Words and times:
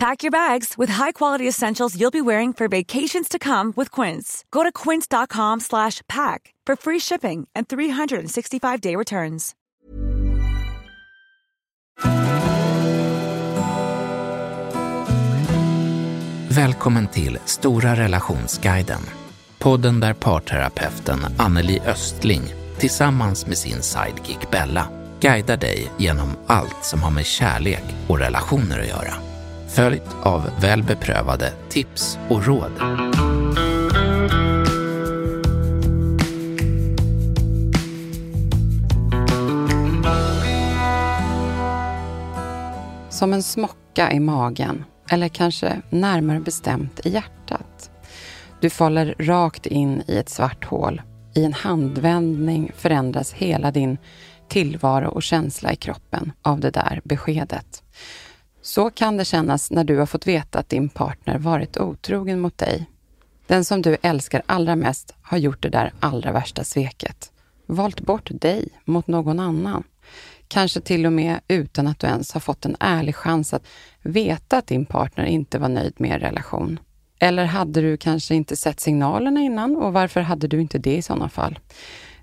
Pack 0.00 0.22
your 0.22 0.30
bags 0.30 0.78
with 0.78 0.92
high-quality 0.92 1.48
essentials 1.48 1.94
you'll 1.94 2.10
be 2.10 2.22
wearing 2.22 2.54
for 2.54 2.68
vacations 2.68 3.28
to 3.28 3.38
come 3.38 3.72
with 3.76 3.90
Quince. 3.90 4.44
Go 4.50 4.62
to 4.62 4.72
quince.com 4.72 5.60
slash 5.60 6.00
pack 6.08 6.54
for 6.66 6.76
free 6.76 6.98
shipping 6.98 7.46
and 7.54 7.68
365-day 7.68 8.96
returns. 8.96 9.54
Välkommen 16.48 17.08
till 17.08 17.38
Stora 17.44 17.94
relationsguiden. 17.96 19.00
Podden 19.58 20.00
där 20.00 20.14
parterapeuten 20.14 21.18
Anneli 21.38 21.80
Östling 21.86 22.42
tillsammans 22.78 23.46
med 23.46 23.58
sin 23.58 23.82
sidekick 23.82 24.50
Bella 24.50 24.88
guidar 25.20 25.56
dig 25.56 25.92
genom 25.98 26.28
allt 26.46 26.84
som 26.84 27.02
har 27.02 27.10
med 27.10 27.26
kärlek 27.26 27.84
och 28.08 28.18
relationer 28.18 28.80
att 28.80 28.88
göra. 28.88 29.29
Följt 29.74 30.16
av 30.22 30.50
väl 30.60 30.82
beprövade 30.82 31.52
tips 31.68 32.18
och 32.28 32.46
råd. 32.46 32.72
Som 43.10 43.32
en 43.32 43.42
smocka 43.42 44.12
i 44.12 44.20
magen, 44.20 44.84
eller 45.10 45.28
kanske 45.28 45.82
närmare 45.90 46.40
bestämt 46.40 47.06
i 47.06 47.10
hjärtat. 47.10 47.90
Du 48.60 48.70
faller 48.70 49.14
rakt 49.18 49.66
in 49.66 50.02
i 50.06 50.16
ett 50.16 50.28
svart 50.28 50.64
hål. 50.64 51.02
I 51.34 51.44
en 51.44 51.52
handvändning 51.52 52.72
förändras 52.76 53.32
hela 53.32 53.70
din 53.70 53.98
tillvaro 54.48 55.08
och 55.08 55.22
känsla 55.22 55.72
i 55.72 55.76
kroppen 55.76 56.32
av 56.42 56.60
det 56.60 56.70
där 56.70 57.00
beskedet. 57.04 57.82
Så 58.70 58.90
kan 58.90 59.16
det 59.16 59.24
kännas 59.24 59.70
när 59.70 59.84
du 59.84 59.98
har 59.98 60.06
fått 60.06 60.26
veta 60.26 60.58
att 60.58 60.68
din 60.68 60.88
partner 60.88 61.38
varit 61.38 61.78
otrogen 61.78 62.40
mot 62.40 62.58
dig. 62.58 62.86
Den 63.46 63.64
som 63.64 63.82
du 63.82 63.96
älskar 64.02 64.42
allra 64.46 64.76
mest 64.76 65.14
har 65.22 65.38
gjort 65.38 65.62
det 65.62 65.68
där 65.68 65.92
allra 66.00 66.32
värsta 66.32 66.64
sveket. 66.64 67.32
Valt 67.66 68.00
bort 68.00 68.28
dig 68.32 68.68
mot 68.84 69.06
någon 69.06 69.40
annan. 69.40 69.84
Kanske 70.48 70.80
till 70.80 71.06
och 71.06 71.12
med 71.12 71.40
utan 71.48 71.86
att 71.86 71.98
du 71.98 72.06
ens 72.06 72.32
har 72.32 72.40
fått 72.40 72.64
en 72.64 72.76
ärlig 72.80 73.14
chans 73.14 73.54
att 73.54 73.66
veta 74.02 74.58
att 74.58 74.66
din 74.66 74.86
partner 74.86 75.24
inte 75.24 75.58
var 75.58 75.68
nöjd 75.68 75.94
med 75.96 76.10
er 76.10 76.18
relation. 76.18 76.78
Eller 77.18 77.44
hade 77.44 77.80
du 77.80 77.96
kanske 77.96 78.34
inte 78.34 78.56
sett 78.56 78.80
signalerna 78.80 79.40
innan 79.40 79.76
och 79.76 79.92
varför 79.92 80.20
hade 80.20 80.48
du 80.48 80.60
inte 80.60 80.78
det 80.78 80.96
i 80.96 81.02
sådana 81.02 81.28
fall? 81.28 81.58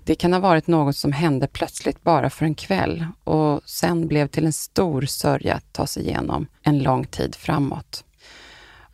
Det 0.08 0.14
kan 0.14 0.32
ha 0.32 0.40
varit 0.40 0.66
något 0.66 0.96
som 0.96 1.12
hände 1.12 1.46
plötsligt 1.46 2.02
bara 2.02 2.30
för 2.30 2.44
en 2.44 2.54
kväll 2.54 3.06
och 3.24 3.62
sen 3.64 4.08
blev 4.08 4.26
till 4.26 4.46
en 4.46 4.52
stor 4.52 5.02
sörja 5.02 5.54
att 5.54 5.72
ta 5.72 5.86
sig 5.86 6.02
igenom 6.02 6.46
en 6.62 6.82
lång 6.82 7.04
tid 7.04 7.34
framåt. 7.34 8.04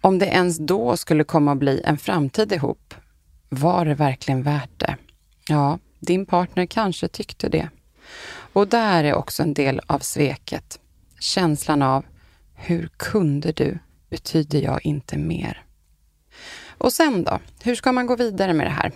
Om 0.00 0.18
det 0.18 0.26
ens 0.26 0.58
då 0.58 0.96
skulle 0.96 1.24
komma 1.24 1.52
att 1.52 1.58
bli 1.58 1.82
en 1.84 1.98
framtid 1.98 2.52
ihop, 2.52 2.94
var 3.48 3.84
det 3.84 3.94
verkligen 3.94 4.42
värt 4.42 4.78
det? 4.80 4.96
Ja, 5.48 5.78
din 6.00 6.26
partner 6.26 6.66
kanske 6.66 7.08
tyckte 7.08 7.48
det. 7.48 7.68
Och 8.52 8.68
där 8.68 9.04
är 9.04 9.14
också 9.14 9.42
en 9.42 9.54
del 9.54 9.80
av 9.86 9.98
sveket. 9.98 10.80
Känslan 11.20 11.82
av, 11.82 12.04
hur 12.54 12.88
kunde 12.96 13.52
du? 13.52 13.78
Betyder 14.10 14.62
jag 14.62 14.86
inte 14.86 15.18
mer? 15.18 15.62
Och 16.78 16.92
sen 16.92 17.24
då? 17.24 17.38
Hur 17.62 17.74
ska 17.74 17.92
man 17.92 18.06
gå 18.06 18.16
vidare 18.16 18.52
med 18.52 18.66
det 18.66 18.70
här? 18.70 18.92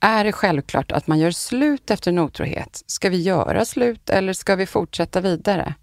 Är 0.00 0.24
det 0.24 0.32
självklart 0.32 0.92
att 0.92 1.06
man 1.06 1.18
gör 1.18 1.30
slut 1.30 1.90
efter 1.90 2.10
en 2.10 2.18
otrohet? 2.18 2.82
Ska 2.86 3.10
vi 3.10 3.22
göra 3.22 3.64
slut 3.64 4.10
eller 4.10 4.32
ska 4.32 4.56
vi 4.56 4.66
fortsätta 4.66 5.20
vidare? 5.20 5.74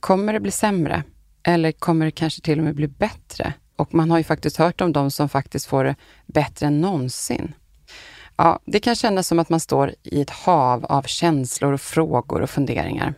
Kommer 0.00 0.32
det 0.32 0.40
bli 0.40 0.50
sämre? 0.50 1.02
Eller 1.42 1.72
kommer 1.72 2.04
det 2.04 2.10
kanske 2.10 2.40
till 2.40 2.58
och 2.58 2.64
med 2.64 2.74
bli 2.74 2.88
bättre? 2.88 3.52
Och 3.76 3.94
man 3.94 4.10
har 4.10 4.18
ju 4.18 4.24
faktiskt 4.24 4.56
hört 4.56 4.80
om 4.80 4.92
de 4.92 5.10
som 5.10 5.28
faktiskt 5.28 5.66
får 5.66 5.84
det 5.84 5.96
bättre 6.26 6.66
än 6.66 6.80
någonsin. 6.80 7.54
Ja, 8.36 8.60
det 8.64 8.80
kan 8.80 8.94
kännas 8.94 9.26
som 9.28 9.38
att 9.38 9.48
man 9.48 9.60
står 9.60 9.94
i 10.02 10.22
ett 10.22 10.30
hav 10.30 10.84
av 10.84 11.02
känslor 11.02 11.72
och 11.72 11.80
frågor 11.80 12.42
och 12.42 12.50
funderingar. 12.50 13.14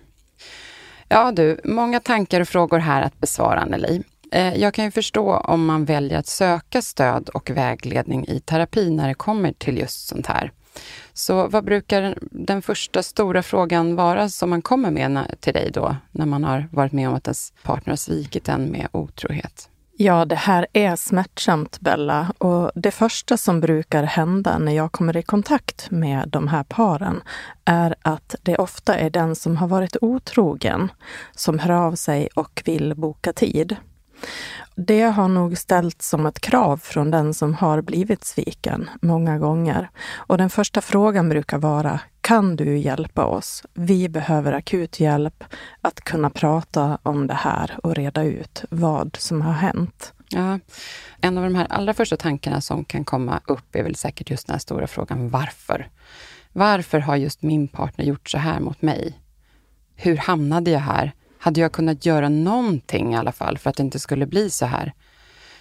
Ja 1.08 1.32
du, 1.32 1.60
många 1.64 2.00
tankar 2.00 2.40
och 2.40 2.48
frågor 2.48 2.78
här 2.78 3.02
att 3.02 3.20
besvara, 3.20 3.60
Anneli. 3.60 4.02
Eh, 4.34 4.56
jag 4.56 4.74
kan 4.74 4.84
ju 4.84 4.90
förstå 4.90 5.36
om 5.36 5.66
man 5.66 5.84
väljer 5.84 6.18
att 6.18 6.26
söka 6.26 6.82
stöd 6.82 7.28
och 7.28 7.50
vägledning 7.50 8.26
i 8.28 8.40
terapi 8.40 8.90
när 8.90 9.08
det 9.08 9.14
kommer 9.14 9.52
till 9.52 9.78
just 9.78 10.08
sånt 10.08 10.26
här. 10.26 10.52
Så 11.12 11.48
vad 11.48 11.64
brukar 11.64 12.18
den 12.20 12.62
första 12.62 13.02
stora 13.02 13.42
frågan 13.42 13.96
vara 13.96 14.28
som 14.28 14.50
man 14.50 14.62
kommer 14.62 14.90
med 14.90 15.34
till 15.40 15.54
dig 15.54 15.70
då, 15.72 15.96
när 16.12 16.26
man 16.26 16.44
har 16.44 16.68
varit 16.72 16.92
med 16.92 17.08
om 17.08 17.14
att 17.14 17.26
ens 17.26 17.52
partner 17.62 17.90
har 17.90 17.96
svikit 17.96 18.48
en 18.48 18.64
med 18.64 18.88
otrohet? 18.92 19.68
Ja, 19.96 20.24
det 20.24 20.34
här 20.34 20.66
är 20.72 20.96
smärtsamt, 20.96 21.80
Bella. 21.80 22.32
Och 22.38 22.70
det 22.74 22.90
första 22.90 23.36
som 23.36 23.60
brukar 23.60 24.02
hända 24.02 24.58
när 24.58 24.72
jag 24.72 24.92
kommer 24.92 25.16
i 25.16 25.22
kontakt 25.22 25.90
med 25.90 26.28
de 26.28 26.48
här 26.48 26.64
paren 26.64 27.22
är 27.64 27.94
att 28.02 28.34
det 28.42 28.56
ofta 28.56 28.94
är 28.94 29.10
den 29.10 29.36
som 29.36 29.56
har 29.56 29.68
varit 29.68 29.96
otrogen 30.00 30.92
som 31.32 31.58
hör 31.58 31.70
av 31.70 31.94
sig 31.94 32.28
och 32.34 32.62
vill 32.64 32.94
boka 32.94 33.32
tid. 33.32 33.76
Det 34.74 35.02
har 35.02 35.28
nog 35.28 35.58
ställts 35.58 36.08
som 36.08 36.26
ett 36.26 36.40
krav 36.40 36.76
från 36.76 37.10
den 37.10 37.34
som 37.34 37.54
har 37.54 37.82
blivit 37.82 38.24
sviken 38.24 38.90
många 39.02 39.38
gånger. 39.38 39.90
Och 40.14 40.38
den 40.38 40.50
första 40.50 40.80
frågan 40.80 41.28
brukar 41.28 41.58
vara, 41.58 42.00
kan 42.20 42.56
du 42.56 42.78
hjälpa 42.78 43.24
oss? 43.24 43.62
Vi 43.74 44.08
behöver 44.08 44.52
akut 44.52 45.00
hjälp 45.00 45.44
att 45.80 46.00
kunna 46.00 46.30
prata 46.30 46.98
om 47.02 47.26
det 47.26 47.34
här 47.34 47.78
och 47.82 47.94
reda 47.94 48.22
ut 48.22 48.64
vad 48.70 49.16
som 49.20 49.42
har 49.42 49.52
hänt. 49.52 50.12
Ja, 50.28 50.58
en 51.20 51.38
av 51.38 51.44
de 51.44 51.54
här 51.54 51.66
allra 51.70 51.94
första 51.94 52.16
tankarna 52.16 52.60
som 52.60 52.84
kan 52.84 53.04
komma 53.04 53.40
upp 53.46 53.76
är 53.76 53.82
väl 53.82 53.96
säkert 53.96 54.30
just 54.30 54.46
den 54.46 54.54
här 54.54 54.60
stora 54.60 54.86
frågan 54.86 55.30
varför? 55.30 55.88
Varför 56.52 56.98
har 56.98 57.16
just 57.16 57.42
min 57.42 57.68
partner 57.68 58.04
gjort 58.04 58.28
så 58.30 58.38
här 58.38 58.60
mot 58.60 58.82
mig? 58.82 59.18
Hur 59.96 60.16
hamnade 60.16 60.70
jag 60.70 60.80
här? 60.80 61.12
Hade 61.44 61.60
jag 61.60 61.72
kunnat 61.72 62.06
göra 62.06 62.28
någonting 62.28 63.12
i 63.12 63.16
alla 63.16 63.32
fall 63.32 63.58
för 63.58 63.70
att 63.70 63.76
det 63.76 63.82
inte 63.82 63.98
skulle 63.98 64.26
bli 64.26 64.50
så 64.50 64.66
här? 64.66 64.92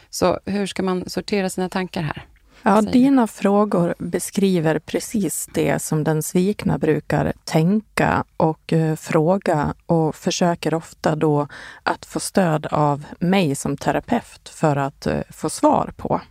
Så 0.10 0.40
hur 0.46 0.66
ska 0.66 0.84
man 0.84 1.10
sortera 1.10 1.50
sina 1.50 1.70
tankar 1.70 2.02
här? 2.02 2.26
Ja, 2.62 2.82
dina 2.82 3.28
frågor 3.28 3.96
beskriver 3.98 4.80
precis 4.80 5.50
det 5.54 5.82
som 5.82 6.04
den 6.04 6.24
svikna 6.24 6.78
brukar 6.78 7.34
tänka 7.44 8.24
och 8.38 8.74
uh, 8.74 8.96
fråga 8.96 9.74
och 9.86 10.16
försöker 10.16 10.74
ofta 10.74 11.16
då 11.16 11.48
att 11.84 12.06
få 12.06 12.20
stöd 12.20 12.66
av 12.66 13.06
mig 13.20 13.56
som 13.56 13.78
terapeut 13.78 14.50
för 14.50 14.76
att 14.76 15.08
uh, 15.08 15.22
få 15.30 15.50
svar 15.50 15.94
på. 15.98 16.22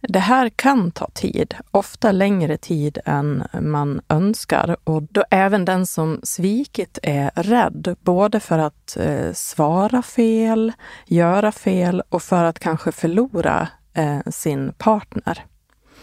Det 0.00 0.18
här 0.18 0.48
kan 0.48 0.90
ta 0.90 1.08
tid, 1.14 1.54
ofta 1.70 2.12
längre 2.12 2.56
tid 2.56 2.98
än 3.04 3.44
man 3.60 4.00
önskar 4.08 4.76
och 4.84 5.02
då 5.02 5.24
även 5.30 5.64
den 5.64 5.86
som 5.86 6.20
svikit 6.22 6.98
är 7.02 7.30
rädd, 7.34 7.96
både 8.00 8.40
för 8.40 8.58
att 8.58 8.96
eh, 8.96 9.32
svara 9.32 10.02
fel, 10.02 10.72
göra 11.06 11.52
fel 11.52 12.02
och 12.08 12.22
för 12.22 12.44
att 12.44 12.58
kanske 12.58 12.92
förlora 12.92 13.68
eh, 13.94 14.20
sin 14.30 14.72
partner. 14.72 15.44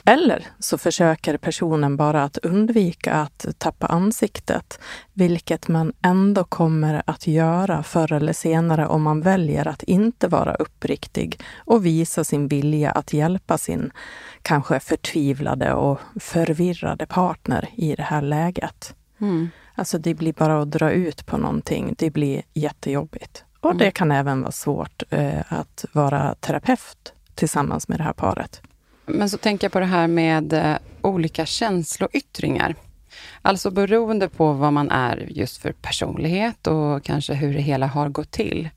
Eller 0.06 0.48
så 0.60 0.78
försöker 0.78 1.38
personen 1.38 1.98
bara 1.98 2.24
att 2.24 2.38
undvika 2.38 3.14
att 3.14 3.46
tappa 3.58 3.88
ansiktet, 3.88 4.80
vilket 5.14 5.68
man 5.68 5.94
ändå 6.02 6.44
kommer 6.44 7.04
att 7.06 7.28
göra 7.28 7.84
förr 7.84 8.14
eller 8.14 8.34
senare 8.34 8.88
om 8.88 9.04
man 9.04 9.22
väljer 9.22 9.68
att 9.68 9.84
inte 9.84 10.28
vara 10.28 10.56
uppriktig 10.56 11.40
och 11.58 11.86
visa 11.86 12.24
sin 12.24 12.48
vilja 12.48 12.92
att 12.92 13.14
hjälpa 13.14 13.58
sin 13.58 13.92
kanske 14.42 14.80
förtvivlade 14.80 15.74
och 15.74 16.00
förvirrade 16.20 17.06
partner 17.06 17.70
i 17.76 17.96
det 17.96 18.04
här 18.04 18.22
läget. 18.22 18.96
Mm. 19.22 19.50
Alltså 19.76 19.98
det 19.98 20.14
blir 20.14 20.34
bara 20.34 20.62
att 20.62 20.72
dra 20.72 20.92
ut 20.92 21.26
på 21.26 21.38
någonting. 21.38 21.96
Det 21.98 22.10
blir 22.10 22.42
jättejobbigt. 22.54 23.44
Och 23.60 23.72
mm. 23.72 23.78
det 23.78 23.92
kan 23.92 24.12
även 24.12 24.42
vara 24.42 24.52
svårt 24.52 25.04
eh, 25.10 25.54
att 25.54 25.86
vara 25.92 26.36
terapeut 26.36 27.14
tillsammans 27.36 27.88
med 27.88 28.00
det 28.00 28.04
här 28.04 28.14
paret. 28.14 28.62
Men 29.06 29.30
så 29.30 29.38
tänker 29.38 29.66
jag 29.66 29.72
på 29.72 29.80
det 29.80 29.86
här 29.86 30.08
med 30.08 30.54
eh, 30.54 30.76
olika 31.02 31.46
känsloyttringar. 31.46 32.76
Alltså 33.42 33.72
beroende 33.72 34.30
på 34.30 34.54
vad 34.54 34.74
man 34.74 34.92
är 34.92 35.28
just 35.30 35.58
för 35.58 35.72
personlighet 35.72 36.68
och 36.68 37.04
kanske 37.04 37.34
hur 37.34 37.54
det 37.54 37.62
hela 37.62 37.88
har 37.88 38.10
gått 38.10 38.32
till 38.32 38.70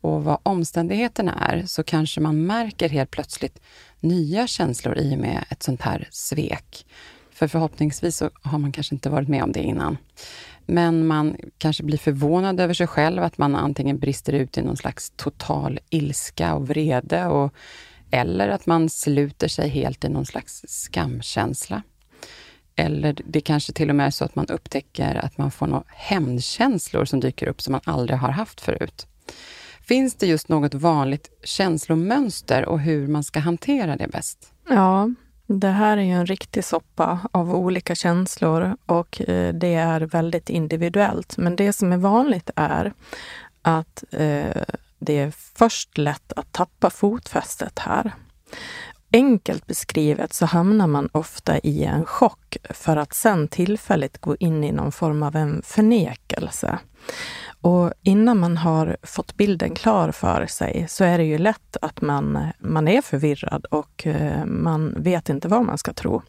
och 0.00 0.24
vad 0.24 0.38
omständigheterna 0.42 1.34
är, 1.50 1.66
så 1.66 1.82
kanske 1.82 2.20
man 2.20 2.46
märker 2.46 2.88
helt 2.88 3.10
plötsligt 3.10 3.60
nya 4.00 4.46
känslor 4.46 4.98
i 4.98 5.14
och 5.14 5.18
med 5.18 5.44
ett 5.50 5.62
sånt 5.62 5.82
här 5.82 6.08
svek. 6.10 6.86
För 7.32 7.48
förhoppningsvis 7.48 8.16
så 8.16 8.30
har 8.42 8.58
man 8.58 8.72
kanske 8.72 8.94
inte 8.94 9.10
varit 9.10 9.28
med 9.28 9.42
om 9.42 9.52
det 9.52 9.62
innan. 9.62 9.96
Men 10.66 11.06
man 11.06 11.36
kanske 11.58 11.82
blir 11.82 11.98
förvånad 11.98 12.60
över 12.60 12.74
sig 12.74 12.86
själv, 12.86 13.22
att 13.22 13.38
man 13.38 13.56
antingen 13.56 13.98
brister 13.98 14.32
ut 14.32 14.58
i 14.58 14.62
någon 14.62 14.76
slags 14.76 15.12
total 15.16 15.78
ilska 15.90 16.54
och 16.54 16.68
vrede 16.68 17.26
och, 17.26 17.54
eller 18.10 18.48
att 18.48 18.66
man 18.66 18.88
sluter 18.88 19.48
sig 19.48 19.68
helt 19.68 20.04
i 20.04 20.08
någon 20.08 20.26
slags 20.26 20.64
skamkänsla. 20.68 21.82
Eller 22.76 23.16
det 23.24 23.40
kanske 23.40 23.72
till 23.72 23.90
och 23.90 23.96
med 23.96 24.06
är 24.06 24.10
så 24.10 24.24
att 24.24 24.36
man 24.36 24.46
upptäcker 24.46 25.14
att 25.14 25.38
man 25.38 25.50
får 25.50 25.66
några 25.66 25.84
hämndkänslor 25.86 27.04
som 27.04 27.20
dyker 27.20 27.46
upp 27.46 27.62
som 27.62 27.72
man 27.72 27.80
aldrig 27.84 28.18
har 28.18 28.30
haft 28.30 28.60
förut. 28.60 29.06
Finns 29.80 30.14
det 30.14 30.26
just 30.26 30.48
något 30.48 30.74
vanligt 30.74 31.30
känslomönster 31.44 32.64
och 32.64 32.80
hur 32.80 33.08
man 33.08 33.24
ska 33.24 33.40
hantera 33.40 33.96
det 33.96 34.08
bäst? 34.08 34.52
Ja, 34.68 35.10
det 35.46 35.68
här 35.68 35.96
är 35.96 36.02
ju 36.02 36.12
en 36.12 36.26
riktig 36.26 36.64
soppa 36.64 37.18
av 37.32 37.54
olika 37.54 37.94
känslor 37.94 38.76
och 38.86 39.20
eh, 39.20 39.54
det 39.54 39.74
är 39.74 40.00
väldigt 40.00 40.50
individuellt. 40.50 41.36
Men 41.36 41.56
det 41.56 41.72
som 41.72 41.92
är 41.92 41.96
vanligt 41.96 42.50
är 42.56 42.92
att 43.62 44.04
eh, 44.10 44.62
det 44.98 45.18
är 45.18 45.30
först 45.30 45.98
lätt 45.98 46.32
att 46.32 46.52
tappa 46.52 46.90
fotfästet 46.90 47.78
här. 47.78 48.14
Enkelt 49.12 49.66
beskrivet 49.66 50.32
så 50.32 50.46
hamnar 50.46 50.86
man 50.86 51.08
ofta 51.12 51.58
i 51.58 51.84
en 51.84 52.04
chock 52.04 52.56
för 52.70 52.96
att 52.96 53.14
sen 53.14 53.48
tillfälligt 53.48 54.18
gå 54.18 54.36
in 54.36 54.64
i 54.64 54.72
någon 54.72 54.92
form 54.92 55.22
av 55.22 55.36
en 55.36 55.62
förnekelse. 55.64 56.78
Och 57.60 57.92
innan 58.02 58.38
man 58.38 58.56
har 58.56 58.96
fått 59.02 59.36
bilden 59.36 59.74
klar 59.74 60.12
för 60.12 60.46
sig 60.46 60.86
så 60.88 61.04
är 61.04 61.18
det 61.18 61.24
ju 61.24 61.38
lätt 61.38 61.76
att 61.82 62.00
man, 62.00 62.46
man 62.58 62.88
är 62.88 63.02
förvirrad 63.02 63.64
och 63.64 64.06
eh, 64.06 64.44
man 64.44 64.94
vet 64.96 65.28
inte 65.28 65.48
vad 65.48 65.64
man 65.64 65.78
ska 65.78 65.92
tro. 65.92 66.22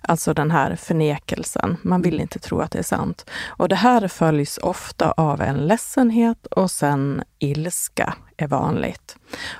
Alltså 0.00 0.34
den 0.34 0.50
här 0.50 0.76
förnekelsen. 0.76 1.76
Man 1.82 2.02
vill 2.02 2.20
inte 2.20 2.38
tro 2.38 2.60
att 2.60 2.70
det 2.70 2.78
är 2.78 2.82
sant. 2.82 3.30
Och 3.46 3.68
det 3.68 3.76
här 3.76 4.08
följs 4.08 4.58
ofta 4.58 5.12
av 5.12 5.40
en 5.40 5.66
ledsenhet 5.66 6.46
och 6.46 6.70
sen 6.70 7.22
ilska 7.38 8.14
är 8.42 8.48
vanligt. 8.48 9.16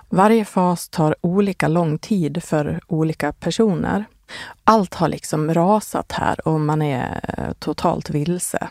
Varje 0.09 0.45
fas 0.45 0.89
tar 0.89 1.17
olika 1.21 1.69
lång 1.69 1.99
tid 1.99 2.43
för 2.43 2.81
olika 2.87 3.33
personer. 3.33 4.05
Allt 4.65 4.95
har 4.95 5.09
liksom 5.09 5.55
rasat 5.55 6.13
här 6.13 6.49
och 6.49 6.61
man 6.61 6.83
är 6.83 7.21
eh, 7.39 7.53
totalt 7.53 8.11
vilse. 8.11 8.69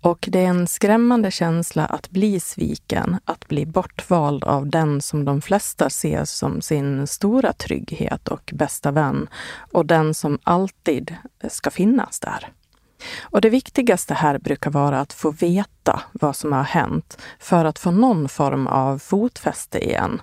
Och 0.00 0.28
det 0.32 0.38
är 0.38 0.48
en 0.48 0.66
skrämmande 0.66 1.30
känsla 1.30 1.86
att 1.86 2.10
bli 2.10 2.40
sviken, 2.40 3.16
att 3.24 3.48
bli 3.48 3.66
bortvald 3.66 4.44
av 4.44 4.66
den 4.66 5.00
som 5.00 5.24
de 5.24 5.40
flesta 5.40 5.90
ser 5.90 6.24
som 6.24 6.60
sin 6.60 7.06
stora 7.06 7.52
trygghet 7.52 8.28
och 8.28 8.50
bästa 8.54 8.90
vän 8.90 9.28
och 9.72 9.86
den 9.86 10.14
som 10.14 10.38
alltid 10.42 11.16
ska 11.48 11.70
finnas 11.70 12.20
där. 12.20 12.48
Och 13.22 13.40
det 13.40 13.50
viktigaste 13.50 14.14
här 14.14 14.38
brukar 14.38 14.70
vara 14.70 15.00
att 15.00 15.12
få 15.12 15.30
veta 15.30 16.02
vad 16.12 16.36
som 16.36 16.52
har 16.52 16.62
hänt 16.62 17.18
för 17.38 17.64
att 17.64 17.78
få 17.78 17.90
någon 17.90 18.28
form 18.28 18.66
av 18.66 18.98
fotfäste 18.98 19.84
igen. 19.84 20.22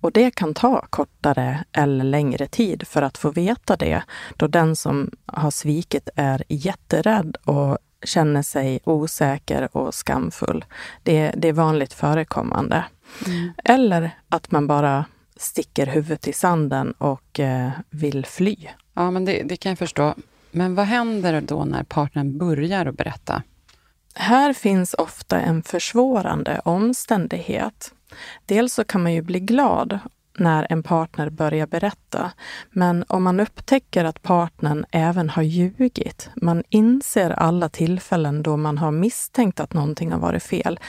Och 0.00 0.12
det 0.12 0.30
kan 0.30 0.54
ta 0.54 0.86
kortare 0.90 1.64
eller 1.72 2.04
längre 2.04 2.46
tid 2.46 2.86
för 2.86 3.02
att 3.02 3.18
få 3.18 3.30
veta 3.30 3.76
det, 3.76 4.02
då 4.36 4.46
den 4.46 4.76
som 4.76 5.10
har 5.26 5.50
svikit 5.50 6.08
är 6.16 6.42
jätterädd 6.48 7.36
och 7.44 7.78
känner 8.04 8.42
sig 8.42 8.80
osäker 8.84 9.76
och 9.76 9.94
skamfull. 9.94 10.64
Det, 11.02 11.34
det 11.36 11.48
är 11.48 11.52
vanligt 11.52 11.92
förekommande. 11.92 12.84
Mm. 13.26 13.52
Eller 13.64 14.10
att 14.28 14.50
man 14.50 14.66
bara 14.66 15.04
sticker 15.36 15.86
huvudet 15.86 16.28
i 16.28 16.32
sanden 16.32 16.92
och 16.92 17.40
eh, 17.40 17.70
vill 17.90 18.26
fly. 18.26 18.56
Ja, 18.94 19.10
men 19.10 19.24
det, 19.24 19.42
det 19.42 19.56
kan 19.56 19.70
jag 19.70 19.78
förstå. 19.78 20.14
Men 20.50 20.74
vad 20.74 20.86
händer 20.86 21.40
då 21.40 21.64
när 21.64 21.82
partnern 21.82 22.38
börjar 22.38 22.86
att 22.86 22.96
berätta? 22.96 23.42
Här 24.14 24.52
finns 24.52 24.94
ofta 24.94 25.40
en 25.40 25.62
försvårande 25.62 26.60
omständighet. 26.64 27.92
Dels 28.46 28.74
så 28.74 28.84
kan 28.84 29.02
man 29.02 29.12
ju 29.12 29.22
bli 29.22 29.40
glad 29.40 29.98
när 30.38 30.66
en 30.70 30.82
partner 30.82 31.30
börjar 31.30 31.66
berätta. 31.66 32.32
Men 32.70 33.04
om 33.08 33.22
man 33.22 33.40
upptäcker 33.40 34.04
att 34.04 34.22
partnern 34.22 34.84
även 34.90 35.30
har 35.30 35.42
ljugit, 35.42 36.30
man 36.36 36.62
inser 36.68 37.30
alla 37.30 37.68
tillfällen 37.68 38.42
då 38.42 38.56
man 38.56 38.78
har 38.78 38.90
misstänkt 38.90 39.60
att 39.60 39.72
någonting 39.72 40.12
har 40.12 40.18
varit 40.18 40.42
fel. 40.42 40.80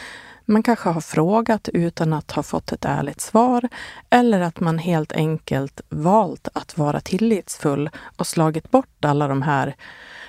Man 0.51 0.63
kanske 0.63 0.89
har 0.89 1.01
frågat 1.01 1.69
utan 1.73 2.13
att 2.13 2.31
ha 2.31 2.43
fått 2.43 2.71
ett 2.71 2.85
ärligt 2.85 3.21
svar 3.21 3.69
eller 4.09 4.41
att 4.41 4.59
man 4.59 4.77
helt 4.77 5.11
enkelt 5.11 5.81
valt 5.89 6.47
att 6.53 6.77
vara 6.77 6.99
tillitsfull 6.99 7.89
och 8.17 8.27
slagit 8.27 8.71
bort 8.71 9.05
alla 9.05 9.27
de 9.27 9.41
här 9.41 9.75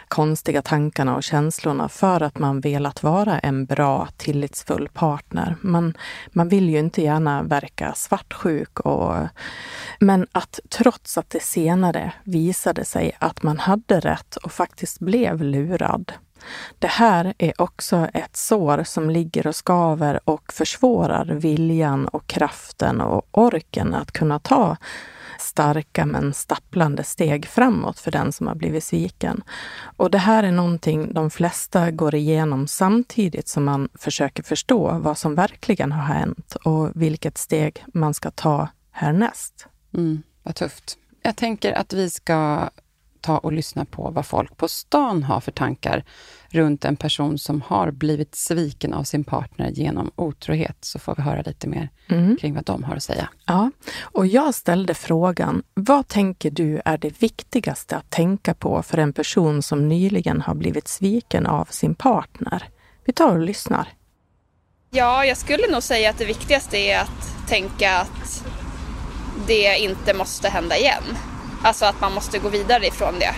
konstiga 0.08 0.62
tankarna 0.62 1.16
och 1.16 1.22
känslorna 1.22 1.88
för 1.88 2.22
att 2.22 2.38
man 2.38 2.60
velat 2.60 3.02
vara 3.02 3.38
en 3.38 3.64
bra, 3.64 4.08
tillitsfull 4.16 4.88
partner. 4.92 5.56
Man, 5.60 5.94
man 6.28 6.48
vill 6.48 6.70
ju 6.70 6.78
inte 6.78 7.02
gärna 7.02 7.42
verka 7.42 7.92
svartsjuk. 7.94 8.80
Och, 8.80 9.14
men 10.00 10.26
att 10.32 10.60
trots 10.68 11.18
att 11.18 11.30
det 11.30 11.42
senare 11.42 12.12
visade 12.24 12.84
sig 12.84 13.16
att 13.18 13.42
man 13.42 13.58
hade 13.58 14.00
rätt 14.00 14.36
och 14.36 14.52
faktiskt 14.52 14.98
blev 14.98 15.42
lurad. 15.42 16.12
Det 16.78 16.86
här 16.86 17.34
är 17.38 17.60
också 17.60 18.08
ett 18.14 18.36
sår 18.36 18.84
som 18.84 19.10
ligger 19.10 19.46
och 19.46 19.56
skaver 19.56 20.20
och 20.24 20.52
försvårar 20.52 21.24
viljan 21.24 22.08
och 22.08 22.26
kraften 22.26 23.00
och 23.00 23.28
orken 23.30 23.94
att 23.94 24.12
kunna 24.12 24.38
ta 24.38 24.76
starka 25.42 26.06
men 26.06 26.34
stapplande 26.34 27.04
steg 27.04 27.46
framåt 27.46 27.98
för 27.98 28.10
den 28.10 28.32
som 28.32 28.46
har 28.46 28.54
blivit 28.54 28.84
sviken. 28.84 29.42
Och 29.96 30.10
det 30.10 30.18
här 30.18 30.42
är 30.42 30.52
någonting 30.52 31.12
de 31.14 31.30
flesta 31.30 31.90
går 31.90 32.14
igenom 32.14 32.66
samtidigt 32.66 33.48
som 33.48 33.64
man 33.64 33.88
försöker 33.94 34.42
förstå 34.42 34.98
vad 34.98 35.18
som 35.18 35.34
verkligen 35.34 35.92
har 35.92 36.14
hänt 36.14 36.56
och 36.64 36.90
vilket 36.94 37.38
steg 37.38 37.84
man 37.94 38.14
ska 38.14 38.30
ta 38.30 38.68
härnäst. 38.90 39.66
Mm, 39.94 40.22
vad 40.42 40.54
tufft. 40.54 40.98
Jag 41.22 41.36
tänker 41.36 41.72
att 41.72 41.92
vi 41.92 42.10
ska 42.10 42.70
ta 43.22 43.38
och 43.38 43.52
lyssna 43.52 43.84
på 43.84 44.10
vad 44.10 44.26
folk 44.26 44.56
på 44.56 44.68
stan 44.68 45.22
har 45.22 45.40
för 45.40 45.52
tankar 45.52 46.04
runt 46.48 46.84
en 46.84 46.96
person 46.96 47.38
som 47.38 47.62
har 47.62 47.90
blivit 47.90 48.34
sviken 48.34 48.94
av 48.94 49.04
sin 49.04 49.24
partner 49.24 49.70
genom 49.70 50.10
otrohet, 50.16 50.76
så 50.80 50.98
får 50.98 51.14
vi 51.14 51.22
höra 51.22 51.42
lite 51.42 51.68
mer 51.68 51.88
mm. 52.08 52.36
kring 52.36 52.54
vad 52.54 52.64
de 52.64 52.84
har 52.84 52.96
att 52.96 53.02
säga. 53.02 53.28
Ja, 53.46 53.70
och 54.02 54.26
jag 54.26 54.54
ställde 54.54 54.94
frågan, 54.94 55.62
vad 55.74 56.08
tänker 56.08 56.50
du 56.50 56.80
är 56.84 56.98
det 56.98 57.22
viktigaste 57.22 57.96
att 57.96 58.10
tänka 58.10 58.54
på 58.54 58.82
för 58.82 58.98
en 58.98 59.12
person 59.12 59.62
som 59.62 59.88
nyligen 59.88 60.40
har 60.40 60.54
blivit 60.54 60.88
sviken 60.88 61.46
av 61.46 61.64
sin 61.64 61.94
partner? 61.94 62.68
Vi 63.04 63.12
tar 63.12 63.36
och 63.36 63.46
lyssnar. 63.46 63.88
Ja, 64.90 65.24
jag 65.24 65.36
skulle 65.36 65.70
nog 65.72 65.82
säga 65.82 66.10
att 66.10 66.18
det 66.18 66.24
viktigaste 66.24 66.78
är 66.78 67.00
att 67.00 67.48
tänka 67.48 67.98
att 67.98 68.44
det 69.46 69.78
inte 69.78 70.14
måste 70.14 70.48
hända 70.48 70.78
igen. 70.78 71.02
Alltså 71.64 71.84
att 71.84 72.00
man 72.00 72.12
måste 72.12 72.38
gå 72.38 72.48
vidare 72.48 72.86
ifrån 72.86 73.14
det 73.18 73.34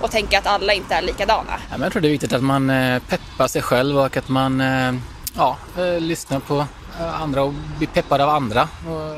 och 0.00 0.10
tänka 0.10 0.38
att 0.38 0.46
alla 0.46 0.72
inte 0.72 0.94
är 0.94 1.02
likadana. 1.02 1.52
Ja, 1.70 1.76
men 1.76 1.80
jag 1.80 1.92
tror 1.92 2.02
det 2.02 2.08
är 2.08 2.10
viktigt 2.10 2.32
att 2.32 2.42
man 2.42 2.70
eh, 2.70 3.02
peppar 3.02 3.48
sig 3.48 3.62
själv 3.62 3.98
och 3.98 4.16
att 4.16 4.28
man 4.28 4.60
eh, 4.60 4.94
ja, 5.36 5.56
eh, 5.78 6.00
lyssnar 6.00 6.40
på 6.40 6.64
andra 7.00 7.42
och 7.42 7.54
blir 7.78 7.88
peppad 7.88 8.20
av 8.20 8.28
andra. 8.28 8.68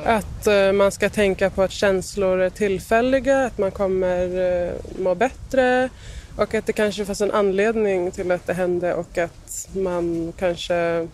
Att 0.05 0.75
man 0.75 0.93
ska 0.93 1.09
tänka 1.09 1.51
på 1.51 1.63
att 1.63 1.73
känslor 1.73 2.41
är 2.41 2.51
tillfälliga, 2.51 3.45
att 3.47 3.59
man 3.59 3.71
kommer 3.71 4.73
må 5.03 5.15
bättre 5.15 5.89
och 6.37 6.55
att 6.55 6.67
det 6.67 6.73
kanske 6.73 7.05
finns 7.05 7.21
en 7.21 7.31
anledning 7.31 8.11
till 8.11 8.31
att 8.31 8.47
det 8.47 8.55
hände 8.55 8.95
och 8.95 9.19
att 9.19 9.69
man 9.73 10.33
kanske 10.39 11.09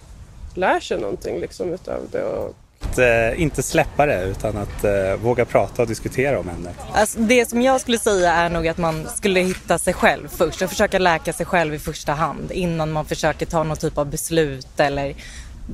lär 0.55 0.81
sig 0.81 1.01
någonting 1.01 1.41
liksom 1.41 1.73
utav 1.73 2.01
det. 2.13 2.23
Och 2.23 2.57
att 2.91 2.99
eh, 2.99 3.43
inte 3.43 3.63
släppa 3.63 4.07
det 4.07 4.25
utan 4.25 4.57
att 4.57 4.85
eh, 4.85 4.93
våga 5.23 5.45
prata 5.45 5.83
och 5.83 5.89
diskutera 5.89 6.41
om 6.41 6.49
ämnet. 6.49 6.75
Alltså, 6.93 7.19
det 7.19 7.51
som 7.51 7.63
jag 7.63 7.81
skulle 7.81 7.99
säga 7.99 8.33
är 8.33 8.51
nog 8.51 8.69
att 8.69 8.79
man 8.79 9.09
skulle 9.15 9.41
hitta 9.41 9.79
sig 9.79 9.95
själv 9.95 10.29
först 10.29 10.63
och 10.63 10.71
försöka 10.71 10.99
läka 10.99 11.33
sig 11.33 11.47
själv 11.47 11.75
i 11.75 11.79
första 11.79 12.13
hand 12.13 12.53
innan 12.53 12.93
man 12.93 13.05
försöker 13.05 13.47
ta 13.47 13.63
någon 13.63 13.77
typ 13.77 13.99
av 13.99 14.11
beslut 14.11 14.81
eller 14.81 15.15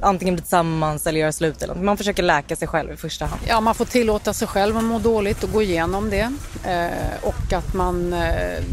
antingen 0.01 0.35
bli 0.35 0.43
tillsammans 0.43 1.07
eller 1.07 1.21
göra 1.21 1.33
slut 1.33 1.63
eller 1.63 1.75
något. 1.75 1.85
Man 1.85 1.97
försöker 1.97 2.23
läka 2.23 2.57
sig 2.57 2.69
själv 2.69 2.93
i 2.93 2.97
första 2.97 3.27
hand. 3.27 3.41
Ja, 3.49 3.61
man 3.61 3.75
får 3.75 3.85
tillåta 3.85 4.35
sig 4.35 4.49
själv 4.49 4.77
att 4.77 4.85
må 4.85 4.99
dåligt 4.99 5.45
och 5.45 5.53
gå 5.53 5.63
igenom 5.63 6.11
det. 6.11 6.33
Eh, 6.67 7.29
och 7.29 7.53
att 7.53 7.75
man 7.75 8.13
eh, 8.13 8.65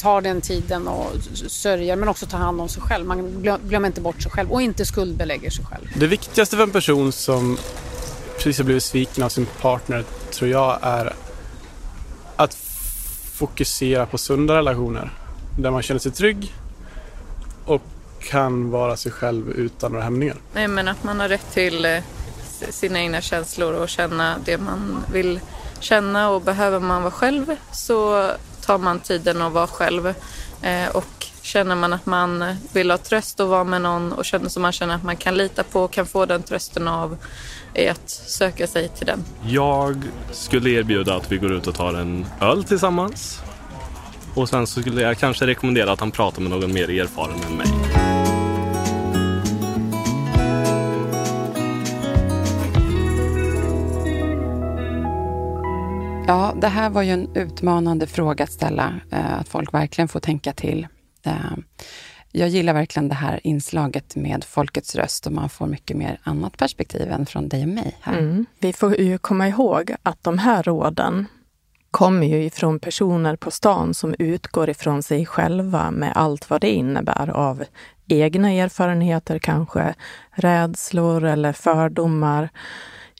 tar 0.00 0.20
den 0.20 0.40
tiden 0.40 0.88
och 0.88 1.12
sörjer 1.46 1.96
men 1.96 2.08
också 2.08 2.26
tar 2.26 2.38
hand 2.38 2.60
om 2.60 2.68
sig 2.68 2.82
själv. 2.82 3.06
Man 3.06 3.42
glömmer 3.42 3.86
inte 3.86 4.00
bort 4.00 4.22
sig 4.22 4.32
själv 4.32 4.52
och 4.52 4.62
inte 4.62 4.86
skuldbelägger 4.86 5.50
sig 5.50 5.64
själv. 5.64 5.88
Det 5.96 6.06
viktigaste 6.06 6.56
för 6.56 6.62
en 6.62 6.70
person 6.70 7.12
som 7.12 7.58
precis 8.36 8.58
har 8.58 8.64
blivit 8.64 8.82
sviken 8.82 9.24
av 9.24 9.28
sin 9.28 9.46
partner 9.60 10.04
tror 10.30 10.50
jag 10.50 10.78
är 10.82 11.14
att 12.36 12.54
fokusera 13.34 14.06
på 14.06 14.18
sunda 14.18 14.56
relationer 14.56 15.10
där 15.58 15.70
man 15.70 15.82
känner 15.82 15.98
sig 15.98 16.12
trygg 16.12 16.54
och 17.64 17.82
kan 18.20 18.70
vara 18.70 18.96
sig 18.96 19.12
själv 19.12 19.50
utan 19.50 19.92
några 19.92 20.04
hämningar. 20.04 20.36
Nej 20.54 20.68
men 20.68 20.88
att 20.88 21.04
man 21.04 21.20
har 21.20 21.28
rätt 21.28 21.52
till 21.52 21.84
eh, 21.84 22.02
sina 22.70 23.00
egna 23.00 23.20
känslor 23.20 23.72
och 23.72 23.88
känna 23.88 24.36
det 24.44 24.58
man 24.58 25.04
vill 25.12 25.40
känna 25.80 26.30
och 26.30 26.42
behöver 26.42 26.80
man 26.80 27.02
vara 27.02 27.12
själv 27.12 27.56
så 27.72 28.30
tar 28.70 28.78
man 28.78 29.00
tiden 29.00 29.42
att 29.42 29.52
vara 29.52 29.66
själv. 29.66 30.06
Eh, 30.62 30.88
och 30.94 31.26
känner 31.42 31.76
man 31.76 31.92
att 31.92 32.06
man 32.06 32.54
vill 32.72 32.90
ha 32.90 32.98
tröst 32.98 33.40
och 33.40 33.48
vara 33.48 33.64
med 33.64 33.82
någon 33.82 34.12
och 34.12 34.24
känner 34.24 34.48
som 34.48 34.62
man 34.62 34.72
känner 34.72 34.94
att 34.94 35.04
man 35.04 35.16
kan 35.16 35.36
lita 35.36 35.62
på 35.62 35.80
och 35.82 35.90
kan 35.90 36.06
få 36.06 36.26
den 36.26 36.42
trösten 36.42 36.88
av 36.88 37.16
är 37.74 37.90
att 37.90 38.10
söka 38.10 38.66
sig 38.66 38.88
till 38.88 39.06
den. 39.06 39.24
Jag 39.46 40.02
skulle 40.32 40.70
erbjuda 40.70 41.16
att 41.16 41.32
vi 41.32 41.36
går 41.36 41.52
ut 41.52 41.66
och 41.66 41.74
tar 41.74 41.94
en 41.94 42.26
öl 42.40 42.64
tillsammans. 42.64 43.40
Och 44.34 44.48
sen 44.48 44.66
så 44.66 44.80
skulle 44.80 45.02
jag 45.02 45.18
kanske 45.18 45.46
rekommendera 45.46 45.92
att 45.92 46.00
han 46.00 46.10
pratar 46.10 46.42
med 46.42 46.50
någon 46.50 46.72
mer 46.72 46.90
erfaren 46.90 47.42
än 47.46 47.56
mig. 47.56 48.09
Ja, 56.26 56.54
det 56.60 56.68
här 56.68 56.90
var 56.90 57.02
ju 57.02 57.10
en 57.10 57.36
utmanande 57.36 58.06
fråga 58.06 58.44
att 58.44 58.52
ställa, 58.52 58.94
eh, 59.10 59.38
att 59.38 59.48
folk 59.48 59.74
verkligen 59.74 60.08
får 60.08 60.20
tänka 60.20 60.52
till. 60.52 60.86
Eh, 61.22 61.32
jag 62.32 62.48
gillar 62.48 62.74
verkligen 62.74 63.08
det 63.08 63.14
här 63.14 63.40
inslaget 63.42 64.16
med 64.16 64.44
folkets 64.44 64.94
röst 64.94 65.26
och 65.26 65.32
man 65.32 65.48
får 65.48 65.66
mycket 65.66 65.96
mer 65.96 66.20
annat 66.22 66.56
perspektiv 66.56 67.12
än 67.12 67.26
från 67.26 67.48
dig 67.48 67.62
och 67.62 67.68
mig. 67.68 67.96
här. 68.00 68.18
Mm. 68.18 68.46
Vi 68.58 68.72
får 68.72 69.00
ju 69.00 69.18
komma 69.18 69.48
ihåg 69.48 69.94
att 70.02 70.24
de 70.24 70.38
här 70.38 70.62
råden 70.62 71.26
kommer 71.90 72.26
ju 72.26 72.44
ifrån 72.44 72.80
personer 72.80 73.36
på 73.36 73.50
stan 73.50 73.94
som 73.94 74.14
utgår 74.18 74.70
ifrån 74.70 75.02
sig 75.02 75.26
själva 75.26 75.90
med 75.90 76.12
allt 76.14 76.50
vad 76.50 76.60
det 76.60 76.70
innebär 76.70 77.30
av 77.30 77.64
egna 78.08 78.50
erfarenheter 78.50 79.38
kanske, 79.38 79.94
rädslor 80.30 81.24
eller 81.24 81.52
fördomar. 81.52 82.50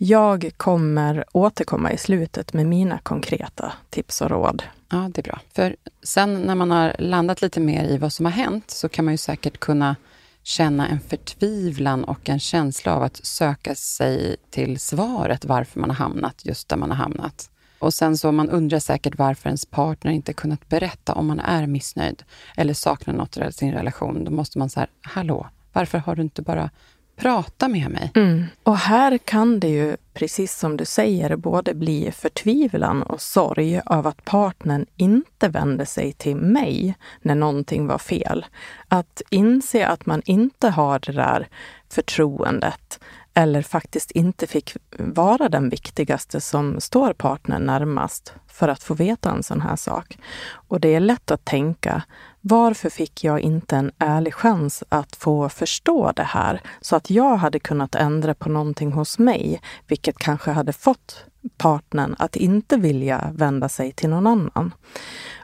Jag 0.02 0.50
kommer 0.56 1.24
återkomma 1.32 1.92
i 1.92 1.98
slutet 1.98 2.52
med 2.52 2.66
mina 2.66 2.98
konkreta 2.98 3.72
tips 3.90 4.20
och 4.20 4.30
råd. 4.30 4.62
Ja, 4.90 5.10
det 5.14 5.20
är 5.20 5.22
bra. 5.22 5.40
För 5.52 5.76
sen 6.02 6.40
när 6.40 6.54
man 6.54 6.70
har 6.70 6.96
landat 6.98 7.42
lite 7.42 7.60
mer 7.60 7.84
i 7.84 7.98
vad 7.98 8.12
som 8.12 8.26
har 8.26 8.32
hänt 8.32 8.70
så 8.70 8.88
kan 8.88 9.04
man 9.04 9.14
ju 9.14 9.18
säkert 9.18 9.60
kunna 9.60 9.96
känna 10.42 10.88
en 10.88 11.00
förtvivlan 11.00 12.04
och 12.04 12.28
en 12.28 12.40
känsla 12.40 12.94
av 12.94 13.02
att 13.02 13.26
söka 13.26 13.74
sig 13.74 14.36
till 14.50 14.80
svaret 14.80 15.44
varför 15.44 15.80
man 15.80 15.90
har 15.90 15.96
hamnat 15.96 16.44
just 16.44 16.68
där 16.68 16.76
man 16.76 16.90
har 16.90 16.98
hamnat. 16.98 17.50
Och 17.78 17.94
sen 17.94 18.18
så 18.18 18.32
man 18.32 18.50
undrar 18.50 18.78
säkert 18.78 19.18
varför 19.18 19.48
ens 19.48 19.66
partner 19.66 20.12
inte 20.12 20.32
kunnat 20.32 20.68
berätta 20.68 21.12
om 21.14 21.26
man 21.26 21.40
är 21.40 21.66
missnöjd 21.66 22.22
eller 22.56 22.74
saknar 22.74 23.14
något 23.14 23.36
i 23.36 23.52
sin 23.52 23.72
relation. 23.72 24.24
Då 24.24 24.30
måste 24.30 24.58
man 24.58 24.70
säga, 24.70 24.86
hallå, 25.02 25.48
varför 25.72 25.98
har 25.98 26.16
du 26.16 26.22
inte 26.22 26.42
bara 26.42 26.70
Prata 27.20 27.68
med 27.68 27.90
mig? 27.90 28.12
Mm. 28.14 28.44
Och 28.62 28.76
här 28.76 29.18
kan 29.18 29.60
det 29.60 29.68
ju, 29.68 29.96
precis 30.14 30.58
som 30.58 30.76
du 30.76 30.84
säger, 30.84 31.36
både 31.36 31.74
bli 31.74 32.12
förtvivlan 32.12 33.02
och 33.02 33.20
sorg 33.20 33.80
av 33.86 34.06
att 34.06 34.24
partnern 34.24 34.86
inte 34.96 35.48
vände 35.48 35.86
sig 35.86 36.12
till 36.12 36.36
mig 36.36 36.94
när 37.22 37.34
någonting 37.34 37.86
var 37.86 37.98
fel. 37.98 38.46
Att 38.88 39.22
inse 39.30 39.86
att 39.86 40.06
man 40.06 40.22
inte 40.24 40.68
har 40.68 40.98
det 40.98 41.12
där 41.12 41.48
förtroendet 41.88 43.00
eller 43.40 43.62
faktiskt 43.62 44.10
inte 44.10 44.46
fick 44.46 44.76
vara 44.98 45.48
den 45.48 45.68
viktigaste 45.68 46.40
som 46.40 46.80
står 46.80 47.12
partnern 47.12 47.62
närmast 47.66 48.34
för 48.46 48.68
att 48.68 48.82
få 48.82 48.94
veta 48.94 49.30
en 49.30 49.42
sån 49.42 49.60
här 49.60 49.76
sak. 49.76 50.18
Och 50.52 50.80
det 50.80 50.94
är 50.94 51.00
lätt 51.00 51.30
att 51.30 51.44
tänka, 51.44 52.02
varför 52.40 52.90
fick 52.90 53.24
jag 53.24 53.40
inte 53.40 53.76
en 53.76 53.92
ärlig 53.98 54.34
chans 54.34 54.84
att 54.88 55.16
få 55.16 55.48
förstå 55.48 56.12
det 56.16 56.22
här 56.22 56.60
så 56.80 56.96
att 56.96 57.10
jag 57.10 57.36
hade 57.36 57.58
kunnat 57.58 57.94
ändra 57.94 58.34
på 58.34 58.48
någonting 58.48 58.92
hos 58.92 59.18
mig, 59.18 59.60
vilket 59.86 60.18
kanske 60.18 60.50
hade 60.50 60.72
fått 60.72 61.24
partnern 61.56 62.16
att 62.18 62.36
inte 62.36 62.76
vilja 62.76 63.30
vända 63.34 63.68
sig 63.68 63.92
till 63.92 64.10
någon 64.10 64.26
annan. 64.26 64.72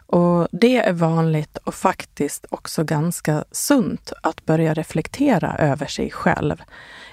Och 0.07 0.49
det 0.53 0.77
är 0.77 0.93
vanligt 0.93 1.57
och 1.57 1.75
faktiskt 1.75 2.47
också 2.51 2.85
ganska 2.85 3.45
sunt 3.51 4.13
att 4.23 4.45
börja 4.45 4.75
reflektera 4.75 5.57
över 5.59 5.87
sig 5.87 6.11
själv 6.11 6.63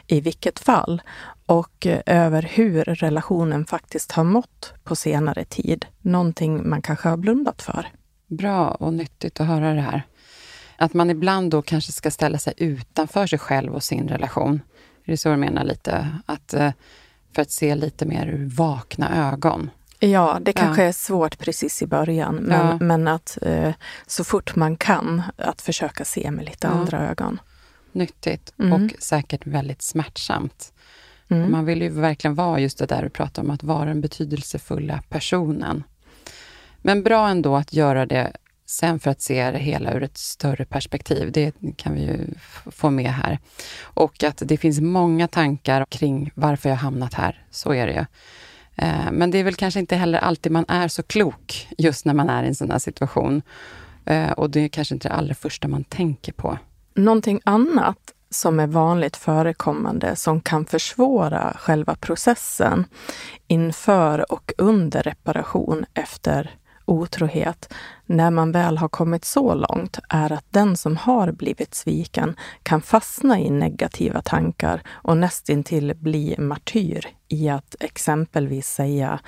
i 0.08 0.22
vilket 0.22 0.60
fall 0.60 1.02
och 1.46 1.88
över 2.06 2.42
hur 2.42 2.84
relationen 2.84 3.66
faktiskt 3.66 4.12
har 4.12 4.24
mått 4.24 4.74
på 4.84 4.96
senare 4.96 5.44
tid. 5.44 5.86
Någonting 6.02 6.70
man 6.70 6.82
kanske 6.82 7.10
har 7.10 7.18
blundat 7.18 7.62
för. 7.62 7.88
Bra 8.28 8.70
och 8.70 8.94
nyttigt 8.94 9.40
att 9.40 9.48
höra 9.48 9.74
det 9.74 9.82
här. 9.82 10.04
Att 10.78 10.94
man 10.94 11.10
ibland 11.10 11.52
då 11.52 11.62
kanske 11.62 11.92
ska 11.92 12.12
ställa 12.12 12.38
sig 12.38 12.54
utanför 12.58 13.28
sig 13.28 13.40
själv 13.40 13.74
och 13.74 13.84
sin 13.84 14.08
relation. 14.08 14.62
Är 15.06 15.12
det 15.12 15.18
så 15.18 15.30
du 15.30 15.38
menar 15.38 15.64
lite? 15.64 16.08
Att, 16.26 16.54
eh, 16.54 16.72
för 17.36 17.42
att 17.42 17.52
se 17.52 17.76
lite 17.76 18.06
mer 18.06 18.28
ur 18.28 18.50
vakna 18.50 19.32
ögon. 19.32 19.70
Ja, 20.12 20.38
det 20.42 20.54
kanske 20.54 20.82
Ja. 20.82 20.88
är 20.88 20.92
svårt 20.92 21.38
precis 21.40 21.82
i 21.82 21.88
början, 21.88 22.36
men, 22.36 22.68
Ja. 22.68 22.78
men 22.86 23.08
att 23.08 23.38
eh, 23.42 23.74
så 24.08 24.24
fort 24.24 24.56
man 24.56 24.78
kan, 24.78 25.22
att 25.38 25.62
försöka 25.62 26.06
se 26.06 26.32
med 26.32 26.46
lite 26.46 26.68
Ja. 26.68 26.74
andra 26.74 27.10
ögon. 27.10 27.40
Nyttigt 27.92 28.54
Mm. 28.60 28.74
och 28.74 28.92
säkert 29.00 29.48
väldigt 29.48 29.82
smärtsamt. 29.82 30.74
Mm. 31.28 31.52
Man 31.52 31.66
vill 31.66 31.82
ju 31.82 31.90
verkligen 31.90 32.36
vara 32.36 32.60
just 32.60 32.78
det 32.78 32.86
där 32.86 33.04
du 33.04 33.10
pratar 33.10 33.42
om, 33.44 33.50
att 33.52 33.64
vara 33.64 33.86
den 33.86 34.02
betydelsefulla 34.02 35.02
personen. 35.10 35.84
Men 36.82 37.04
bra 37.04 37.30
ändå 37.30 37.56
att 37.56 37.74
göra 37.74 38.06
det 38.06 38.32
sen 38.66 39.00
för 39.00 39.12
att 39.12 39.22
se 39.22 39.52
det 39.52 39.58
hela 39.58 39.94
ur 39.94 40.04
ett 40.04 40.18
större 40.18 40.66
perspektiv. 40.66 41.32
Det 41.32 41.54
kan 41.78 41.94
vi 41.96 42.02
ju 42.02 42.18
få 42.72 42.90
med 42.90 43.12
här. 43.14 43.40
Och 43.82 44.24
att 44.24 44.42
det 44.46 44.58
finns 44.58 44.80
många 44.82 45.28
tankar 45.28 45.86
kring 45.90 46.32
varför 46.36 46.70
jag 46.70 46.76
hamnat 46.76 47.14
här. 47.14 47.46
Så 47.52 47.74
är 47.74 47.88
det 47.88 47.94
ju. 47.94 48.06
Eh, 48.76 49.12
men 49.12 49.32
det 49.32 49.38
är 49.38 49.44
väl 49.44 49.56
kanske 49.56 49.80
inte 49.80 49.96
heller 49.96 50.20
alltid 50.20 50.52
man 50.52 50.66
är 50.68 50.88
så 50.88 51.04
klok 51.04 51.68
just 51.78 52.06
när 52.06 52.14
man 52.14 52.30
är 52.30 52.44
i 52.44 52.48
en 52.48 52.56
sån 52.56 52.72
här 52.72 52.80
situation. 52.80 53.42
Eh, 54.06 54.32
och 54.32 54.50
det 54.50 54.60
är 54.60 54.68
kanske 54.68 54.94
inte 54.94 55.08
det 55.08 55.14
allra 55.16 55.34
första 55.34 55.68
man 55.68 55.84
tänker 55.84 56.32
på. 56.32 56.58
Någonting 56.96 57.42
annat 57.44 58.14
som 58.30 58.60
är 58.60 58.68
vanligt 58.68 59.18
förekommande 59.18 60.16
som 60.16 60.42
kan 60.42 60.66
försvåra 60.66 61.58
själva 61.60 61.96
processen 61.96 62.86
inför 63.48 64.32
och 64.32 64.54
under 64.58 65.04
reparation 65.04 65.86
efter 65.94 66.52
otrohet, 66.86 67.74
när 68.06 68.32
man 68.32 68.52
väl 68.52 68.78
har 68.78 68.90
kommit 68.90 69.26
så 69.26 69.54
långt, 69.54 70.00
är 70.10 70.32
att 70.32 70.46
den 70.50 70.78
som 70.78 70.98
har 70.98 71.32
blivit 71.32 71.76
sviken 71.76 72.36
kan 72.64 72.82
fastna 72.82 73.40
i 73.40 73.50
negativa 73.50 74.22
tankar 74.22 74.82
och 74.88 75.18
nästintill 75.18 75.94
bli 75.96 76.36
martyr 76.38 77.08
i 77.28 77.50
att 77.50 77.76
exempelvis 77.80 78.68
säga 78.68 79.20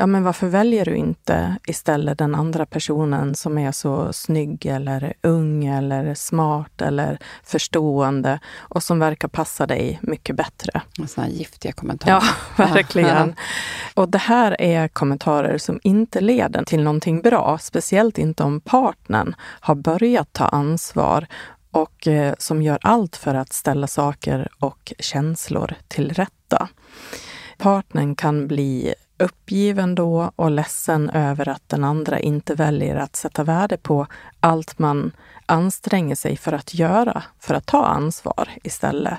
Ja, 0.00 0.06
men 0.06 0.24
varför 0.24 0.46
väljer 0.46 0.84
du 0.84 0.96
inte 0.96 1.56
istället 1.66 2.18
den 2.18 2.34
andra 2.34 2.66
personen 2.66 3.34
som 3.34 3.58
är 3.58 3.72
så 3.72 4.12
snygg 4.12 4.66
eller 4.66 5.14
ung 5.22 5.66
eller 5.66 6.14
smart 6.14 6.82
eller 6.82 7.18
förstående 7.44 8.40
och 8.58 8.82
som 8.82 8.98
verkar 8.98 9.28
passa 9.28 9.66
dig 9.66 9.98
mycket 10.02 10.36
bättre? 10.36 10.82
Sådana 11.08 11.30
giftiga 11.30 11.72
kommentarer. 11.72 12.12
Ja, 12.12 12.22
verkligen. 12.64 13.34
Och 13.94 14.08
det 14.08 14.18
här 14.18 14.60
är 14.60 14.88
kommentarer 14.88 15.58
som 15.58 15.80
inte 15.82 16.20
leder 16.20 16.64
till 16.64 16.82
någonting 16.82 17.22
bra, 17.22 17.58
speciellt 17.60 18.18
inte 18.18 18.42
om 18.42 18.60
partnern 18.60 19.34
har 19.40 19.74
börjat 19.74 20.32
ta 20.32 20.44
ansvar 20.44 21.26
och 21.70 22.06
eh, 22.06 22.34
som 22.38 22.62
gör 22.62 22.78
allt 22.82 23.16
för 23.16 23.34
att 23.34 23.52
ställa 23.52 23.86
saker 23.86 24.48
och 24.58 24.92
känslor 24.98 25.74
till 25.88 26.12
rätta. 26.12 26.68
Partnern 27.56 28.14
kan 28.14 28.48
bli 28.48 28.94
uppgiven 29.18 29.94
då 29.94 30.32
och 30.36 30.50
ledsen 30.50 31.10
över 31.10 31.48
att 31.48 31.68
den 31.68 31.84
andra 31.84 32.18
inte 32.18 32.54
väljer 32.54 32.96
att 32.96 33.16
sätta 33.16 33.44
värde 33.44 33.76
på 33.76 34.06
allt 34.40 34.78
man 34.78 35.12
anstränger 35.46 36.14
sig 36.14 36.36
för 36.36 36.52
att 36.52 36.74
göra, 36.74 37.22
för 37.38 37.54
att 37.54 37.66
ta 37.66 37.84
ansvar 37.86 38.48
istället. 38.62 39.18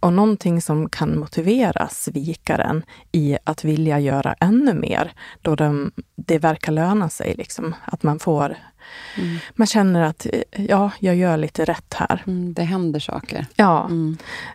Och 0.00 0.12
någonting 0.12 0.62
som 0.62 0.88
kan 0.88 1.18
motivera 1.18 1.88
svikaren 1.88 2.82
i 3.12 3.38
att 3.44 3.64
vilja 3.64 3.98
göra 3.98 4.34
ännu 4.40 4.74
mer, 4.74 5.12
då 5.42 5.54
de, 5.54 5.92
det 6.16 6.38
verkar 6.38 6.72
löna 6.72 7.08
sig. 7.08 7.34
Liksom, 7.34 7.74
att 7.84 8.02
man 8.02 8.18
får... 8.18 8.56
Man 9.54 9.66
känner 9.66 10.02
att 10.02 10.26
ja, 10.50 10.90
jag 10.98 11.16
gör 11.16 11.36
lite 11.36 11.64
rätt 11.64 11.94
här. 11.94 12.22
Mm, 12.26 12.54
det 12.54 12.62
händer 12.62 13.00
saker. 13.00 13.46
Ja. 13.56 13.90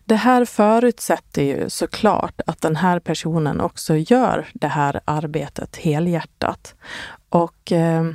Det 0.05 0.15
här 0.15 0.45
förutsätter 0.45 1.41
ju 1.41 1.69
såklart 1.69 2.41
att 2.47 2.61
den 2.61 2.75
här 2.75 2.99
personen 2.99 3.61
också 3.61 3.95
gör 3.95 4.47
det 4.53 4.67
här 4.67 4.99
arbetet 5.05 5.75
helhjärtat. 5.75 6.75
Och 7.29 7.71
eh, 7.71 8.11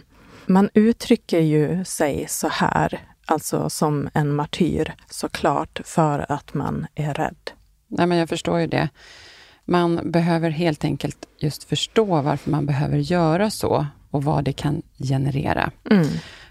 man 0.47 0.71
uttrycker 0.75 1.41
ju 1.41 1.85
sig 1.85 2.27
så 2.29 2.49
här, 2.49 3.01
alltså 3.31 3.71
som 3.71 4.09
en 4.15 4.35
martyr 4.35 4.95
såklart, 5.11 5.81
för 5.85 6.33
att 6.33 6.55
man 6.55 6.87
är 6.95 7.15
rädd. 7.15 7.51
Nej, 7.89 8.07
men 8.07 8.19
jag 8.19 8.29
förstår 8.29 8.61
ju 8.61 8.67
det. 8.67 8.89
Man 9.65 10.11
behöver 10.11 10.51
helt 10.51 10.85
enkelt 10.85 11.27
just 11.39 11.65
förstå 11.65 12.23
varför 12.23 12.51
man 12.51 12.67
behöver 12.67 12.99
göra 12.99 13.51
så 13.51 13.87
och 14.11 14.25
vad 14.25 14.45
det 14.45 14.53
kan 14.53 14.83
generera. 14.99 15.71
Mm. 15.91 16.07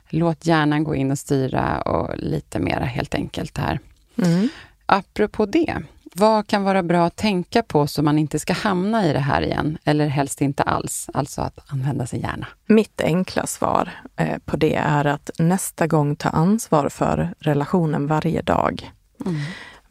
Låt 0.09 0.45
hjärnan 0.45 0.83
gå 0.83 0.95
in 0.95 1.11
och 1.11 1.19
styra 1.19 1.81
och 1.81 2.17
lite 2.17 2.59
mera 2.59 2.85
helt 2.85 3.15
enkelt 3.15 3.57
här. 3.57 3.79
Mm. 4.17 4.49
Apropå 4.85 5.45
det, 5.45 5.77
Vad 6.15 6.47
kan 6.47 6.63
vara 6.63 6.83
bra 6.83 7.05
att 7.05 7.15
tänka 7.15 7.63
på 7.63 7.87
så 7.87 8.03
man 8.03 8.19
inte 8.19 8.39
ska 8.39 8.53
hamna 8.53 9.05
i 9.05 9.13
det 9.13 9.19
här 9.19 9.41
igen, 9.41 9.77
eller 9.83 10.07
helst 10.07 10.41
inte 10.41 10.63
alls, 10.63 11.09
alltså 11.13 11.41
att 11.41 11.59
använda 11.67 12.05
sin 12.05 12.21
hjärna? 12.21 12.47
Mitt 12.65 13.01
enkla 13.01 13.47
svar 13.47 13.91
eh, 14.15 14.37
på 14.45 14.57
det 14.57 14.75
är 14.75 15.05
att 15.05 15.29
nästa 15.39 15.87
gång 15.87 16.15
ta 16.15 16.29
ansvar 16.29 16.89
för 16.89 17.33
relationen 17.39 18.07
varje 18.07 18.41
dag. 18.41 18.91
Mm. 19.25 19.41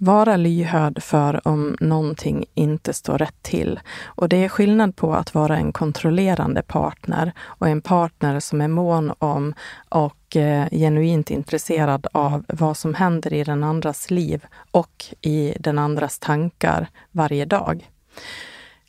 Vara 0.00 0.36
lyhörd 0.36 1.02
för 1.02 1.48
om 1.48 1.76
någonting 1.80 2.44
inte 2.54 2.92
står 2.92 3.18
rätt 3.18 3.42
till. 3.42 3.80
Och 4.04 4.28
det 4.28 4.44
är 4.44 4.48
skillnad 4.48 4.96
på 4.96 5.14
att 5.14 5.34
vara 5.34 5.56
en 5.56 5.72
kontrollerande 5.72 6.62
partner 6.62 7.32
och 7.40 7.68
en 7.68 7.80
partner 7.80 8.40
som 8.40 8.60
är 8.60 8.68
mån 8.68 9.12
om 9.18 9.54
och 9.88 10.36
eh, 10.36 10.68
genuint 10.70 11.30
intresserad 11.30 12.06
av 12.12 12.44
vad 12.48 12.76
som 12.76 12.94
händer 12.94 13.32
i 13.32 13.44
den 13.44 13.64
andras 13.64 14.10
liv 14.10 14.44
och 14.70 15.04
i 15.20 15.54
den 15.60 15.78
andras 15.78 16.18
tankar 16.18 16.88
varje 17.10 17.44
dag. 17.44 17.90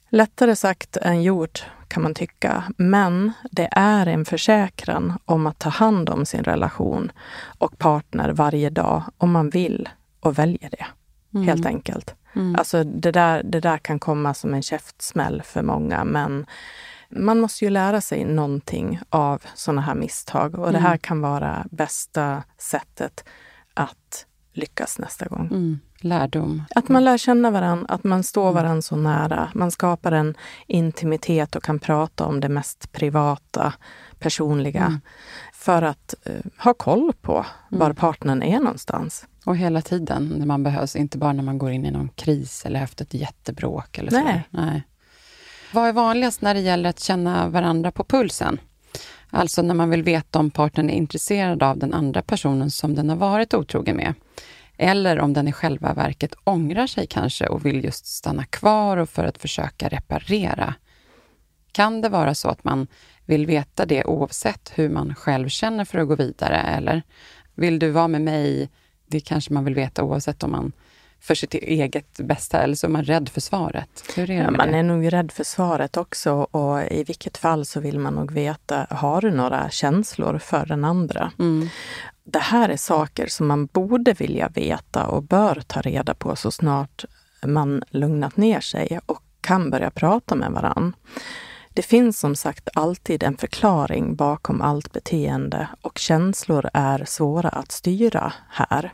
Lättare 0.10 0.56
sagt 0.56 0.98
än 0.98 1.24
gjort 1.24 1.66
kan 1.88 2.04
man 2.04 2.13
tycka, 2.13 2.63
men 2.78 3.32
det 3.51 3.70
är 3.72 4.08
en 4.08 4.25
försäkran 4.25 5.13
om 5.25 5.48
att 5.48 5.60
ta 5.60 5.70
hand 5.70 6.10
om 6.10 6.25
sin 6.25 6.44
relation 6.44 7.12
och 7.58 7.78
partner 7.78 8.30
varje 8.30 8.70
dag 8.70 9.04
om 9.18 9.32
man 9.32 9.50
vill 9.50 9.89
och 10.20 10.39
väljer 10.39 10.70
det 10.70 10.86
mm. 11.33 11.48
helt 11.48 11.65
enkelt. 11.65 12.15
Mm. 12.36 12.55
Alltså 12.55 12.83
det 12.83 13.12
där, 13.12 13.43
det 13.43 13.59
där 13.59 13.77
kan 13.77 14.00
komma 14.00 14.33
som 14.33 14.53
en 14.53 14.62
käftsmäll 14.62 15.41
för 15.45 15.62
många, 15.62 16.03
men 16.03 16.45
man 17.09 17.39
måste 17.39 17.65
ju 17.65 17.71
lära 17.71 18.01
sig 18.01 18.25
någonting 18.25 19.00
av 19.09 19.43
sådana 19.53 19.81
här 19.81 19.95
misstag 19.95 20.55
och 20.55 20.69
mm. 20.69 20.74
det 20.74 20.88
här 20.88 20.98
kan 20.98 21.21
vara 21.21 21.65
bästa 21.71 22.43
sättet 22.57 23.24
att 23.74 24.25
lyckas 24.53 25.00
nästa 25.00 25.25
gång. 25.25 25.48
Mm. 25.48 25.79
Lärdom. 26.01 26.63
Att 26.75 26.89
man 26.89 27.05
lär 27.05 27.17
känna 27.17 27.51
varandra, 27.51 27.86
att 27.89 28.03
man 28.03 28.24
står 28.24 28.50
mm. 28.50 28.53
varandra 28.53 28.81
så 28.81 28.95
nära. 28.95 29.51
Man 29.55 29.71
skapar 29.71 30.12
en 30.12 30.36
intimitet 30.67 31.55
och 31.55 31.63
kan 31.63 31.79
prata 31.79 32.25
om 32.25 32.39
det 32.39 32.50
mest 32.50 32.91
privata, 32.91 33.74
personliga. 34.19 34.86
Mm. 34.86 35.00
För 35.53 35.81
att 35.81 36.15
uh, 36.29 36.33
ha 36.57 36.74
koll 36.74 37.13
på 37.21 37.45
var 37.69 37.86
mm. 37.86 37.95
partnern 37.95 38.43
är 38.43 38.59
någonstans. 38.59 39.27
Och 39.50 39.58
hela 39.58 39.82
tiden 39.82 40.34
när 40.38 40.46
man 40.46 40.63
behövs, 40.63 40.96
inte 40.96 41.18
bara 41.18 41.34
när 41.34 41.44
man 41.44 41.58
går 41.58 41.72
in 41.72 41.86
i 41.86 41.91
någon 41.91 42.10
kris 42.10 42.65
eller 42.65 42.79
haft 42.79 43.01
ett 43.01 43.13
jättebråk. 43.13 43.98
Eller 43.98 44.12
Nej. 44.12 44.44
Nej. 44.50 44.84
Vad 45.74 45.88
är 45.88 45.94
vanligast 45.94 46.41
när 46.41 46.53
det 46.53 46.60
gäller 46.60 46.89
att 46.89 47.00
känna 47.00 47.50
varandra 47.50 47.91
på 47.91 48.03
pulsen? 48.03 48.60
Alltså 49.29 49.62
när 49.62 49.74
man 49.74 49.89
vill 49.89 50.03
veta 50.03 50.39
om 50.39 50.51
partnern 50.51 50.89
är 50.89 50.94
intresserad 50.94 51.63
av 51.63 51.77
den 51.77 51.94
andra 51.94 52.22
personen 52.22 52.72
som 52.72 52.96
den 52.96 53.10
har 53.10 53.15
varit 53.15 53.53
otrogen 53.53 53.96
med. 53.96 54.13
Eller 54.77 55.20
om 55.20 55.34
den 55.34 55.48
i 55.48 55.51
själva 55.51 55.94
verket 55.94 56.36
ångrar 56.44 56.88
sig 56.88 57.08
kanske 57.08 57.48
och 57.48 57.65
vill 57.65 57.84
just 57.84 58.06
stanna 58.06 58.46
kvar 58.46 58.98
och 58.98 59.10
för 59.10 59.24
att 59.24 59.38
försöka 59.38 59.88
reparera. 59.88 60.74
Kan 61.72 62.01
det 62.01 62.10
vara 62.10 62.36
så 62.36 62.50
att 62.50 62.63
man 62.63 62.88
vill 63.25 63.46
veta 63.46 63.86
det 63.86 64.06
oavsett 64.06 64.72
hur 64.75 64.89
man 64.89 65.15
själv 65.15 65.50
känner 65.50 65.86
för 65.86 66.00
att 66.00 66.08
gå 66.08 66.15
vidare? 66.15 66.58
Eller 66.58 67.03
vill 67.56 67.79
du 67.79 67.89
vara 67.89 68.08
med 68.08 68.22
mig 68.22 68.70
det 69.10 69.20
kanske 69.20 69.54
man 69.54 69.66
vill 69.66 69.75
veta 69.75 70.04
oavsett 70.04 70.44
om 70.44 70.51
man 70.51 70.72
för 71.22 71.36
sitt 71.36 71.54
eget 71.54 72.20
bästa 72.20 72.62
eller 72.62 72.75
så 72.75 72.88
är 72.88 72.92
man 72.92 73.04
rädd 73.04 73.30
för 73.30 73.42
svaret. 73.42 74.04
Hur 74.16 74.24
är 74.24 74.28
det 74.28 74.34
ja, 74.34 74.51
man 74.51 74.72
det? 74.72 74.78
är 74.78 74.84
nog 74.84 75.13
rädd 75.13 75.32
för 75.32 75.44
svaret 75.44 75.98
också 75.98 76.32
och 76.32 76.84
i 76.92 77.04
vilket 77.04 77.38
fall 77.38 77.66
så 77.66 77.80
vill 77.80 78.00
man 78.00 78.16
nog 78.16 78.32
veta, 78.32 78.88
har 78.89 79.22
du 79.22 79.32
några 79.32 79.70
känslor 79.70 80.38
för 80.38 80.66
den 80.66 80.86
andra? 80.86 81.32
Mm. 81.39 81.70
Det 82.24 82.39
här 82.39 82.70
är 82.70 82.78
saker 82.78 83.28
som 83.28 83.48
man 83.48 83.66
borde 83.66 84.13
vilja 84.13 84.50
veta 84.50 85.06
och 85.06 85.24
bör 85.24 85.62
ta 85.68 85.82
reda 85.82 86.13
på 86.13 86.36
så 86.36 86.51
snart 86.51 87.06
man 87.46 87.84
lugnat 87.89 88.38
ner 88.38 88.60
sig 88.60 89.00
och 89.06 89.24
kan 89.42 89.70
börja 89.70 89.89
prata 89.89 90.36
med 90.36 90.51
varann. 90.51 90.94
Det 91.74 91.82
finns 91.82 92.20
som 92.20 92.36
sagt 92.36 92.70
alltid 92.74 93.24
en 93.24 93.38
förklaring 93.38 94.16
bakom 94.16 94.62
allt 94.62 94.94
beteende 94.94 95.68
och 95.82 95.98
känslor 95.98 96.70
är 96.74 97.06
svåra 97.06 97.50
att 97.50 97.72
styra 97.72 98.34
här. 98.50 98.94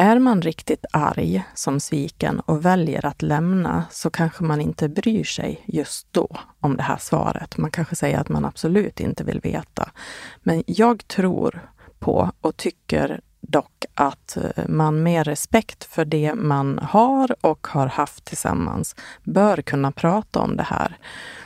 Är 0.00 0.18
man 0.18 0.42
riktigt 0.42 0.84
arg 0.92 1.44
som 1.54 1.80
sviken 1.80 2.40
och 2.40 2.64
väljer 2.64 3.06
att 3.06 3.22
lämna 3.22 3.84
så 3.90 4.10
kanske 4.10 4.44
man 4.44 4.60
inte 4.60 4.88
bryr 4.88 5.24
sig 5.24 5.64
just 5.66 6.12
då 6.12 6.28
om 6.60 6.76
det 6.76 6.82
här 6.82 6.96
svaret. 6.96 7.56
Man 7.56 7.70
kanske 7.70 7.96
säger 7.96 8.18
att 8.18 8.28
man 8.28 8.44
absolut 8.44 9.00
inte 9.00 9.24
vill 9.24 9.40
veta. 9.40 9.90
Men 10.42 10.62
jag 10.66 11.08
tror 11.08 11.70
på 11.98 12.32
och 12.40 12.56
tycker 12.56 13.20
dock 13.40 13.84
att 13.94 14.36
eh, 14.36 14.68
man 14.68 15.02
med 15.02 15.26
respekt 15.26 15.84
för 15.84 16.04
det 16.04 16.34
man 16.34 16.78
har 16.78 17.36
och 17.40 17.66
har 17.66 17.86
haft 17.86 18.24
tillsammans 18.24 18.96
bör 19.24 19.62
kunna 19.62 19.92
prata 19.92 20.40
om 20.40 20.56
det 20.56 20.62
här. 20.62 20.96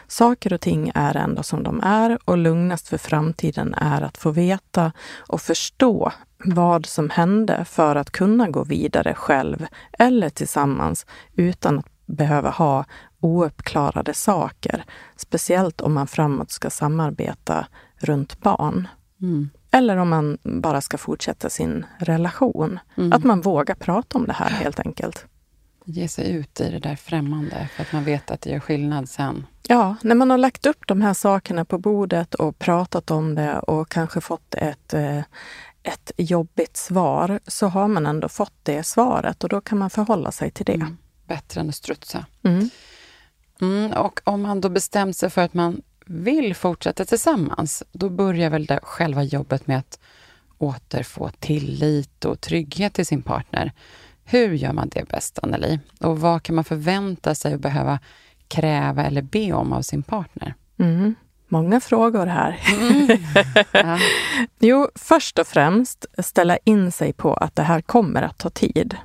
Saker 0.07 0.53
och 0.53 0.61
ting 0.61 0.93
är 0.95 1.17
ändå 1.17 1.43
som 1.43 1.63
de 1.63 1.81
är 1.81 2.19
och 2.25 2.39
lugnast 2.39 2.89
för 2.89 2.99
framtiden 2.99 3.75
är 3.75 4.03
att 4.03 4.17
få 4.17 4.31
veta 4.31 4.93
och 5.19 5.41
förstå 5.41 6.13
vad 6.45 6.87
som 6.87 7.11
hände 7.11 7.65
för 7.65 7.97
att 7.97 8.11
kunna 8.11 8.49
gå 8.49 8.65
vidare 8.65 9.15
själv 9.15 9.67
eller 9.93 10.29
tillsammans 10.29 11.07
utan 11.37 11.79
att 11.79 11.87
behöva 12.07 12.51
ha 12.51 12.85
ouppklarade 13.21 14.15
saker. 14.15 14.85
Speciellt 15.17 15.81
om 15.81 15.93
man 15.93 16.07
framåt 16.07 16.51
ska 16.51 16.71
samarbeta 16.71 17.67
runt 17.99 18.41
barn. 18.41 18.89
Mm. 19.23 19.51
Eller 19.71 19.97
om 19.97 20.09
man 20.09 20.39
bara 20.43 20.81
ska 20.81 20.99
fortsätta 20.99 21.51
sin 21.51 21.87
relation. 21.99 22.79
Mm. 22.97 23.13
Att 23.13 23.25
man 23.25 23.41
vågar 23.41 23.75
prata 23.75 24.19
om 24.19 24.27
det 24.27 24.33
här 24.33 24.51
helt 24.51 24.81
enkelt. 24.81 25.27
Ge 25.85 26.09
sig 26.09 26.33
ut 26.33 26.61
i 26.61 26.71
det 26.71 26.79
där 26.79 26.97
främmande 26.97 27.69
för 27.75 27.83
att 27.83 27.93
man 27.93 28.05
vet 28.05 28.31
att 28.31 28.41
det 28.41 28.51
gör 28.51 28.61
skillnad 28.61 29.09
sen. 29.09 29.47
Ja, 29.69 29.97
när 30.03 30.15
man 30.15 30.31
har 30.31 30.39
lagt 30.39 30.67
upp 30.67 30.87
de 30.87 31.01
här 31.01 31.15
sakerna 31.15 31.65
på 31.65 31.79
bordet 31.79 32.35
och 32.35 32.59
pratat 32.59 33.11
om 33.11 33.35
det 33.35 33.59
och 33.59 33.89
kanske 33.89 34.21
fått 34.21 34.55
ett, 34.55 34.95
eh, 34.95 35.21
ett 35.83 36.13
jobbigt 36.17 36.77
svar 36.77 37.41
så 37.47 37.67
har 37.67 37.89
man 37.89 38.07
ändå 38.07 38.29
fått 38.29 38.55
det 38.63 38.83
svaret 38.83 39.45
och 39.45 39.51
då 39.51 39.61
kan 39.61 39.79
man 39.79 39.91
förhålla 39.91 40.33
sig 40.33 40.51
till 40.51 40.67
det. 40.67 40.73
Mm. 40.73 40.97
Bättre 41.27 41.61
än 41.61 41.69
att 41.69 41.75
strutsa. 41.75 42.27
Mm. 42.43 42.71
Mm, 43.61 43.93
och 43.93 44.21
om 44.25 44.43
man 44.43 44.61
då 44.61 44.69
bestämt 44.69 45.17
sig 45.17 45.31
för 45.31 45.43
att 45.43 45.55
man 45.55 45.83
vill 46.07 46.55
fortsätta 46.55 47.05
tillsammans, 47.05 47.83
då 47.93 48.09
börjar 48.09 48.51
väl 48.51 48.67
det 48.67 48.81
själva 48.83 49.23
jobbet 49.23 49.67
med 49.67 49.79
att 49.79 49.99
återfå 50.59 51.31
tillit 51.39 52.25
och 52.25 52.41
trygghet 52.41 52.95
till 52.95 53.07
sin 53.07 53.23
partner. 53.23 53.73
Hur 54.25 54.53
gör 54.53 54.73
man 54.73 54.89
det 54.89 55.09
bäst, 55.09 55.39
Anneli? 55.43 55.81
Och 56.01 56.21
vad 56.21 56.43
kan 56.43 56.55
man 56.55 56.65
förvänta 56.65 57.35
sig 57.35 57.55
att 57.55 57.61
behöva 57.61 57.99
kräva 58.49 59.05
eller 59.05 59.23
be 59.23 59.53
om 59.53 59.73
av 59.73 59.83
sin 59.83 60.03
partner? 60.03 60.55
Mm. 60.79 61.15
Många 61.53 61.81
frågor 61.81 62.27
här. 62.27 62.61
Mm. 62.73 63.09
Ja. 63.73 63.99
jo, 64.59 64.89
först 64.95 65.39
och 65.39 65.47
främst 65.47 66.07
ställa 66.19 66.57
in 66.65 66.93
sig 66.93 67.13
på 67.13 67.35
att 67.35 67.57
det 67.57 67.63
här 67.63 67.81
kommer 67.81 68.23
att 68.23 68.39
ta 68.39 68.51
tid. 68.51 68.97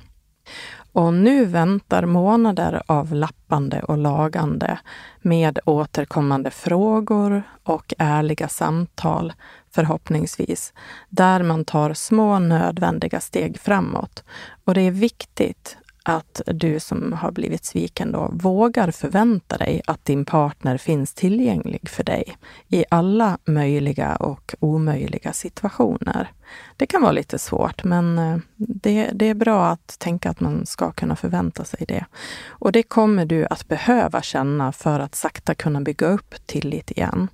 Och 0.92 1.14
nu 1.14 1.44
väntar 1.44 2.06
månader 2.06 2.82
av 2.86 3.14
lappande 3.14 3.82
och 3.82 3.98
lagande 3.98 4.78
med 5.22 5.58
återkommande 5.64 6.50
frågor 6.50 7.42
och 7.62 7.94
ärliga 7.98 8.48
samtal, 8.48 9.32
förhoppningsvis, 9.70 10.72
där 11.08 11.42
man 11.42 11.64
tar 11.64 11.94
små 11.94 12.38
nödvändiga 12.38 13.20
steg 13.20 13.60
framåt. 13.60 14.24
Och 14.64 14.74
det 14.74 14.80
är 14.80 14.90
viktigt 14.90 15.77
att 16.08 16.42
du 16.46 16.80
som 16.80 17.12
har 17.12 17.30
blivit 17.30 17.64
sviken 17.64 18.12
då 18.12 18.30
vågar 18.32 18.90
förvänta 18.90 19.56
dig 19.56 19.82
att 19.86 20.04
din 20.04 20.24
partner 20.24 20.78
finns 20.78 21.14
tillgänglig 21.14 21.88
för 21.88 22.04
dig 22.04 22.36
i 22.68 22.84
alla 22.90 23.38
möjliga 23.44 24.16
och 24.16 24.54
omöjliga 24.60 25.32
situationer. 25.32 26.30
Det 26.76 26.86
kan 26.86 27.02
vara 27.02 27.12
lite 27.12 27.38
svårt, 27.38 27.84
men 27.84 28.18
eh, 28.18 28.38
det, 28.56 29.10
det 29.14 29.26
är 29.28 29.34
bra 29.34 29.66
att 29.66 29.98
tänka 29.98 30.30
att 30.30 30.40
man 30.40 30.66
ska 30.66 30.92
kunna 30.92 31.16
förvänta 31.16 31.64
sig 31.64 31.84
det. 31.88 32.04
Och 32.48 32.72
det 32.72 32.82
kommer 32.82 33.26
du 33.26 33.46
att 33.50 33.68
behöva 33.68 34.22
känna 34.22 34.72
för 34.72 35.00
att 35.00 35.14
sakta 35.14 35.54
kunna 35.54 35.80
bygga 35.80 36.06
upp 36.06 36.34
tillit 36.46 36.90
igen. 36.90 37.28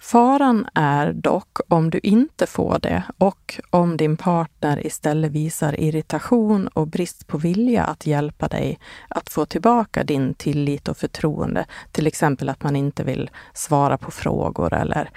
Faran 0.00 0.66
är 0.74 1.12
dock 1.12 1.58
om 1.68 1.90
du 1.90 2.00
inte 2.02 2.46
får 2.46 2.78
det 2.82 3.02
och 3.18 3.60
om 3.70 3.96
din 3.96 4.16
partner 4.16 4.86
istället 4.86 5.32
visar 5.32 5.80
irritation 5.80 6.68
och 6.68 6.86
brist 6.86 7.26
på 7.26 7.38
vilja 7.38 7.84
att 7.84 8.06
hjälpa 8.06 8.48
dig 8.48 8.78
att 9.08 9.30
få 9.30 9.46
tillbaka 9.46 10.04
din 10.04 10.34
tillit 10.34 10.88
och 10.88 10.96
förtroende. 10.96 11.66
Till 11.92 12.06
exempel 12.06 12.48
att 12.48 12.62
man 12.62 12.76
inte 12.76 13.04
vill 13.04 13.30
svara 13.54 13.98
på 13.98 14.10
frågor 14.10 14.74
eller 14.74 15.10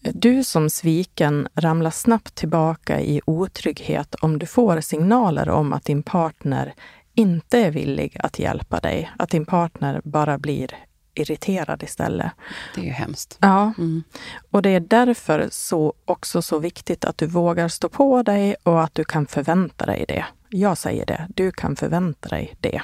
du 0.00 0.44
som 0.44 0.70
sviken 0.70 1.48
ramlar 1.54 1.90
snabbt 1.90 2.34
tillbaka 2.34 3.00
i 3.00 3.20
otrygghet 3.24 4.14
om 4.14 4.38
du 4.38 4.46
får 4.46 4.80
signaler 4.80 5.48
om 5.48 5.72
att 5.72 5.84
din 5.84 6.02
partner 6.02 6.74
inte 7.14 7.58
är 7.58 7.70
villig 7.70 8.16
att 8.20 8.38
hjälpa 8.38 8.80
dig, 8.80 9.10
att 9.18 9.30
din 9.30 9.46
partner 9.46 10.00
bara 10.04 10.38
blir 10.38 10.74
irriterad 11.14 11.82
istället. 11.82 12.32
Det 12.74 12.80
är 12.80 12.84
ju 12.84 12.90
hemskt. 12.90 13.38
Ja. 13.40 13.72
Mm. 13.78 14.02
Och 14.50 14.62
det 14.62 14.70
är 14.70 14.80
därför 14.80 15.48
så 15.50 15.94
också 16.04 16.42
så 16.42 16.58
viktigt 16.58 17.04
att 17.04 17.18
du 17.18 17.26
vågar 17.26 17.68
stå 17.68 17.88
på 17.88 18.22
dig 18.22 18.56
och 18.62 18.82
att 18.82 18.94
du 18.94 19.04
kan 19.04 19.26
förvänta 19.26 19.86
dig 19.86 20.04
det 20.08 20.24
jag 20.52 20.78
säger 20.78 21.06
det, 21.06 21.28
du 21.34 21.52
kan 21.52 21.76
förvänta 21.76 22.28
dig 22.28 22.54
det. 22.60 22.82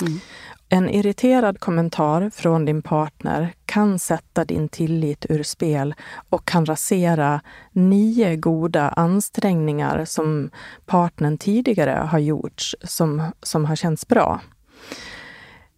Mm. 0.00 0.20
En 0.68 0.88
irriterad 0.88 1.60
kommentar 1.60 2.30
från 2.30 2.64
din 2.64 2.82
partner 2.82 3.54
kan 3.64 3.98
sätta 3.98 4.44
din 4.44 4.68
tillit 4.68 5.26
ur 5.28 5.42
spel 5.42 5.94
och 6.28 6.44
kan 6.44 6.66
rasera 6.66 7.40
nio 7.72 8.36
goda 8.36 8.88
ansträngningar 8.88 10.04
som 10.04 10.50
partnern 10.86 11.38
tidigare 11.38 12.08
har 12.10 12.18
gjort 12.18 12.62
som, 12.82 13.22
som 13.42 13.64
har 13.64 13.76
känts 13.76 14.08
bra. 14.08 14.40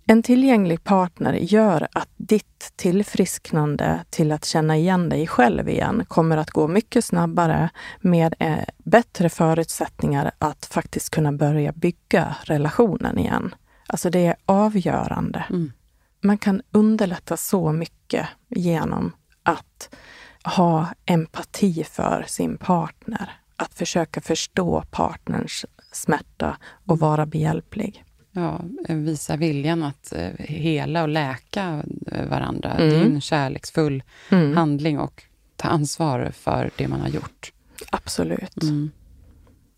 En 0.08 0.22
tillgänglig 0.22 0.84
partner 0.84 1.32
gör 1.32 1.88
att 1.92 2.08
ditt 2.16 2.72
tillfrisknande 2.76 4.04
till 4.10 4.32
att 4.32 4.44
känna 4.44 4.76
igen 4.76 5.08
dig 5.08 5.26
själv 5.26 5.68
igen 5.68 6.04
kommer 6.08 6.36
att 6.36 6.50
gå 6.50 6.68
mycket 6.68 7.04
snabbare 7.04 7.70
med 8.00 8.34
eh, 8.38 8.64
bättre 8.84 9.28
förutsättningar 9.28 10.30
att 10.38 10.66
faktiskt 10.66 11.10
kunna 11.10 11.32
börja 11.32 11.72
bygga 11.72 12.36
relationen 12.42 13.18
igen. 13.18 13.54
Alltså 13.86 14.10
det 14.10 14.26
är 14.26 14.36
avgörande. 14.46 15.44
Mm. 15.50 15.72
Man 16.20 16.38
kan 16.38 16.62
underlätta 16.70 17.36
så 17.36 17.72
mycket 17.72 18.26
genom 18.48 19.12
att 19.42 19.94
ha 20.44 20.88
empati 21.06 21.84
för 21.84 22.24
sin 22.28 22.58
partner. 22.58 23.40
Att 23.56 23.74
försöka 23.74 24.20
förstå 24.20 24.82
partners 24.90 25.64
smärta 25.92 26.56
och 26.84 26.98
vara 26.98 27.26
behjälplig. 27.26 28.05
Ja, 28.36 28.60
visa 28.88 29.36
viljan 29.36 29.82
att 29.82 30.12
eh, 30.12 30.30
hela 30.38 31.02
och 31.02 31.08
läka 31.08 31.82
eh, 32.12 32.26
varandra. 32.28 32.70
Mm. 32.70 32.88
Det 32.88 32.96
är 32.96 33.04
en 33.04 33.20
kärleksfull 33.20 34.02
mm. 34.30 34.56
handling 34.56 34.98
och 34.98 35.22
ta 35.56 35.68
ansvar 35.68 36.30
för 36.34 36.70
det 36.76 36.88
man 36.88 37.00
har 37.00 37.08
gjort. 37.08 37.52
Absolut. 37.90 38.62
Mm. 38.62 38.90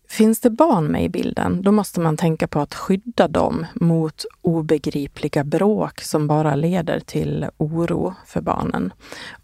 Finns 0.09 0.39
det 0.39 0.49
barn 0.49 0.85
med 0.85 1.03
i 1.03 1.09
bilden, 1.09 1.61
då 1.61 1.71
måste 1.71 1.99
man 1.99 2.17
tänka 2.17 2.47
på 2.47 2.59
att 2.59 2.75
skydda 2.75 3.27
dem 3.27 3.65
mot 3.73 4.25
obegripliga 4.41 5.43
bråk 5.43 6.01
som 6.01 6.27
bara 6.27 6.55
leder 6.55 6.99
till 6.99 7.45
oro 7.57 8.13
för 8.25 8.41
barnen. 8.41 8.93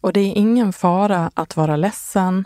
Och 0.02 0.14
det 0.14 0.20
är 0.20 0.38
ingen 0.38 0.74
fara 0.74 1.32
att 1.34 1.58
vara 1.58 1.76
ledsen 1.76 2.46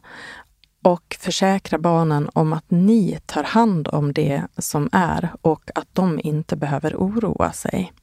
och 0.82 1.18
försäkra 1.20 1.78
barnen 1.78 2.30
om 2.34 2.54
att 2.54 2.72
ni 2.72 3.20
tar 3.26 3.44
hand 3.44 3.88
om 3.88 4.14
det 4.14 4.44
som 4.58 4.90
är 4.92 5.30
och 5.42 5.72
att 5.76 5.88
de 5.94 6.20
inte 6.24 6.56
behöver 6.56 6.96
oroa 6.96 7.52
sig. 7.52 7.94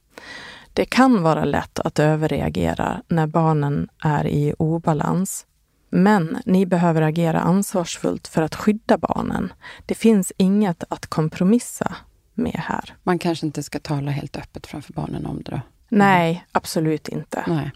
Det 0.73 0.85
kan 0.85 1.23
vara 1.23 1.45
lätt 1.45 1.79
att 1.79 1.99
överreagera 1.99 3.01
när 3.07 3.27
barnen 3.27 3.89
är 4.03 4.27
i 4.27 4.53
obalans 4.59 5.45
men 5.89 6.37
ni 6.45 6.65
behöver 6.65 7.01
agera 7.01 7.39
ansvarsfullt 7.39 8.27
för 8.27 8.41
att 8.41 8.55
skydda 8.55 8.97
barnen. 8.97 9.53
Det 9.85 9.95
finns 9.95 10.33
inget 10.37 10.83
att 10.89 11.07
kompromissa 11.07 11.95
med 12.33 12.61
här. 12.63 12.95
Man 13.03 13.19
kanske 13.19 13.45
inte 13.45 13.63
ska 13.63 13.79
tala 13.79 14.11
helt 14.11 14.37
öppet 14.37 14.67
framför 14.67 14.93
barnen 14.93 15.25
om 15.25 15.43
det 15.43 15.51
då? 15.51 15.61
Nej, 15.89 16.45
absolut 16.51 17.07
inte. 17.07 17.43
Nej. 17.47 17.71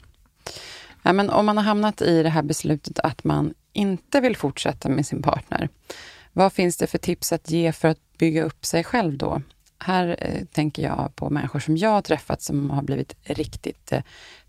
Ja, 1.04 1.14
men 1.14 1.30
om 1.30 1.46
man 1.46 1.58
har 1.58 1.64
hamnat 1.64 2.02
i 2.02 2.24
det 2.24 2.30
här 2.30 2.44
beslutet 2.44 3.00
att 3.00 3.24
man 3.24 3.54
inte 3.74 4.20
vill 4.22 4.38
fortsätta 4.38 4.90
med 4.90 5.06
sin 5.06 5.22
partner, 5.22 5.70
vad 6.34 6.54
finns 6.54 6.78
det 6.78 6.88
för 6.88 6.98
tips 6.98 7.32
att 7.32 7.52
ge 7.52 7.72
för 7.72 7.88
att 7.88 8.18
bygga 8.18 8.44
upp 8.44 8.66
sig 8.66 8.84
själv 8.84 9.18
då? 9.18 9.42
Här 9.80 10.16
eh, 10.20 10.46
tänker 10.46 10.84
jag 10.84 11.12
på 11.16 11.30
människor 11.30 11.60
som 11.60 11.78
jag 11.78 11.90
har 11.90 12.02
träffat 12.02 12.42
som 12.42 12.70
har 12.70 12.82
blivit 12.82 13.16
riktigt 13.24 13.92
eh, 13.92 14.02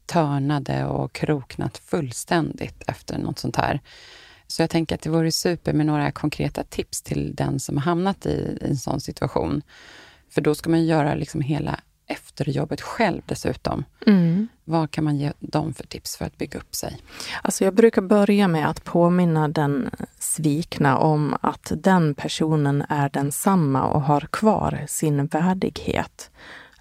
törnade 0.06 0.86
och 0.86 1.12
kroknat 1.12 1.78
fullständigt 1.78 2.82
efter 2.86 3.18
något 3.18 3.38
sånt 3.38 3.56
här. 3.56 3.80
Så 4.46 4.62
jag 4.62 4.70
tänker 4.70 4.94
att 4.94 5.02
det 5.02 5.10
vore 5.10 5.32
super 5.32 5.72
med 5.72 5.86
några 5.86 6.12
konkreta 6.12 6.64
tips 6.64 7.02
till 7.02 7.34
den 7.34 7.60
som 7.60 7.76
har 7.76 7.84
hamnat 7.84 8.26
i, 8.26 8.58
en 8.60 8.76
sån 8.76 9.00
situation. 9.00 9.62
För 10.30 10.40
då 10.40 10.54
ska 10.54 10.70
man 10.70 10.84
göra 10.84 11.14
liksom 11.14 11.40
hela 11.40 11.80
efterjobbet 12.06 12.80
själv 12.80 13.22
dessutom. 13.26 13.84
Mm. 14.06 14.48
Vad 14.64 14.90
kan 14.90 15.04
man 15.04 15.16
ge 15.16 15.32
dem 15.38 15.74
för 15.74 15.86
tips 15.86 16.16
för 16.16 16.24
att 16.24 16.38
bygga 16.38 16.58
upp 16.58 16.74
sig? 16.74 16.96
Alltså 17.42 17.64
jag 17.64 17.74
brukar 17.74 18.02
börja 18.02 18.48
med 18.48 18.68
att 18.68 18.84
påminna 18.84 19.48
den 19.48 19.90
svikna 20.18 20.98
om 20.98 21.36
att 21.40 21.72
den 21.76 22.14
personen 22.14 22.84
är 22.88 23.08
densamma 23.08 23.82
och 23.82 24.02
har 24.02 24.20
kvar 24.20 24.84
sin 24.88 25.26
värdighet. 25.26 26.30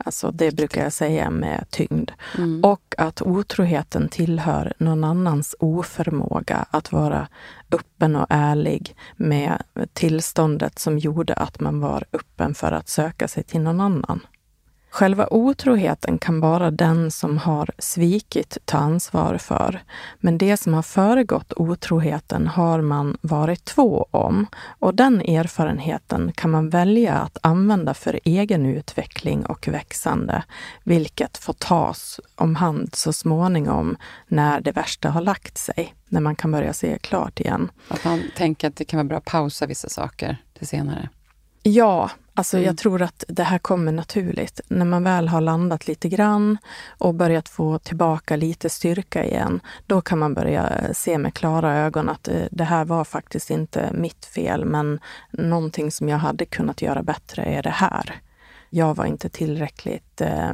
Alltså 0.05 0.31
det 0.31 0.55
brukar 0.55 0.83
jag 0.83 0.93
säga 0.93 1.29
med 1.29 1.65
tyngd. 1.69 2.11
Mm. 2.37 2.63
Och 2.63 2.95
att 2.97 3.21
otroheten 3.21 4.09
tillhör 4.09 4.73
någon 4.77 5.03
annans 5.03 5.55
oförmåga 5.59 6.65
att 6.71 6.91
vara 6.91 7.27
öppen 7.71 8.15
och 8.15 8.27
ärlig 8.29 8.95
med 9.15 9.63
tillståndet 9.93 10.79
som 10.79 10.99
gjorde 10.99 11.33
att 11.33 11.59
man 11.59 11.79
var 11.79 12.05
öppen 12.13 12.53
för 12.53 12.71
att 12.71 12.89
söka 12.89 13.27
sig 13.27 13.43
till 13.43 13.61
någon 13.61 13.81
annan. 13.81 14.19
Själva 14.93 15.27
otroheten 15.31 16.17
kan 16.17 16.41
bara 16.41 16.71
den 16.71 17.11
som 17.11 17.37
har 17.37 17.69
svikit 17.77 18.57
ta 18.65 18.77
ansvar 18.77 19.37
för. 19.37 19.83
Men 20.19 20.37
det 20.37 20.57
som 20.57 20.73
har 20.73 20.81
föregått 20.81 21.53
otroheten 21.55 22.47
har 22.47 22.81
man 22.81 23.17
varit 23.21 23.65
två 23.65 24.07
om. 24.11 24.47
Och 24.79 24.95
den 24.95 25.21
erfarenheten 25.21 26.31
kan 26.35 26.49
man 26.51 26.69
välja 26.69 27.13
att 27.13 27.37
använda 27.41 27.93
för 27.93 28.19
egen 28.23 28.65
utveckling 28.65 29.45
och 29.45 29.67
växande, 29.67 30.43
vilket 30.83 31.37
får 31.37 31.53
tas 31.53 32.19
om 32.35 32.55
hand 32.55 32.95
så 32.95 33.13
småningom 33.13 33.97
när 34.27 34.61
det 34.61 34.71
värsta 34.71 35.09
har 35.09 35.21
lagt 35.21 35.57
sig, 35.57 35.95
när 36.09 36.21
man 36.21 36.35
kan 36.35 36.51
börja 36.51 36.73
se 36.73 36.97
klart 37.01 37.39
igen. 37.39 37.71
Att 37.87 38.05
man 38.05 38.23
tänker 38.35 38.67
att 38.67 38.75
det 38.75 38.85
kan 38.85 38.97
vara 38.97 39.07
bra 39.07 39.17
att 39.17 39.25
pausa 39.25 39.65
vissa 39.65 39.89
saker 39.89 40.37
till 40.53 40.67
senare? 40.67 41.09
Ja, 41.63 42.09
Alltså 42.33 42.57
mm. 42.57 42.67
jag 42.67 42.77
tror 42.77 43.01
att 43.01 43.23
det 43.27 43.43
här 43.43 43.57
kommer 43.57 43.91
naturligt. 43.91 44.61
När 44.67 44.85
man 44.85 45.03
väl 45.03 45.27
har 45.27 45.41
landat 45.41 45.87
lite 45.87 46.09
grann 46.09 46.57
och 46.87 47.13
börjat 47.13 47.49
få 47.49 47.79
tillbaka 47.79 48.35
lite 48.35 48.69
styrka 48.69 49.25
igen, 49.25 49.59
då 49.87 50.01
kan 50.01 50.19
man 50.19 50.33
börja 50.33 50.93
se 50.93 51.17
med 51.17 51.33
klara 51.33 51.77
ögon 51.77 52.09
att 52.09 52.27
eh, 52.27 52.41
det 52.51 52.63
här 52.63 52.85
var 52.85 53.03
faktiskt 53.03 53.49
inte 53.49 53.89
mitt 53.93 54.25
fel, 54.25 54.65
men 54.65 54.99
någonting 55.31 55.91
som 55.91 56.09
jag 56.09 56.17
hade 56.17 56.45
kunnat 56.45 56.81
göra 56.81 57.03
bättre 57.03 57.43
är 57.43 57.63
det 57.63 57.69
här. 57.69 58.21
Jag 58.69 58.95
var 58.95 59.05
inte 59.05 59.29
tillräckligt 59.29 60.21
eh, 60.21 60.53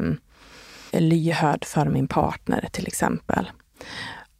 lyhörd 0.91 1.65
för 1.65 1.85
min 1.85 2.07
partner 2.07 2.69
till 2.71 2.87
exempel. 2.87 3.51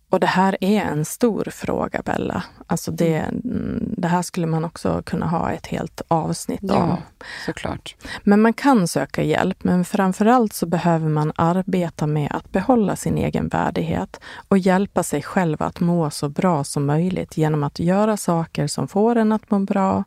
Och 0.10 0.20
det 0.20 0.28
här 0.28 0.58
är 0.62 0.82
en 0.82 1.06
stor 1.06 1.48
fråga, 1.52 2.02
Bella. 2.06 2.44
Alltså 2.68 2.92
det, 2.92 3.16
mm, 3.16 3.94
det 3.98 4.08
här 4.08 4.22
skulle 4.22 4.48
man 4.48 4.66
också 4.66 5.02
kunna 5.06 5.28
ha 5.28 5.52
ett 5.52 5.68
helt 5.68 6.02
avsnitt 6.08 6.60
ja, 6.64 6.84
om. 6.84 6.98
såklart. 7.46 7.96
Men 8.24 8.42
man 8.42 8.54
kan 8.54 8.88
söka 8.88 9.24
hjälp, 9.24 9.64
men 9.64 9.86
framförallt 9.86 10.54
så 10.54 10.66
behöver 10.66 11.10
man 11.10 11.32
arbeta 11.36 12.08
med 12.08 12.32
att 12.32 12.52
behålla 12.52 12.96
sin 12.96 13.18
egen 13.18 13.48
värdighet 13.48 14.20
och 14.48 14.58
hjälpa 14.58 15.04
sig 15.04 15.22
själv 15.22 15.64
att 15.64 15.80
må 15.80 16.10
så 16.10 16.30
bra 16.30 16.64
som 16.64 16.86
möjligt 16.86 17.38
genom 17.38 17.64
att 17.64 17.80
göra 17.80 18.18
saker 18.18 18.68
som 18.68 18.88
får 18.88 19.16
en 19.16 19.32
att 19.32 19.52
må 19.52 19.60
bra. 19.60 20.04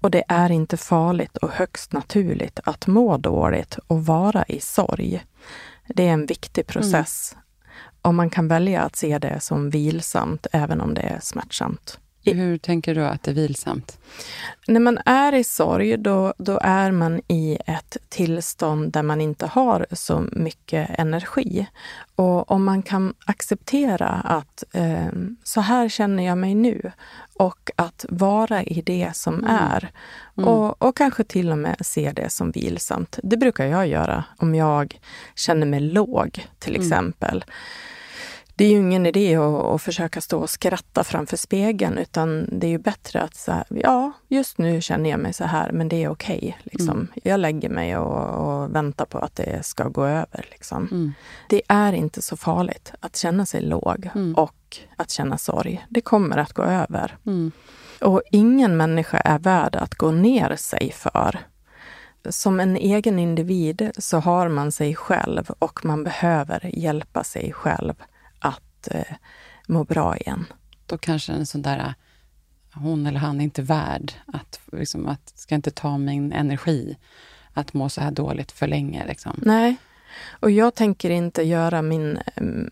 Och 0.00 0.10
det 0.10 0.24
är 0.28 0.50
inte 0.50 0.76
farligt 0.76 1.36
och 1.36 1.50
högst 1.50 1.92
naturligt 1.92 2.60
att 2.64 2.86
må 2.86 3.16
dåligt 3.16 3.78
och 3.86 4.06
vara 4.06 4.44
i 4.44 4.60
sorg. 4.60 5.24
Det 5.88 6.08
är 6.08 6.12
en 6.12 6.26
viktig 6.26 6.66
process 6.66 7.32
mm 7.32 7.44
om 8.08 8.16
man 8.16 8.30
kan 8.30 8.48
välja 8.48 8.82
att 8.82 8.96
se 8.96 9.18
det 9.18 9.40
som 9.40 9.70
vilsamt, 9.70 10.46
även 10.52 10.80
om 10.80 10.94
det 10.94 11.00
är 11.00 11.20
smärtsamt. 11.20 11.98
Hur 12.24 12.58
tänker 12.58 12.94
du 12.94 13.04
att 13.04 13.22
det 13.22 13.30
är 13.30 13.34
vilsamt? 13.34 13.98
När 14.66 14.80
man 14.80 14.98
är 15.04 15.34
i 15.34 15.44
sorg, 15.44 15.96
då, 15.96 16.34
då 16.38 16.58
är 16.62 16.90
man 16.90 17.20
i 17.28 17.58
ett 17.66 17.96
tillstånd 18.08 18.92
där 18.92 19.02
man 19.02 19.20
inte 19.20 19.46
har 19.46 19.86
så 19.92 20.24
mycket 20.32 20.90
energi. 20.98 21.66
Och 22.14 22.50
om 22.50 22.64
man 22.64 22.82
kan 22.82 23.14
acceptera 23.24 24.08
att 24.08 24.64
eh, 24.72 25.08
så 25.44 25.60
här 25.60 25.88
känner 25.88 26.26
jag 26.26 26.38
mig 26.38 26.54
nu 26.54 26.92
och 27.34 27.70
att 27.76 28.06
vara 28.08 28.62
i 28.62 28.82
det 28.86 29.10
som 29.14 29.34
mm. 29.34 29.50
är. 29.50 29.90
Mm. 30.36 30.48
Och, 30.48 30.82
och 30.82 30.96
kanske 30.96 31.24
till 31.24 31.52
och 31.52 31.58
med 31.58 31.76
se 31.80 32.12
det 32.12 32.30
som 32.30 32.50
vilsamt. 32.50 33.18
Det 33.22 33.36
brukar 33.36 33.66
jag 33.66 33.86
göra 33.86 34.24
om 34.36 34.54
jag 34.54 35.00
känner 35.34 35.66
mig 35.66 35.80
låg, 35.80 36.46
till 36.58 36.76
mm. 36.76 36.88
Det 38.58 38.64
är 38.64 38.68
ju 38.68 38.76
ingen 38.76 39.06
idé 39.06 39.36
att, 39.36 39.64
att, 39.64 39.82
försöka 39.82 40.20
stå 40.20 40.38
och 40.38 40.50
skratta 40.50 41.04
framför 41.04 41.36
spegeln, 41.36 41.98
utan 41.98 42.48
det 42.52 42.66
är 42.66 42.70
ju 42.70 42.78
bättre 42.78 43.20
att 43.20 43.34
säga, 43.34 43.64
ja, 43.68 44.12
just 44.28 44.58
nu 44.58 44.80
känner 44.80 45.10
jag 45.10 45.20
mig 45.20 45.32
så 45.32 45.44
här, 45.44 45.72
men 45.72 45.88
det 45.88 46.04
är 46.04 46.08
okej. 46.08 46.38
Okay, 46.38 46.52
liksom. 46.62 46.90
mm. 46.90 47.08
Jag 47.22 47.40
lägger 47.40 47.68
mig 47.68 47.96
och, 47.96 48.62
och, 48.62 48.74
väntar 48.74 49.04
på 49.04 49.18
att 49.18 49.36
det 49.36 49.66
ska 49.66 49.88
gå 49.88 50.04
över. 50.04 50.46
Liksom. 50.50 50.88
Mm. 50.90 51.12
Det 51.48 51.62
är 51.68 51.92
inte 51.92 52.22
så 52.22 52.36
farligt 52.36 52.92
att 53.00 53.16
känna 53.16 53.46
sig 53.46 53.62
låg 53.62 54.10
mm. 54.14 54.34
och 54.34 54.76
att 54.96 55.10
känna 55.10 55.38
sorg. 55.38 55.86
Det 55.88 56.00
kommer 56.00 56.36
att 56.36 56.52
gå 56.52 56.62
över. 56.62 57.16
Mm. 57.26 57.52
Och 58.00 58.22
ingen 58.30 58.76
människa 58.76 59.18
är 59.18 59.38
värd 59.38 59.76
att 59.76 59.94
gå 59.94 60.10
ner 60.10 60.56
sig 60.56 60.92
för. 60.92 61.38
Som 62.28 62.60
en 62.60 62.76
egen 62.76 63.18
individ 63.18 63.90
så 63.98 64.18
har 64.18 64.48
man 64.48 64.72
sig 64.72 64.94
själv 64.94 65.50
och 65.58 65.84
man 65.84 66.04
behöver 66.04 66.70
hjälpa 66.74 67.24
sig 67.24 67.52
själv 67.52 67.94
att 68.38 68.88
eh, 68.90 69.16
må 69.68 69.84
bra 69.84 70.16
igen. 70.16 70.44
Då 70.86 70.98
kanske 70.98 71.32
en 71.32 71.46
sån 71.46 71.62
där 71.62 71.94
hon 72.74 73.06
eller 73.06 73.20
han 73.20 73.40
är 73.40 73.44
inte 73.44 73.62
värd 73.62 74.12
att, 74.26 74.60
liksom, 74.72 75.08
att 75.08 75.32
ska 75.38 75.54
inte 75.54 75.70
ta 75.70 75.98
min 75.98 76.32
energi 76.32 76.96
att 77.52 77.74
må 77.74 77.88
så 77.88 78.00
här 78.00 78.10
dåligt 78.10 78.52
för 78.52 78.66
länge. 78.66 79.06
Liksom. 79.06 79.40
Nej. 79.42 79.76
Och 80.30 80.50
jag 80.50 80.74
tänker 80.74 81.10
inte 81.10 81.42
göra 81.42 81.82
min, 81.82 82.18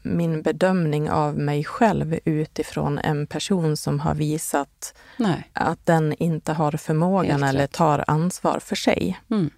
min 0.03 0.43
bedömning 0.43 1.11
av 1.11 1.39
mig 1.39 1.65
själv 1.65 2.19
utifrån 2.25 2.99
en 2.99 3.27
person 3.27 3.77
som 3.77 4.01
har 4.01 4.15
visat 4.15 4.95
Nej. 5.17 5.51
att 5.53 5.87
den 5.87 6.13
inte 6.13 6.53
har 6.53 6.73
förmågan 6.73 7.43
eller 7.43 7.67
tar 7.67 8.05
ansvar 8.07 8.59
för 8.59 8.77
sig. 8.77 9.21
Mm. 9.31 9.51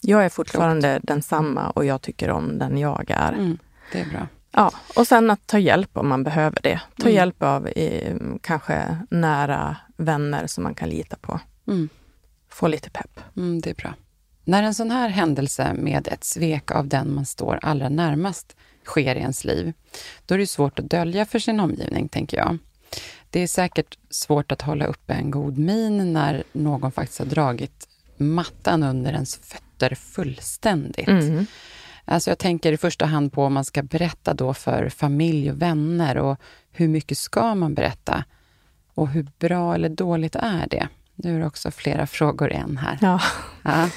Jag 0.00 0.24
är 0.24 0.28
fortfarande 0.28 1.00
densamma 1.02 1.70
och 1.70 1.84
jag 1.84 2.02
tycker 2.02 2.30
om 2.30 2.58
den 2.58 2.78
jag 2.78 3.10
är. 3.10 3.32
Mm, 3.32 3.58
det 3.92 4.00
är 4.00 4.10
bra. 4.10 4.26
Ja, 4.52 4.72
och 4.96 5.06
sen 5.06 5.30
att 5.30 5.46
ta 5.46 5.58
hjälp 5.58 5.90
om 5.96 6.08
man 6.08 6.24
behöver 6.24 6.58
det. 6.62 6.80
Ta 6.96 7.02
Mm. 7.02 7.14
hjälp 7.14 7.42
av 7.42 7.68
eh, 7.68 8.16
kanske 8.40 8.98
nära 9.10 9.76
vänner 9.96 10.46
som 10.46 10.64
man 10.64 10.74
kan 10.74 10.88
lita 10.88 11.16
på. 11.16 11.40
Mm. 11.68 11.88
Få 12.48 12.68
lite 12.68 12.90
pepp. 12.90 13.20
Mm, 13.36 13.60
det 13.60 13.70
är 13.70 13.74
bra. 13.74 13.94
När 14.44 14.62
en 14.62 14.74
sån 14.74 14.90
här 14.90 15.08
händelse 15.08 15.74
med 15.74 16.08
ett 16.08 16.24
svek 16.24 16.70
av 16.70 16.88
den 16.88 17.14
man 17.14 17.26
står 17.26 17.58
allra 17.62 17.88
närmast 17.88 18.56
sker 18.84 19.14
i 19.14 19.18
ens 19.18 19.44
liv, 19.44 19.72
då 20.26 20.34
är 20.34 20.38
det 20.38 20.46
svårt 20.46 20.78
att 20.78 20.90
dölja 20.90 21.26
för 21.26 21.38
sin 21.38 21.60
omgivning, 21.60 22.08
tänker 22.08 22.36
jag. 22.36 22.58
Det 23.30 23.40
är 23.40 23.46
säkert 23.46 23.98
svårt 24.10 24.52
att 24.52 24.62
hålla 24.62 24.84
uppe 24.86 25.12
en 25.12 25.30
god 25.30 25.58
min 25.58 26.12
när 26.12 26.42
någon 26.52 26.92
faktiskt 26.92 27.18
har 27.18 27.26
dragit 27.26 27.88
mattan 28.16 28.82
under 28.82 29.12
ens 29.12 29.36
fötter 29.36 29.94
fullständigt. 29.94 31.08
Alltså 32.04 32.30
jag 32.30 32.38
tänker 32.38 32.72
i 32.72 32.76
första 32.76 33.06
hand 33.06 33.32
på 33.32 33.44
om 33.44 33.52
man 33.52 33.64
ska 33.64 33.82
berätta 33.82 34.34
då 34.34 34.54
för 34.54 34.88
familj 34.88 35.50
och 35.50 35.62
vänner 35.62 36.16
och 36.18 36.40
hur 36.70 36.88
mycket 36.88 37.18
ska 37.18 37.54
man 37.54 37.74
berätta? 37.74 38.24
Och 38.94 39.08
hur 39.08 39.26
bra 39.38 39.74
eller 39.74 39.88
dåligt 39.88 40.36
är 40.36 40.66
det? 40.70 40.88
Nu 41.14 41.36
är 41.36 41.40
det 41.40 41.46
också 41.46 41.70
flera 41.70 42.06
frågor 42.16 42.52
än 42.52 42.76
här. 42.76 42.98
Ja. 43.00 43.20
Ja. 43.62 43.88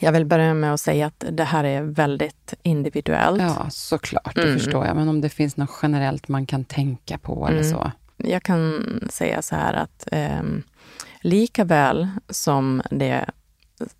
Jag 0.00 0.12
vill 0.12 0.26
börja 0.26 0.54
med 0.54 0.74
att 0.74 0.80
säga 0.80 1.06
att 1.06 1.24
det 1.30 1.44
här 1.44 1.64
är 1.64 1.82
väldigt 1.82 2.54
individuellt. 2.62 3.42
Ja, 3.42 3.66
såklart. 3.70 4.34
Det 4.34 4.42
Mm. 4.42 4.58
förstår 4.58 4.86
jag. 4.86 4.96
Men 4.96 5.08
om 5.08 5.20
det 5.20 5.28
finns 5.28 5.56
något 5.56 5.70
generellt 5.82 6.28
man 6.28 6.46
kan 6.46 6.64
tänka 6.64 7.18
på 7.18 7.46
eller 7.48 7.58
Mm. 7.60 7.70
så. 7.70 7.92
Jag 8.16 8.42
kan 8.42 8.84
säga 9.10 9.42
så 9.42 9.56
här 9.56 9.74
att 9.74 10.08
eh, 10.12 10.42
lika 11.20 11.64
väl 11.64 12.08
som 12.28 12.82
det 12.90 13.30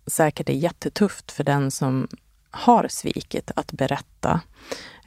säkert 0.07 0.49
är 0.49 0.53
jättetufft 0.53 1.31
för 1.31 1.43
den 1.43 1.71
som 1.71 2.07
har 2.51 2.87
svikit 2.89 3.51
att 3.55 3.71
berätta 3.71 4.41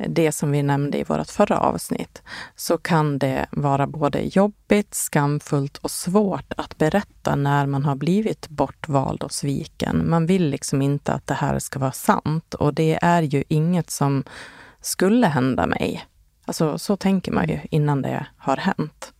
det 0.08 0.32
som 0.32 0.50
vi 0.50 0.62
nämnde 0.62 0.98
i 0.98 1.04
vårt 1.04 1.30
förra 1.30 1.58
avsnitt, 1.58 2.22
så 2.56 2.78
kan 2.78 3.18
det 3.18 3.46
vara 3.50 3.86
både 3.86 4.20
jobbigt, 4.20 4.94
skamfullt 4.94 5.76
och 5.76 5.90
svårt 5.90 6.52
att 6.56 6.78
berätta 6.78 7.36
när 7.36 7.66
man 7.66 7.84
har 7.84 7.94
blivit 7.94 8.48
bortvald 8.48 9.22
och 9.22 9.32
sviken. 9.32 10.10
Man 10.10 10.26
vill 10.26 10.48
liksom 10.48 10.82
inte 10.82 11.12
att 11.12 11.26
det 11.26 11.34
här 11.34 11.58
ska 11.58 11.78
vara 11.78 11.92
sant 11.92 12.54
och 12.54 12.74
det 12.74 12.98
är 13.02 13.22
ju 13.22 13.44
inget 13.48 13.90
som 13.90 14.24
skulle 14.80 15.26
hända 15.26 15.66
mig. 15.66 16.06
Alltså 16.44 16.78
så 16.78 16.96
tänker 16.96 17.32
man 17.32 17.48
ju 17.48 17.60
innan 17.70 18.02
det 18.02 18.26
har 18.36 18.56
hänt. 18.56 19.12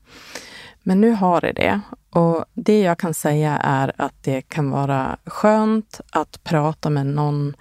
Men 0.83 1.01
nu 1.01 1.11
har 1.11 1.41
det 1.41 1.53
det. 1.53 1.81
Och 2.11 2.45
det 2.55 2.81
jag 2.81 2.99
kan 2.99 3.15
säga 3.15 3.57
är 3.57 3.93
att 3.97 4.15
det 4.23 4.43
kan 4.43 4.71
vara 4.71 5.17
skönt 5.27 6.01
att 6.11 6.45
prata 6.45 6.91
med 6.91 7.07
någon 7.07 7.57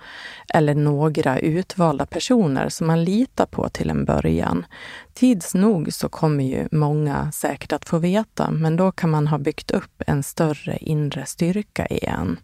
eller 0.53 0.75
några 0.75 1.39
utvalda 1.39 2.05
personer 2.05 2.69
som 2.69 2.87
man 2.87 3.03
litar 3.03 3.45
på 3.45 3.69
till 3.69 3.89
en 3.89 4.05
början. 4.05 4.65
Tids 5.13 5.53
nog 5.53 5.93
så 5.93 6.09
kommer 6.09 6.43
ju 6.43 6.67
många 6.71 7.31
säkert 7.31 7.71
att 7.73 7.89
få 7.89 7.97
veta, 7.97 8.51
men 8.51 8.75
då 8.75 8.91
kan 8.91 9.09
man 9.09 9.27
ha 9.27 9.37
byggt 9.37 9.71
upp 9.71 10.03
en 10.07 10.23
större 10.23 10.77
inre 10.77 11.25
styrka 11.25 11.85
igen. 11.85 12.39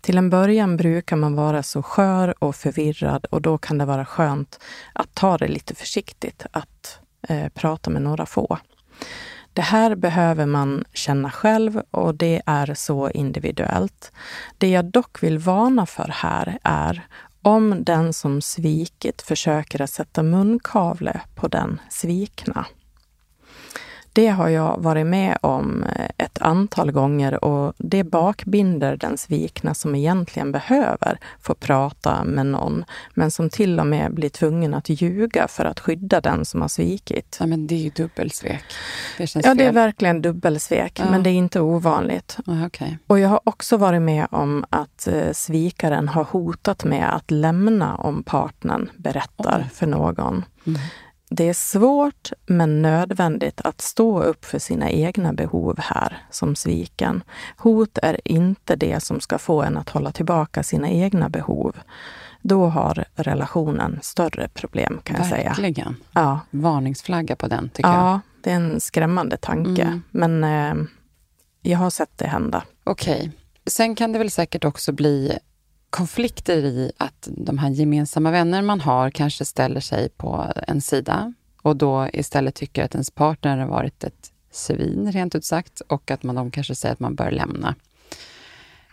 Till 0.00 0.18
en 0.18 0.30
början 0.30 0.76
brukar 0.76 1.16
man 1.16 1.34
vara 1.34 1.62
så 1.62 1.82
skör 1.82 2.44
och 2.44 2.56
förvirrad 2.56 3.24
och 3.24 3.42
då 3.42 3.58
kan 3.58 3.78
det 3.78 3.84
vara 3.84 4.04
skönt 4.04 4.60
att 4.92 5.14
ta 5.14 5.38
det 5.38 5.48
lite 5.48 5.74
försiktigt, 5.74 6.46
att 6.50 6.98
eh, 7.28 7.48
prata 7.48 7.90
med 7.90 8.02
några 8.02 8.26
få. 8.26 8.58
Det 9.58 9.62
här 9.62 9.94
behöver 9.94 10.46
man 10.46 10.84
känna 10.92 11.30
själv 11.30 11.82
och 11.90 12.14
det 12.14 12.42
är 12.46 12.74
så 12.74 13.10
individuellt. 13.10 14.12
Det 14.58 14.68
jag 14.68 14.84
dock 14.84 15.22
vill 15.22 15.38
varna 15.38 15.86
för 15.86 16.10
här 16.14 16.58
är 16.62 17.06
om 17.42 17.84
den 17.84 18.12
som 18.12 18.42
svikit 18.42 19.22
försöker 19.22 19.82
att 19.82 19.90
sätta 19.90 20.22
munkavle 20.22 21.20
på 21.34 21.48
den 21.48 21.80
svikna. 21.90 22.66
Det 24.18 24.28
har 24.28 24.48
jag 24.48 24.76
varit 24.82 25.06
med 25.06 25.38
om 25.40 25.84
ett 26.18 26.38
antal 26.42 26.90
gånger 26.92 27.44
och 27.44 27.72
det 27.78 28.04
bakbinder 28.04 28.96
den 28.96 29.18
svikna 29.18 29.74
som 29.74 29.94
egentligen 29.94 30.52
behöver 30.52 31.18
få 31.40 31.54
prata 31.54 32.24
med 32.24 32.46
någon, 32.46 32.84
men 33.14 33.30
som 33.30 33.50
till 33.50 33.80
och 33.80 33.86
med 33.86 34.14
blir 34.14 34.28
tvungen 34.28 34.74
att 34.74 34.88
ljuga 34.88 35.48
för 35.48 35.64
att 35.64 35.80
skydda 35.80 36.20
den 36.20 36.44
som 36.44 36.60
har 36.60 36.68
svikit. 36.68 37.36
Ja, 37.40 37.46
men 37.46 37.66
det 37.66 37.74
är 37.74 37.78
ju 37.78 37.90
dubbelsvek. 37.90 38.64
Det 39.18 39.34
Ja, 39.34 39.54
det 39.54 39.64
är 39.64 39.68
fel. 39.68 39.74
verkligen 39.74 40.22
dubbelsvek, 40.22 40.98
Ja. 41.00 41.10
men 41.10 41.22
det 41.22 41.30
är 41.30 41.34
inte 41.34 41.60
ovanligt. 41.60 42.36
Ja, 42.46 42.66
okej. 42.66 42.98
Och 43.06 43.18
jag 43.18 43.28
har 43.28 43.40
också 43.44 43.76
varit 43.76 44.02
med 44.02 44.26
om 44.30 44.64
att 44.70 45.06
eh, 45.08 45.32
svikaren 45.32 46.08
har 46.08 46.24
hotat 46.24 46.84
med 46.84 47.14
att 47.14 47.30
lämna 47.30 47.96
om 47.96 48.22
partnern 48.22 48.90
berättar 48.96 49.66
för 49.72 49.86
någon. 49.86 50.44
Mm. 50.66 50.80
Det 51.30 51.48
är 51.48 51.54
svårt 51.54 52.32
men 52.46 52.82
nödvändigt 52.82 53.60
att 53.60 53.80
stå 53.80 54.22
upp 54.22 54.44
för 54.44 54.58
sina 54.58 54.90
egna 54.90 55.32
behov 55.32 55.78
här 55.78 56.22
som 56.30 56.56
sviken. 56.56 57.22
Hot 57.56 57.98
är 58.02 58.20
inte 58.24 58.76
det 58.76 59.02
som 59.02 59.20
ska 59.20 59.38
få 59.38 59.62
en 59.62 59.76
att 59.76 59.88
hålla 59.88 60.12
tillbaka 60.12 60.62
sina 60.62 60.88
egna 60.88 61.28
behov. 61.28 61.76
Då 62.42 62.66
har 62.66 63.04
relationen 63.14 63.98
större 64.02 64.48
problem 64.48 65.00
kan 65.02 65.16
jag 65.16 65.26
säga. 65.26 65.48
Verkligen. 65.48 65.96
Ja. 66.12 66.40
Varningsflagga 66.50 67.36
på 67.36 67.48
den, 67.48 67.68
tycker 67.68 67.90
jag. 67.90 67.98
Ja, 67.98 68.20
det 68.42 68.50
är 68.50 68.56
en 68.56 68.80
skrämmande 68.80 69.36
tanke. 69.36 69.82
Mm. 69.82 70.02
Men 70.10 70.44
eh, 70.44 70.84
jag 71.62 71.78
har 71.78 71.90
sett 71.90 72.18
det 72.18 72.26
hända. 72.26 72.62
Okej. 72.84 73.32
Sen 73.66 73.94
kan 73.94 74.12
det 74.12 74.18
väl 74.18 74.30
säkert 74.30 74.64
också 74.64 74.92
bli 74.92 75.38
konflikter 75.90 76.56
i 76.56 76.92
att 76.96 77.28
de 77.30 77.58
här 77.58 77.70
gemensamma 77.70 78.30
vänner 78.30 78.62
man 78.62 78.80
har 78.80 79.10
kanske 79.10 79.44
ställer 79.44 79.80
sig 79.80 80.08
på 80.08 80.52
en 80.66 80.80
sida 80.80 81.32
och 81.62 81.76
då 81.76 82.08
istället 82.12 82.54
tycker 82.54 82.84
att 82.84 82.94
ens 82.94 83.10
partner 83.10 83.58
har 83.58 83.66
varit 83.66 84.04
ett 84.04 84.32
svin, 84.50 85.12
rent 85.12 85.34
ut 85.34 85.44
sagt, 85.44 85.80
och 85.80 86.10
att 86.10 86.22
man, 86.22 86.34
de 86.34 86.50
kanske 86.50 86.74
säger 86.74 86.92
att 86.92 87.00
man 87.00 87.14
bör 87.14 87.30
lämna. 87.30 87.74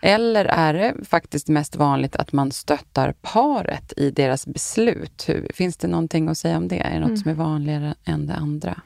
Eller 0.02 0.46
är 0.46 0.74
det 0.74 0.94
faktiskt 1.06 1.48
mest 1.48 1.76
vanligt 1.76 2.16
att 2.16 2.34
man 2.34 2.52
stöttar 2.52 3.14
paret 3.22 3.94
i 3.98 4.12
deras 4.12 4.48
beslut? 4.48 5.24
Hur, 5.30 5.52
finns 5.54 5.78
det 5.78 5.88
någonting 5.88 6.28
att 6.30 6.38
säga 6.38 6.58
om 6.58 6.68
det? 6.68 6.80
Är 6.80 6.94
det 6.94 7.00
något 7.00 7.08
Mm. 7.08 7.18
som 7.18 7.32
är 7.32 7.36
vanligare 7.36 7.96
än 8.06 8.28
det 8.28 8.34
andra? 8.34 8.82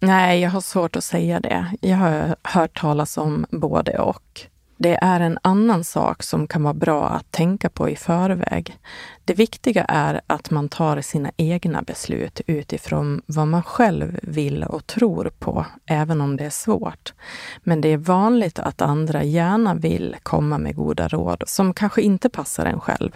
Nej, 0.00 0.40
jag 0.40 0.50
har 0.50 0.60
svårt 0.60 0.96
att 0.96 1.04
säga 1.04 1.40
det. 1.40 1.66
Jag 1.80 1.96
har 1.96 2.36
hört 2.42 2.80
talas 2.80 3.18
om 3.18 3.46
både 3.50 3.98
och. 3.98 4.46
Det 4.82 4.98
är 5.02 5.20
en 5.20 5.38
annan 5.42 5.84
sak 5.84 6.22
som 6.22 6.46
kan 6.46 6.62
vara 6.62 6.74
bra 6.74 7.08
att 7.08 7.32
tänka 7.32 7.68
på 7.68 7.88
i 7.88 7.96
förväg. 7.96 8.78
Det 9.24 9.34
viktiga 9.34 9.84
är 9.84 10.20
att 10.26 10.50
man 10.50 10.68
tar 10.68 11.00
sina 11.00 11.30
egna 11.36 11.82
beslut 11.82 12.40
utifrån 12.46 13.22
vad 13.26 13.48
man 13.48 13.62
själv 13.62 14.18
vill 14.22 14.64
och 14.64 14.86
tror 14.86 15.30
på, 15.38 15.66
även 15.86 16.20
om 16.20 16.36
det 16.36 16.44
är 16.44 16.50
svårt. 16.50 17.12
Men 17.62 17.80
det 17.80 17.88
är 17.88 17.96
vanligt 17.96 18.58
att 18.58 18.80
andra 18.82 19.22
gärna 19.22 19.74
vill 19.74 20.16
komma 20.22 20.58
med 20.58 20.76
goda 20.76 21.08
råd 21.08 21.44
som 21.46 21.74
kanske 21.74 22.02
inte 22.02 22.28
passar 22.28 22.66
en 22.66 22.80
själv. 22.80 23.10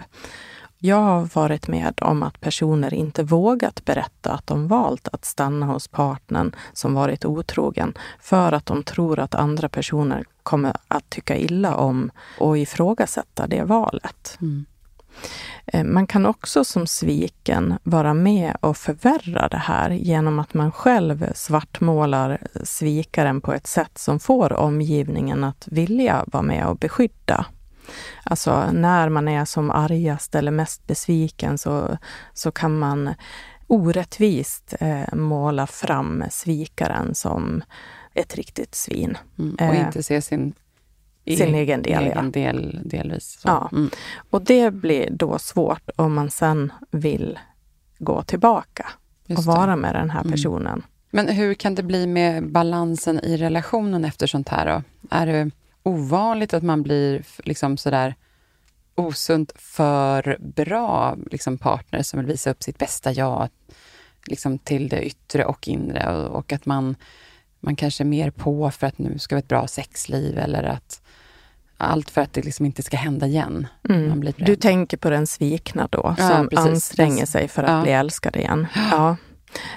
Jag 0.87 0.97
har 0.97 1.29
varit 1.35 1.69
med 1.69 1.99
om 2.01 2.23
att 2.23 2.41
personer 2.41 2.95
inte 2.95 3.23
vågat 3.23 3.85
berätta 3.85 4.33
att 4.33 4.47
de 4.47 4.69
valt 4.69 5.09
att 5.09 5.25
stanna 5.25 5.67
hos 5.67 5.89
partnern 5.89 6.57
som 6.73 6.95
varit 6.95 7.25
otrogen 7.25 7.95
för 8.21 8.53
att 8.53 8.67
de 8.67 8.83
tror 8.83 9.19
att 9.19 9.35
andra 9.35 9.69
personer 9.69 10.25
kommer 10.43 10.77
att 10.89 11.11
tycka 11.11 11.37
illa 11.37 11.77
om 11.77 12.11
och 12.39 12.59
ifrågasätta 12.59 13.47
det 13.47 13.63
valet. 13.63 14.39
Mm. 14.41 14.65
Eh, 15.67 15.85
Man 15.85 16.07
kan 16.07 16.27
också 16.27 16.65
som 16.65 16.87
sviken 16.87 17.75
vara 17.83 18.15
med 18.15 18.57
och 18.61 18.77
förvärra 18.77 19.49
det 19.49 19.57
här 19.57 19.91
genom 19.91 20.39
att 20.39 20.55
man 20.55 20.73
själv 20.73 21.33
svartmålar 21.35 22.39
svikaren 22.65 23.41
på 23.41 23.53
ett 23.53 23.67
sätt 23.67 23.99
som 23.99 24.21
får 24.21 24.53
omgivningen 24.53 25.45
att 25.45 25.69
vilja 25.71 26.25
vara 26.27 26.43
med 26.43 26.67
och 26.67 26.77
beskydda. 26.77 27.47
Alltså 28.25 28.71
när 28.73 29.09
man 29.09 29.29
är 29.29 29.45
som 29.45 29.71
argast 29.71 30.35
eller 30.35 30.51
mest 30.51 30.87
besviken 30.87 31.59
så, 31.59 31.99
så 32.33 32.51
kan 32.53 32.79
man 32.79 33.15
orättvist 33.67 34.75
eh, 34.81 35.15
måla 35.15 35.67
fram 35.67 36.25
svikaren 36.31 37.15
som 37.15 37.63
ett 38.15 38.35
riktigt 38.35 38.75
svin. 38.75 39.19
Mm. 39.39 39.55
Och 39.55 39.61
Eh, 39.75 39.87
inte 39.87 40.03
se 40.03 40.23
sin, 40.23 40.53
sin 41.25 41.55
egen 41.55 41.83
del, 41.83 42.03
egen 42.03 42.25
ja. 42.25 42.41
del 42.41 42.81
delvis. 42.85 43.39
Så. 43.41 43.49
Ja. 43.49 43.69
Mm. 43.73 43.91
Och 44.31 44.43
det 44.43 44.71
blir 44.71 45.11
då 45.11 45.39
svårt 45.39 45.91
om 45.97 46.15
man 46.15 46.31
sen 46.31 46.73
vill 46.91 47.39
gå 47.99 48.23
tillbaka 48.23 48.87
Just 49.27 49.39
och 49.39 49.55
det. 49.55 49.59
vara 49.61 49.77
med 49.77 49.95
den 49.95 50.11
här 50.11 50.21
Mm. 50.21 50.33
personen. 50.33 50.83
Men 51.11 51.29
hur 51.29 51.55
kan 51.55 51.75
det 51.75 51.83
bli 51.83 52.07
med 52.07 52.53
balansen 52.53 53.21
i 53.21 53.37
relationen 53.37 54.05
efter 54.05 54.27
sånt 54.27 54.49
här? 54.49 54.67
Då? 54.67 54.83
Är 55.11 55.27
det 55.27 55.51
ovanligt 55.85 56.55
att 56.55 56.63
man 56.63 56.83
blir 56.83 57.23
liksom 57.45 57.77
sådär 57.77 58.15
osunt 58.95 59.53
för 59.57 60.37
bra 60.41 61.17
liksom 61.31 61.59
partner 61.59 62.03
som 62.03 62.19
vill 62.19 62.27
visa 62.27 62.51
upp 62.51 62.63
sitt 62.63 62.79
bästa 62.79 63.13
jag 63.13 63.49
liksom 64.27 64.59
till 64.59 64.89
det 64.89 65.07
yttre 65.07 65.45
och 65.45 65.69
inre 65.69 66.17
och, 66.17 66.37
och 66.37 66.53
att 66.53 66.67
man, 66.67 66.97
man 67.61 67.77
kanske 67.77 68.03
är 68.03 68.07
mer 68.07 68.31
på 68.31 68.71
för 68.71 68.87
att 68.87 68.99
nu 68.99 69.19
ska 69.19 69.35
vi 69.35 69.39
ha 69.39 69.43
ett 69.43 69.49
bra 69.49 69.67
sexliv 69.67 70.39
eller 70.39 70.63
att 70.63 71.03
allt 71.77 72.11
för 72.11 72.21
att 72.21 72.33
det 72.33 72.43
liksom 72.43 72.67
inte 72.67 72.83
ska 72.83 72.97
hända 72.97 73.27
igen. 73.27 73.67
Mm. 73.89 74.33
du 74.37 74.57
tänker 74.57 74.97
på 74.97 75.11
den 75.11 75.27
svikna 75.27 75.89
då, 75.91 76.15
ja, 76.19 76.29
som 76.29 76.49
precis. 76.49 76.67
anstränger 76.67 77.27
sig 77.27 77.49
för 77.49 77.63
att 77.63 77.71
ja. 77.71 77.83
bli 77.83 77.93
älskad 77.93 78.37
igen. 78.37 78.67
Ja. 78.91 79.17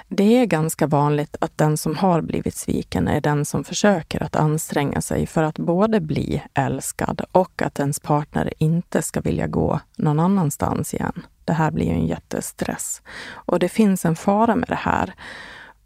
Det 0.07 0.37
är 0.37 0.45
ganska 0.45 0.87
vanligt 0.87 1.35
att 1.41 1.57
den 1.57 1.77
som 1.77 1.95
har 1.95 2.21
blivit 2.21 2.55
sviken 2.55 3.07
är 3.07 3.21
den 3.21 3.45
som 3.45 3.63
försöker 3.63 4.23
att 4.23 4.35
anstränga 4.35 5.01
sig 5.01 5.27
för 5.27 5.43
att 5.43 5.59
både 5.59 5.99
bli 5.99 6.43
älskad 6.53 7.21
och 7.31 7.61
att 7.61 7.79
ens 7.79 7.99
partner 7.99 8.53
inte 8.57 9.01
ska 9.01 9.21
vilja 9.21 9.47
gå 9.47 9.79
någon 9.95 10.19
annanstans 10.19 10.93
igen. 10.93 11.25
Det 11.45 11.53
här 11.53 11.71
blir 11.71 11.85
ju 11.85 11.93
en 11.93 12.07
jättestress. 12.07 13.01
Och 13.29 13.59
det 13.59 13.69
finns 13.69 14.05
en 14.05 14.15
fara 14.15 14.55
med 14.55 14.69
det 14.69 14.75
här. 14.75 15.13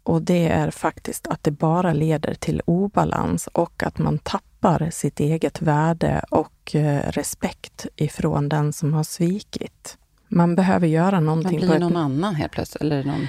Och 0.02 0.22
det 0.22 0.48
är 0.48 0.70
faktiskt 0.70 1.26
att 1.26 1.44
det 1.44 1.50
bara 1.50 1.92
leder 1.92 2.34
till 2.34 2.62
obalans 2.64 3.46
och 3.46 3.82
att 3.82 3.98
man 3.98 4.18
tappar 4.18 4.90
sitt 4.90 5.20
eget 5.20 5.62
värde 5.62 6.24
och 6.30 6.74
eh, 6.74 7.10
respekt 7.10 7.86
ifrån 7.96 8.48
den 8.48 8.72
som 8.72 8.94
har 8.94 9.04
svikit. 9.04 9.98
Man 10.28 10.54
behöver 10.54 10.86
göra 10.86 11.20
någonting. 11.20 11.60
Man 11.60 11.68
blir 11.68 11.78
någon 11.78 11.96
annan 11.96 12.34
helt 12.34 12.52
plötsligt? 12.52 12.82
Eller 12.82 13.04
någon... 13.04 13.26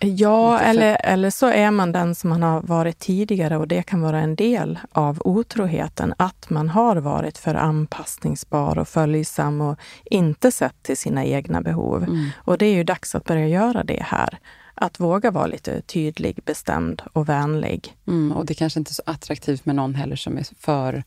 Ja, 0.00 0.60
eller, 0.60 0.98
eller 1.04 1.30
så 1.30 1.46
är 1.46 1.70
man 1.70 1.92
den 1.92 2.14
som 2.14 2.30
man 2.30 2.42
har 2.42 2.62
varit 2.62 2.98
tidigare 2.98 3.56
och 3.56 3.68
det 3.68 3.82
kan 3.82 4.00
vara 4.00 4.20
en 4.20 4.36
del 4.36 4.78
av 4.92 5.22
otroheten. 5.24 6.14
Att 6.16 6.50
man 6.50 6.68
har 6.68 6.96
varit 6.96 7.38
för 7.38 7.54
anpassningsbar 7.54 8.78
och 8.78 8.88
följsam 8.88 9.60
och 9.60 9.78
inte 10.04 10.52
sett 10.52 10.82
till 10.82 10.96
sina 10.96 11.24
egna 11.24 11.62
behov. 11.62 12.02
Mm. 12.02 12.28
Och 12.36 12.58
det 12.58 12.66
är 12.66 12.74
ju 12.74 12.84
dags 12.84 13.14
att 13.14 13.24
börja 13.24 13.48
göra 13.48 13.84
det 13.84 14.02
här. 14.02 14.38
Att 14.74 15.00
våga 15.00 15.30
vara 15.30 15.46
lite 15.46 15.80
tydlig, 15.80 16.38
bestämd 16.44 17.02
och 17.12 17.28
vänlig. 17.28 17.96
Mm, 18.06 18.32
och 18.32 18.46
det 18.46 18.54
kanske 18.54 18.80
inte 18.80 18.90
är 18.90 18.94
så 18.94 19.02
attraktivt 19.06 19.66
med 19.66 19.74
någon 19.74 19.94
heller 19.94 20.16
som 20.16 20.38
är 20.38 20.46
för 20.58 21.04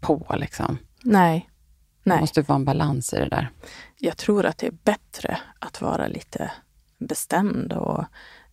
på. 0.00 0.34
Liksom. 0.36 0.78
Nej. 1.02 1.50
Nej. 2.02 2.16
Det 2.16 2.20
måste 2.20 2.42
vara 2.42 2.56
en 2.56 2.64
balans 2.64 3.12
i 3.12 3.16
det 3.16 3.28
där. 3.28 3.48
Jag 3.98 4.16
tror 4.16 4.46
att 4.46 4.58
det 4.58 4.66
är 4.66 4.74
bättre 4.84 5.38
att 5.58 5.80
vara 5.80 6.06
lite 6.06 6.50
bestämd 6.98 7.72
och 7.72 8.04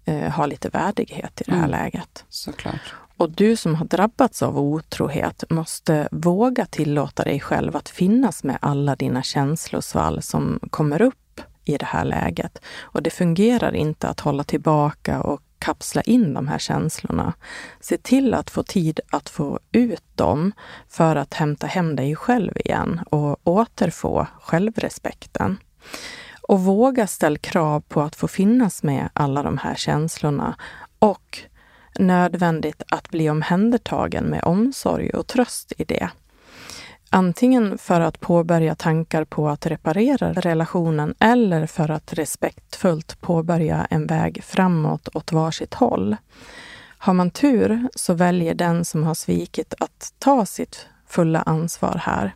eh, 0.06 0.32
ha 0.32 0.46
lite 0.46 0.70
värdighet 0.70 1.42
i 1.42 1.44
det 1.44 1.52
här 1.52 1.68
mm. 1.68 1.72
läget. 1.72 2.26
Såklart. 2.30 2.94
Och 3.18 3.32
du 3.32 3.56
som 3.56 3.76
har 3.76 3.86
drabbats 3.86 4.44
av 4.44 4.60
otrohet 4.60 5.44
måste 5.50 6.08
våga 6.12 6.66
tillåta 6.66 7.24
dig 7.24 7.40
själv 7.40 7.76
att 7.76 7.90
finnas 7.90 8.44
med 8.44 8.58
alla 8.62 8.96
dina 8.96 9.24
känslosvall 9.24 10.22
som 10.22 10.60
kommer 10.70 11.02
upp 11.02 11.42
i 11.66 11.78
det 11.78 11.86
här 11.86 12.06
läget. 12.06 12.60
Och 12.80 13.04
det 13.04 13.10
fungerar 13.10 13.76
inte 13.76 14.08
att 14.08 14.20
hålla 14.20 14.44
tillbaka 14.44 15.22
och 15.22 15.42
kapsla 15.60 16.02
in 16.02 16.34
de 16.34 16.48
här 16.48 16.60
känslorna. 16.60 17.34
Se 17.80 17.98
till 17.98 18.34
att 18.34 18.50
få 18.50 18.64
tid 18.64 19.00
att 19.10 19.30
få 19.30 19.60
ut 19.72 20.04
dem 20.16 20.52
för 20.90 21.16
att 21.16 21.34
hämta 21.34 21.68
hem 21.68 21.96
dig 21.96 22.16
själv 22.16 22.52
igen 22.58 23.02
och 23.10 23.40
återfå 23.44 24.28
självrespekten. 24.42 25.58
Och 26.48 26.60
våga 26.60 27.08
ställa 27.08 27.38
krav 27.38 27.82
på 27.82 28.02
att 28.02 28.16
få 28.16 28.28
finnas 28.28 28.84
med 28.84 29.10
alla 29.14 29.44
de 29.44 29.58
här 29.58 29.76
känslorna 29.76 30.56
och 31.00 31.40
nödvändigt 32.00 32.84
att 32.90 33.10
bli 33.10 33.30
omhändertagen 33.30 34.24
med 34.24 34.44
omsorg 34.44 35.10
och 35.10 35.28
tröst 35.28 35.74
i 35.78 35.84
det. 35.84 36.10
Antingen 37.10 37.78
för 37.78 38.02
att 38.02 38.20
påbörja 38.20 38.76
tankar 38.76 39.26
på 39.26 39.50
att 39.50 39.66
reparera 39.66 40.34
relationen 40.34 41.16
eller 41.20 41.66
för 41.66 41.92
att 41.92 42.14
respektfullt 42.14 43.22
påbörja 43.22 43.88
en 43.90 44.08
väg 44.08 44.44
framåt 44.44 45.10
åt 45.16 45.32
varsitt 45.32 45.74
håll. 45.74 46.16
Har 46.98 47.14
man 47.14 47.32
tur 47.32 47.88
så 47.96 48.14
väljer 48.14 48.54
den 48.54 48.86
som 48.86 49.04
har 49.04 49.14
svikit 49.14 49.74
att 49.80 50.14
ta 50.20 50.46
sitt 50.46 50.88
fulla 51.08 51.42
ansvar 51.42 52.02
här 52.04 52.34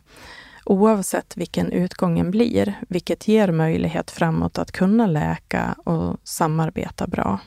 oavsett 0.68 1.36
vilken 1.36 1.72
utgången 1.72 2.30
blir, 2.30 2.74
vilket 2.88 3.28
ger 3.28 3.52
möjlighet 3.52 4.10
framåt 4.10 4.58
att 4.58 4.72
kunna 4.72 5.06
läka 5.06 5.74
och 5.84 6.16
samarbeta 6.24 7.06
bra. 7.06 7.40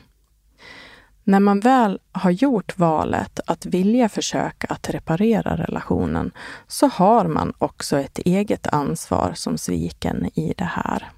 När 1.24 1.40
man 1.40 1.60
väl 1.60 1.98
har 2.12 2.30
gjort 2.30 2.78
valet 2.78 3.40
att 3.46 3.66
vilja 3.66 4.08
försöka 4.08 4.66
att 4.70 4.90
reparera 4.90 5.56
relationen 5.56 6.30
så 6.66 6.88
har 6.88 7.26
man 7.26 7.52
också 7.58 7.98
ett 7.98 8.18
eget 8.18 8.66
ansvar 8.66 9.32
som 9.34 9.58
sviken 9.58 10.26
i 10.34 10.54
det 10.56 10.70
här. 10.72 11.10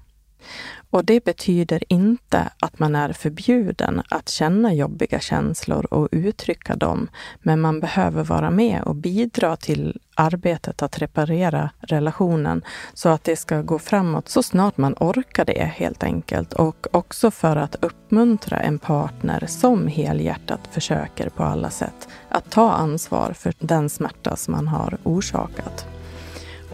Och 0.95 1.05
det 1.05 1.23
betyder 1.23 1.83
inte 1.89 2.49
att 2.59 2.79
man 2.79 2.95
är 2.95 3.13
förbjuden 3.13 4.01
att 4.09 4.29
känna 4.29 4.73
jobbiga 4.73 5.19
känslor 5.19 5.93
och 5.93 6.09
uttrycka 6.11 6.75
dem, 6.75 7.07
men 7.39 7.61
man 7.61 7.79
behöver 7.79 8.23
vara 8.23 8.51
med 8.51 8.81
och 8.81 8.95
bidra 8.95 9.55
till 9.55 9.99
arbetet 10.15 10.81
att 10.81 10.99
reparera 10.99 11.69
relationen 11.79 12.61
så 12.93 13.09
att 13.09 13.23
det 13.23 13.35
ska 13.35 13.61
gå 13.61 13.79
framåt 13.79 14.29
så 14.29 14.43
snart 14.43 14.77
man 14.77 14.95
orkar 14.99 15.45
det 15.45 15.71
helt 15.75 16.03
enkelt. 16.03 16.53
Och 16.53 16.87
också 16.91 17.31
för 17.31 17.55
att 17.55 17.75
uppmuntra 17.81 18.59
en 18.59 18.79
partner 18.79 19.45
som 19.47 19.87
helhjärtat 19.87 20.59
försöker 20.71 21.29
på 21.29 21.43
alla 21.43 21.69
sätt 21.69 22.07
att 22.29 22.51
ta 22.51 22.71
ansvar 22.71 23.33
för 23.33 23.53
den 23.59 23.89
smärta 23.89 24.35
som 24.35 24.51
man 24.51 24.67
har 24.67 24.97
orsakat. 25.03 25.94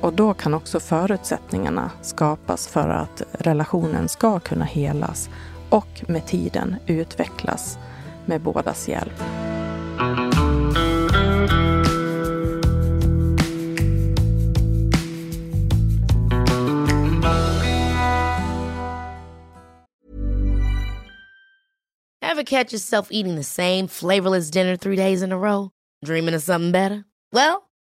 Och 0.02 0.14
då 0.14 0.34
kan 0.34 0.54
också 0.54 0.80
förutsättningarna 0.80 1.92
skapas 2.02 2.68
för 2.68 2.90
att 2.90 3.22
relationen 3.32 4.10
ska 4.10 4.40
kunna 4.40 4.66
helas 4.66 5.30
och 5.70 6.04
med 6.08 6.26
tiden 6.26 6.76
utvecklas 6.88 7.78
med 8.26 8.42
bådas 8.42 8.88
hjälp. 8.88 9.22
Have 22.22 22.46
catch 22.46 22.74
yourself 22.74 23.08
eating 23.12 23.36
the 23.36 23.44
same 23.44 23.88
flavorless 23.88 24.52
dinner 24.52 24.78
three 24.78 24.96
days 24.96 25.22
in 25.22 25.32
a 25.32 25.38
row? 25.38 25.70
Dreaming 26.06 26.36
of 26.36 26.44
something 26.44 26.72
better? 26.72 27.04
Well, 27.34 27.71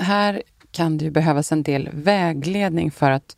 Här 0.00 0.42
kan 0.70 0.98
det 0.98 1.04
ju 1.04 1.10
behövas 1.10 1.52
en 1.52 1.62
del 1.62 1.88
vägledning 1.92 2.90
för 2.90 3.10
att 3.10 3.36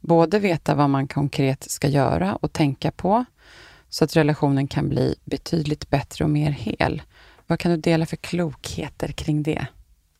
både 0.00 0.38
veta 0.38 0.74
vad 0.74 0.90
man 0.90 1.08
konkret 1.08 1.70
ska 1.70 1.88
göra 1.88 2.36
och 2.36 2.52
tänka 2.52 2.90
på, 2.90 3.24
så 3.88 4.04
att 4.04 4.16
relationen 4.16 4.68
kan 4.68 4.88
bli 4.88 5.14
betydligt 5.24 5.90
bättre 5.90 6.24
och 6.24 6.30
mer 6.30 6.50
hel. 6.50 7.02
Vad 7.46 7.58
kan 7.58 7.70
du 7.70 7.76
dela 7.76 8.06
för 8.06 8.16
klokheter 8.16 9.08
kring 9.08 9.42
det? 9.42 9.66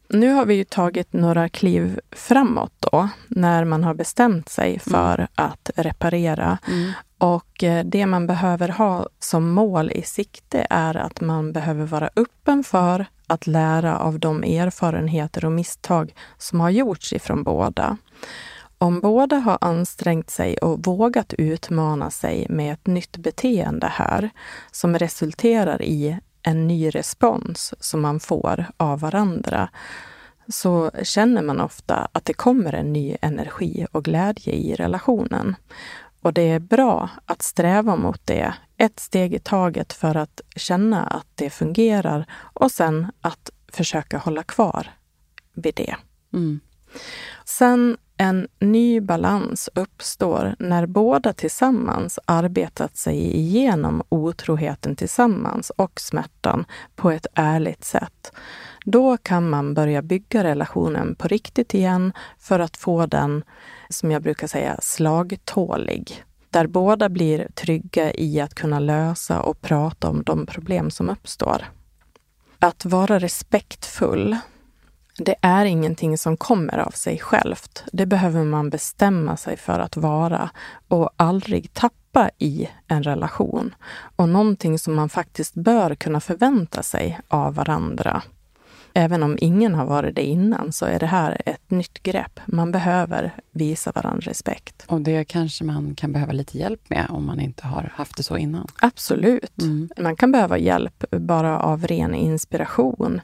Nu 0.08 0.32
har 0.32 0.46
vi 0.46 0.54
ju 0.54 0.64
tagit 0.64 1.12
några 1.12 1.48
kliv 1.48 2.00
framåt 2.12 2.72
då, 2.78 3.08
när 3.28 3.64
man 3.64 3.84
har 3.84 3.94
bestämt 3.94 4.48
sig 4.48 4.78
för 4.78 5.14
mm. 5.14 5.28
att 5.34 5.70
reparera. 5.76 6.58
Mm. 6.68 6.92
Och 7.18 7.64
eh, 7.64 7.84
det 7.84 8.06
man 8.06 8.26
behöver 8.26 8.68
ha 8.68 9.06
som 9.18 9.50
mål 9.50 9.92
i 9.92 10.02
sikte 10.02 10.66
är 10.70 10.96
att 10.96 11.20
man 11.20 11.52
behöver 11.52 11.86
vara 11.86 12.10
öppen 12.16 12.64
för 12.64 13.06
att 13.26 13.46
lära 13.46 13.98
av 13.98 14.18
de 14.18 14.42
erfarenheter 14.42 15.44
och 15.44 15.52
misstag 15.52 16.14
som 16.38 16.60
har 16.60 16.70
gjorts 16.70 17.12
ifrån 17.12 17.42
båda. 17.42 17.96
Om 18.78 19.00
båda 19.00 19.36
har 19.36 19.58
ansträngt 19.60 20.30
sig 20.30 20.56
och 20.56 20.86
vågat 20.86 21.32
utmana 21.32 22.10
sig 22.10 22.46
med 22.48 22.72
ett 22.72 22.86
nytt 22.86 23.16
beteende 23.16 23.86
här, 23.86 24.30
som 24.70 24.98
resulterar 24.98 25.82
i 25.82 26.18
en 26.46 26.66
ny 26.66 26.90
respons 26.90 27.74
som 27.80 28.00
man 28.00 28.20
får 28.20 28.66
av 28.76 29.00
varandra, 29.00 29.68
så 30.48 30.90
känner 31.02 31.42
man 31.42 31.60
ofta 31.60 32.08
att 32.12 32.24
det 32.24 32.34
kommer 32.34 32.72
en 32.72 32.92
ny 32.92 33.16
energi 33.20 33.86
och 33.92 34.04
glädje 34.04 34.52
i 34.52 34.74
relationen. 34.74 35.56
Och 36.22 36.32
det 36.32 36.42
är 36.42 36.58
bra 36.58 37.10
att 37.24 37.42
sträva 37.42 37.96
mot 37.96 38.26
det 38.26 38.54
ett 38.76 39.00
steg 39.00 39.34
i 39.34 39.38
taget 39.38 39.92
för 39.92 40.14
att 40.14 40.40
känna 40.56 41.06
att 41.06 41.26
det 41.34 41.50
fungerar 41.50 42.26
och 42.32 42.72
sen 42.72 43.06
att 43.20 43.50
försöka 43.72 44.18
hålla 44.18 44.42
kvar 44.42 44.90
vid 45.54 45.74
det. 45.74 45.96
Mm. 46.32 46.60
Sen 47.44 47.96
en 48.16 48.48
ny 48.58 49.00
balans 49.00 49.68
uppstår 49.74 50.56
när 50.58 50.86
båda 50.86 51.32
tillsammans 51.32 52.18
arbetat 52.24 52.96
sig 52.96 53.36
igenom 53.36 54.02
otroheten 54.08 54.96
tillsammans 54.96 55.70
och 55.70 56.00
smärtan 56.00 56.64
på 56.94 57.10
ett 57.10 57.26
ärligt 57.34 57.84
sätt. 57.84 58.32
Då 58.84 59.16
kan 59.16 59.50
man 59.50 59.74
börja 59.74 60.02
bygga 60.02 60.44
relationen 60.44 61.14
på 61.14 61.28
riktigt 61.28 61.74
igen 61.74 62.12
för 62.38 62.60
att 62.60 62.76
få 62.76 63.06
den, 63.06 63.44
som 63.88 64.10
jag 64.10 64.22
brukar 64.22 64.46
säga, 64.46 64.76
slagtålig. 64.82 66.24
Där 66.50 66.66
båda 66.66 67.08
blir 67.08 67.48
trygga 67.54 68.12
i 68.12 68.40
att 68.40 68.54
kunna 68.54 68.78
lösa 68.78 69.42
och 69.42 69.60
prata 69.60 70.08
om 70.08 70.22
de 70.22 70.46
problem 70.46 70.90
som 70.90 71.08
uppstår. 71.08 71.64
Att 72.58 72.84
vara 72.84 73.18
respektfull 73.18 74.36
det 75.18 75.34
är 75.40 75.64
ingenting 75.64 76.18
som 76.18 76.36
kommer 76.36 76.78
av 76.78 76.90
sig 76.90 77.18
självt. 77.18 77.84
Det 77.92 78.06
behöver 78.06 78.44
man 78.44 78.70
bestämma 78.70 79.36
sig 79.36 79.56
för 79.56 79.78
att 79.78 79.96
vara 79.96 80.50
och 80.88 81.10
aldrig 81.16 81.74
tappa 81.74 82.30
i 82.38 82.68
en 82.86 83.02
relation. 83.02 83.74
Och 84.16 84.28
någonting 84.28 84.78
som 84.78 84.94
man 84.94 85.08
faktiskt 85.08 85.54
bör 85.54 85.94
kunna 85.94 86.20
förvänta 86.20 86.82
sig 86.82 87.20
av 87.28 87.54
varandra. 87.54 88.22
Även 88.98 89.22
om 89.22 89.38
ingen 89.40 89.74
har 89.74 89.86
varit 89.86 90.14
det 90.14 90.22
innan 90.22 90.72
så 90.72 90.86
är 90.86 90.98
det 90.98 91.06
här 91.06 91.42
ett 91.46 91.70
nytt 91.70 92.02
grepp. 92.02 92.40
Man 92.46 92.72
behöver 92.72 93.34
visa 93.50 93.92
varandra 93.94 94.30
respekt. 94.30 94.84
Och 94.86 95.00
det 95.00 95.24
kanske 95.24 95.64
man 95.64 95.94
kan 95.94 96.12
behöva 96.12 96.32
lite 96.32 96.58
hjälp 96.58 96.90
med 96.90 97.06
om 97.08 97.26
man 97.26 97.40
inte 97.40 97.66
har 97.66 97.92
haft 97.94 98.16
det 98.16 98.22
så 98.22 98.36
innan? 98.36 98.66
Absolut. 98.80 99.62
Mm. 99.62 99.88
Man 99.96 100.16
kan 100.16 100.32
behöva 100.32 100.58
hjälp 100.58 101.04
bara 101.10 101.60
av 101.60 101.86
ren 101.86 102.14
inspiration. 102.14 103.20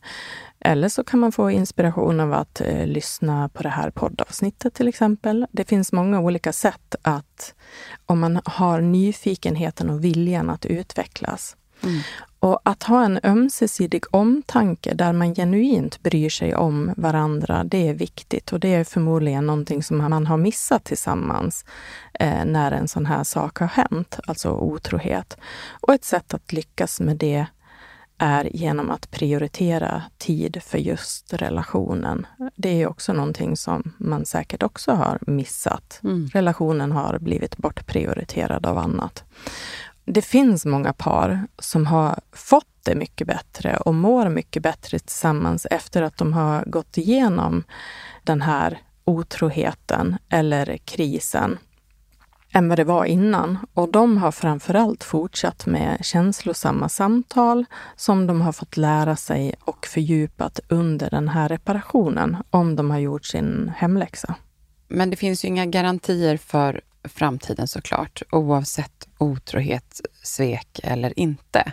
Eller 0.64 0.88
så 0.88 1.04
kan 1.04 1.20
man 1.20 1.32
få 1.32 1.50
inspiration 1.50 2.20
av 2.20 2.32
att 2.32 2.60
eh, 2.60 2.86
lyssna 2.86 3.48
på 3.48 3.62
det 3.62 3.68
här 3.68 3.90
poddavsnittet 3.90 4.74
till 4.74 4.88
exempel. 4.88 5.46
Det 5.52 5.64
finns 5.64 5.92
många 5.92 6.20
olika 6.20 6.52
sätt 6.52 6.94
att, 7.02 7.54
om 8.06 8.20
man 8.20 8.40
har 8.44 8.80
nyfikenheten 8.80 9.90
och 9.90 10.04
viljan 10.04 10.50
att 10.50 10.66
utvecklas. 10.66 11.56
Mm. 11.84 12.00
Och 12.38 12.60
att 12.64 12.82
ha 12.82 13.04
en 13.04 13.20
ömsesidig 13.22 14.02
omtanke 14.10 14.94
där 14.94 15.12
man 15.12 15.34
genuint 15.34 16.02
bryr 16.02 16.30
sig 16.30 16.54
om 16.54 16.94
varandra, 16.96 17.64
det 17.64 17.88
är 17.88 17.94
viktigt 17.94 18.52
och 18.52 18.60
det 18.60 18.74
är 18.74 18.84
förmodligen 18.84 19.46
någonting 19.46 19.82
som 19.82 19.98
man 19.98 20.26
har 20.26 20.36
missat 20.36 20.84
tillsammans 20.84 21.64
eh, 22.14 22.44
när 22.44 22.72
en 22.72 22.88
sån 22.88 23.06
här 23.06 23.24
sak 23.24 23.58
har 23.58 23.66
hänt, 23.66 24.18
alltså 24.26 24.50
otrohet. 24.50 25.36
Och 25.80 25.94
ett 25.94 26.04
sätt 26.04 26.34
att 26.34 26.52
lyckas 26.52 27.00
med 27.00 27.16
det 27.16 27.46
är 28.22 28.56
genom 28.56 28.90
att 28.90 29.10
prioritera 29.10 30.02
tid 30.18 30.62
för 30.62 30.78
just 30.78 31.32
relationen. 31.32 32.26
Det 32.54 32.82
är 32.82 32.88
också 32.88 33.12
någonting 33.12 33.56
som 33.56 33.92
man 33.98 34.26
säkert 34.26 34.62
också 34.62 34.92
har 34.92 35.18
missat. 35.26 36.00
Mm. 36.04 36.28
Relationen 36.32 36.92
har 36.92 37.18
blivit 37.18 37.56
bortprioriterad 37.56 38.66
av 38.66 38.78
annat. 38.78 39.24
Det 40.04 40.22
finns 40.22 40.64
många 40.64 40.92
par 40.92 41.46
som 41.58 41.86
har 41.86 42.20
fått 42.32 42.66
det 42.82 42.94
mycket 42.94 43.26
bättre 43.26 43.76
och 43.76 43.94
mår 43.94 44.28
mycket 44.28 44.62
bättre 44.62 44.98
tillsammans 44.98 45.66
efter 45.70 46.02
att 46.02 46.16
de 46.16 46.32
har 46.32 46.64
gått 46.64 46.98
igenom 46.98 47.64
den 48.24 48.42
här 48.42 48.78
otroheten 49.04 50.16
eller 50.28 50.76
krisen 50.76 51.58
än 52.52 52.68
vad 52.68 52.78
det 52.78 52.84
var 52.84 53.04
innan. 53.04 53.58
Och 53.74 53.92
de 53.92 54.18
har 54.18 54.32
framförallt 54.32 55.04
fortsatt 55.04 55.66
med 55.66 56.04
känslosamma 56.04 56.88
samtal 56.88 57.64
som 57.96 58.26
de 58.26 58.40
har 58.40 58.52
fått 58.52 58.76
lära 58.76 59.16
sig 59.16 59.54
och 59.60 59.86
fördjupat 59.86 60.60
under 60.68 61.10
den 61.10 61.28
här 61.28 61.48
reparationen, 61.48 62.36
om 62.50 62.76
de 62.76 62.90
har 62.90 62.98
gjort 62.98 63.24
sin 63.24 63.72
hemläxa. 63.76 64.34
Men 64.88 65.10
det 65.10 65.16
finns 65.16 65.44
ju 65.44 65.48
inga 65.48 65.66
garantier 65.66 66.36
för 66.36 66.80
framtiden 67.04 67.68
såklart, 67.68 68.22
oavsett 68.30 69.08
otrohet, 69.18 70.00
svek 70.22 70.80
eller 70.82 71.18
inte. 71.18 71.72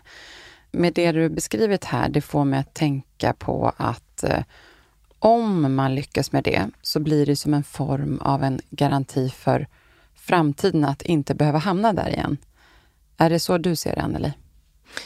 Med 0.71 0.93
det 0.93 1.11
du 1.11 1.29
beskrivit 1.29 1.85
här, 1.85 2.09
det 2.09 2.21
får 2.21 2.45
mig 2.45 2.59
att 2.59 2.73
tänka 2.73 3.33
på 3.33 3.73
att 3.77 4.23
eh, 4.23 4.43
om 5.19 5.75
man 5.75 5.95
lyckas 5.95 6.31
med 6.31 6.43
det 6.43 6.69
så 6.81 6.99
blir 6.99 7.25
det 7.25 7.35
som 7.35 7.53
en 7.53 7.63
form 7.63 8.19
av 8.21 8.43
en 8.43 8.59
garanti 8.69 9.29
för 9.29 9.67
framtiden 10.29 10.85
att 10.85 11.01
inte 11.01 11.35
behöva 11.35 11.57
hamna 11.57 11.93
där 11.93 12.09
igen. 12.09 12.37
Är 13.17 13.29
det 13.29 13.39
så 13.39 13.57
du 13.57 13.75
ser 13.75 13.95
det, 13.95 14.01
Anneli? 14.01 14.33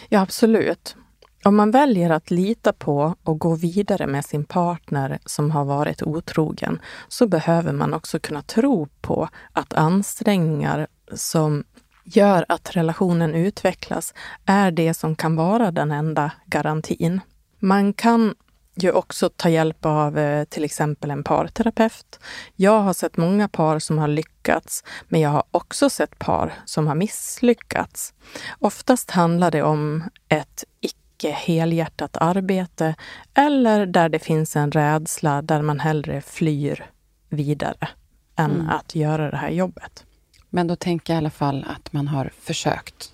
Ja, 0.10 0.22
absolut. 0.22 0.96
Om 1.44 1.56
man 1.56 1.72
väljer 1.72 2.10
att 2.10 2.32
lita 2.32 2.74
på 2.74 3.16
och 3.24 3.40
gå 3.40 3.56
vidare 3.56 4.08
med 4.08 4.26
sin 4.26 4.46
partner 4.46 5.20
som 5.26 5.52
har 5.52 5.66
varit 5.66 6.04
otrogen, 6.04 6.80
så 7.08 7.28
behöver 7.28 7.74
man 7.74 7.94
också 7.94 8.20
kunna 8.20 8.42
tro 8.42 8.88
på 9.02 9.30
att 9.54 9.74
ansträngningar 9.74 10.88
som 11.14 11.64
gör 12.04 12.46
att 12.50 12.76
relationen 12.76 13.36
utvecklas 13.36 14.14
är 14.46 14.72
det 14.72 14.94
som 14.94 15.16
kan 15.16 15.36
vara 15.36 15.72
den 15.72 15.92
enda 15.92 16.32
garantin. 16.46 17.20
Man 17.60 17.94
kan 17.94 18.36
ju 18.76 18.92
också 18.92 19.30
ta 19.30 19.50
hjälp 19.50 19.86
av 19.86 20.18
eh, 20.18 20.44
till 20.44 20.64
exempel 20.64 21.12
en 21.12 21.24
parterapeut. 21.24 22.20
Jag 22.56 22.80
har 22.80 22.94
sett 22.94 23.18
många 23.18 23.48
par 23.48 23.80
som 23.80 23.98
har 23.98 24.08
lyckats, 24.08 24.84
men 25.08 25.22
jag 25.22 25.30
har 25.30 25.44
också 25.52 25.90
sett 25.90 26.20
par 26.20 26.54
som 26.66 26.88
har 26.88 26.96
misslyckats. 26.96 28.14
Oftast 28.60 29.12
handlar 29.12 29.52
det 29.52 29.64
om 29.64 30.04
ett 30.30 30.64
icke 30.80 31.32
helhjärtat 31.32 32.18
arbete 32.18 32.96
eller 33.34 33.86
där 33.86 34.10
det 34.10 34.20
finns 34.20 34.56
en 34.56 34.72
rädsla 34.72 35.42
där 35.42 35.62
man 35.62 35.80
hellre 35.80 36.22
flyr 36.22 36.90
vidare 37.30 37.90
än 38.36 38.52
mm. 38.52 38.70
att 38.70 38.96
göra 38.96 39.32
det 39.32 39.38
här 39.38 39.50
jobbet. 39.50 40.06
Men 40.50 40.68
då 40.68 40.76
tänker 40.76 41.14
jag 41.14 41.18
i 41.18 41.22
alla 41.22 41.30
fall 41.30 41.66
att 41.78 41.94
man 41.94 42.08
har 42.08 42.32
försökt. 42.40 43.12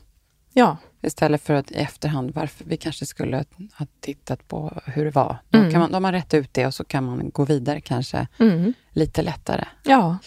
Ja. 0.53 0.77
Istället 1.01 1.41
för 1.41 1.53
att 1.53 1.71
i 1.71 1.75
efterhand, 1.75 2.31
varför 2.31 2.65
vi 2.65 2.77
kanske 2.77 3.05
skulle 3.05 3.45
ha 3.73 3.85
tittat 3.99 4.47
på 4.47 4.81
hur 4.85 5.05
det 5.05 5.11
var. 5.11 5.37
Då, 5.49 5.57
mm. 5.57 5.71
kan 5.71 5.79
man, 5.79 5.89
då 5.89 5.95
har 5.95 6.01
man 6.01 6.11
rätt 6.11 6.33
ut 6.33 6.53
det 6.53 6.65
och 6.65 6.73
så 6.73 6.83
kan 6.83 7.03
man 7.03 7.29
gå 7.29 7.45
vidare 7.45 7.81
kanske 7.81 8.27
mm. 8.39 8.73
lite 8.91 9.21
lättare. 9.21 9.65
Ja. 9.83 10.17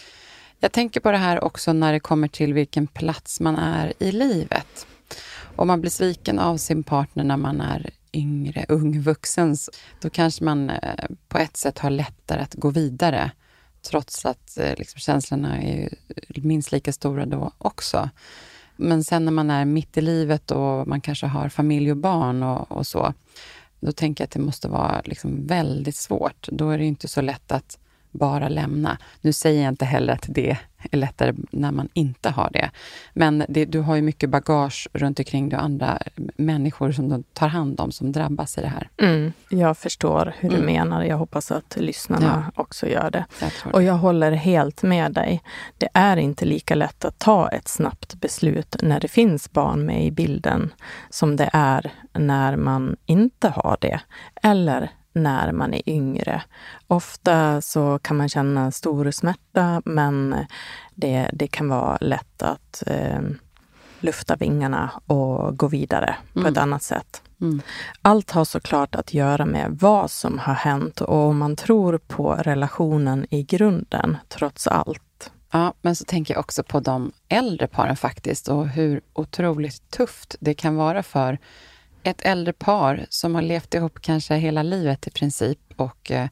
Jag 0.59 0.71
tänker 0.71 0.99
på 0.99 1.11
det 1.11 1.17
här 1.17 1.43
också 1.43 1.73
när 1.73 1.93
det 1.93 1.99
kommer 1.99 2.27
till 2.27 2.53
vilken 2.53 2.87
plats 2.87 3.39
man 3.39 3.55
är 3.55 3.93
i 3.99 4.11
livet. 4.11 4.87
Om 5.55 5.67
man 5.67 5.81
blir 5.81 5.91
sviken 5.91 6.39
av 6.39 6.57
sin 6.57 6.83
partner 6.83 7.23
när 7.23 7.37
man 7.37 7.61
är 7.61 7.89
yngre, 8.13 8.65
ung 8.69 9.01
vuxen, 9.01 9.57
då 10.01 10.09
kanske 10.09 10.43
man 10.43 10.69
eh, 10.69 11.05
på 11.27 11.37
ett 11.37 11.57
sätt 11.57 11.79
har 11.79 11.89
lättare 11.89 12.41
att 12.41 12.53
gå 12.53 12.69
vidare. 12.69 13.31
Trots 13.81 14.25
att 14.25 14.57
eh, 14.57 14.73
liksom, 14.77 14.99
känslorna 14.99 15.61
är 15.61 15.89
minst 16.35 16.71
lika 16.71 16.93
stora 16.93 17.25
då 17.25 17.51
också. 17.57 18.09
Men 18.83 19.03
sen 19.03 19.25
när 19.25 19.31
man 19.31 19.49
är 19.49 19.65
mitt 19.65 19.97
i 19.97 20.01
livet 20.01 20.51
och 20.51 20.87
man 20.87 21.01
kanske 21.01 21.25
har 21.25 21.49
familj 21.49 21.91
och 21.91 21.97
barn 21.97 22.43
och, 22.43 22.71
och 22.71 22.87
så, 22.87 23.13
då 23.79 23.91
tänker 23.91 24.21
jag 24.21 24.25
att 24.25 24.31
det 24.31 24.39
måste 24.39 24.67
vara 24.67 25.01
liksom 25.05 25.47
väldigt 25.47 25.95
svårt. 25.95 26.47
Då 26.51 26.69
är 26.69 26.77
det 26.77 26.85
inte 26.85 27.07
så 27.07 27.21
lätt 27.21 27.51
att 27.51 27.77
bara 28.13 28.49
lämna. 28.49 28.97
Nu 29.21 29.33
säger 29.33 29.63
jag 29.63 29.71
inte 29.71 29.85
heller 29.85 30.13
att 30.13 30.25
det 30.27 30.57
är 30.91 30.97
lättare 30.97 31.33
när 31.51 31.71
man 31.71 31.89
inte 31.93 32.29
har 32.29 32.49
det. 32.53 32.71
Men 33.13 33.45
det, 33.49 33.65
du 33.65 33.79
har 33.79 33.95
ju 33.95 34.01
mycket 34.01 34.29
bagage 34.29 34.87
runt 34.93 35.19
omkring 35.19 35.49
dig 35.49 35.57
och 35.57 35.63
andra 35.63 35.99
människor 36.35 36.91
som 36.91 37.09
du 37.09 37.23
tar 37.33 37.47
hand 37.47 37.79
om 37.79 37.91
som 37.91 38.11
drabbas 38.11 38.57
i 38.57 38.61
det 38.61 38.67
här. 38.67 38.89
Mm, 38.97 39.33
jag 39.49 39.77
förstår 39.77 40.33
hur 40.39 40.49
du 40.49 40.55
mm. 40.55 40.65
menar. 40.65 41.03
Jag 41.03 41.17
hoppas 41.17 41.51
att 41.51 41.77
lyssnarna 41.79 42.51
ja. 42.55 42.61
också 42.61 42.87
gör 42.87 43.11
det. 43.11 43.25
Jag 43.41 43.75
och 43.75 43.83
jag 43.83 43.93
håller 43.93 44.31
helt 44.31 44.83
med 44.83 45.11
dig. 45.11 45.41
Det 45.77 45.89
är 45.93 46.17
inte 46.17 46.45
lika 46.45 46.75
lätt 46.75 47.05
att 47.05 47.19
ta 47.19 47.49
ett 47.49 47.67
snabbt 47.67 48.15
beslut 48.15 48.75
när 48.81 48.99
det 48.99 49.07
finns 49.07 49.51
barn 49.51 49.85
med 49.85 50.05
i 50.05 50.11
bilden 50.11 50.73
som 51.09 51.35
det 51.35 51.49
är 51.53 51.91
när 52.13 52.55
man 52.55 52.95
inte 53.05 53.49
har 53.49 53.77
det. 53.81 53.99
Eller 54.41 54.91
när 55.13 55.51
man 55.51 55.73
är 55.73 55.89
yngre. 55.89 56.43
Ofta 56.87 57.61
så 57.61 57.99
kan 57.99 58.17
man 58.17 58.29
känna 58.29 58.71
stor 58.71 59.11
smärta, 59.11 59.81
men 59.85 60.35
det, 60.95 61.29
det 61.33 61.47
kan 61.47 61.69
vara 61.69 61.97
lätt 62.01 62.41
att 62.41 62.83
eh, 62.87 63.21
lufta 63.99 64.35
vingarna 64.35 64.91
och 65.07 65.57
gå 65.57 65.67
vidare 65.67 66.15
mm. 66.35 66.43
på 66.43 66.49
ett 66.49 66.57
annat 66.57 66.83
sätt. 66.83 67.21
Mm. 67.41 67.61
Allt 68.01 68.31
har 68.31 68.45
såklart 68.45 68.95
att 68.95 69.13
göra 69.13 69.45
med 69.45 69.77
vad 69.81 70.11
som 70.11 70.39
har 70.39 70.53
hänt 70.53 71.01
och 71.01 71.17
om 71.17 71.37
man 71.37 71.55
tror 71.55 71.97
på 71.97 72.35
relationen 72.35 73.25
i 73.29 73.43
grunden, 73.43 74.17
trots 74.29 74.67
allt. 74.67 75.31
Ja, 75.51 75.73
men 75.81 75.95
så 75.95 76.05
tänker 76.05 76.33
jag 76.33 76.39
också 76.39 76.63
på 76.63 76.79
de 76.79 77.11
äldre 77.29 77.67
paren 77.67 77.95
faktiskt 77.95 78.47
och 78.47 78.67
hur 78.67 79.01
otroligt 79.13 79.91
tufft 79.91 80.35
det 80.39 80.53
kan 80.53 80.75
vara 80.75 81.03
för 81.03 81.37
ett 82.03 82.21
äldre 82.21 82.53
par 82.53 83.05
som 83.09 83.35
har 83.35 83.41
levt 83.41 83.73
ihop 83.73 84.01
kanske 84.01 84.35
hela 84.35 84.63
livet 84.63 85.07
i 85.07 85.11
princip 85.11 85.59
och 85.75 86.11
eh, 86.11 86.27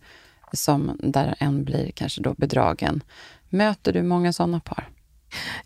som 0.53 0.97
där 0.99 1.36
en 1.39 1.63
blir 1.63 1.91
kanske 1.91 2.22
då 2.22 2.34
bedragen. 2.34 3.03
Möter 3.49 3.93
du 3.93 4.03
många 4.03 4.34
sådana 4.34 4.59
par? 4.59 4.89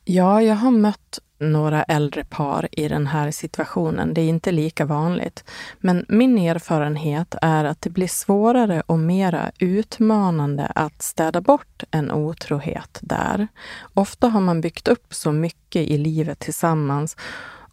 Ja, 0.03 0.41
jag 0.41 0.56
har 0.56 0.72
mött 0.72 1.20
några 1.39 1.84
äldre 1.84 2.24
par 2.24 2.68
i 2.72 2.88
den 2.88 3.08
här 3.08 3.32
situationen. 3.32 4.14
Det 4.14 4.22
är 4.22 4.30
inte 4.30 4.51
lika 4.51 4.86
vanligt. 4.86 5.43
Men 5.80 6.06
min 6.10 6.38
erfarenhet 6.38 7.36
är 7.41 7.66
att 7.66 7.82
det 7.82 7.89
blir 7.89 8.08
svårare 8.08 8.84
och 8.86 8.99
mera 8.99 9.51
utmanande 9.60 10.72
att 10.76 11.01
städa 11.01 11.41
bort 11.41 11.84
en 11.91 12.12
otrohet 12.12 12.99
där. 13.01 13.47
Ofta 13.93 14.28
har 14.28 14.41
man 14.41 14.62
byggt 14.62 14.88
upp 14.88 15.14
så 15.14 15.32
mycket 15.32 15.82
i 15.82 15.97
livet 15.97 16.39
tillsammans 16.39 17.18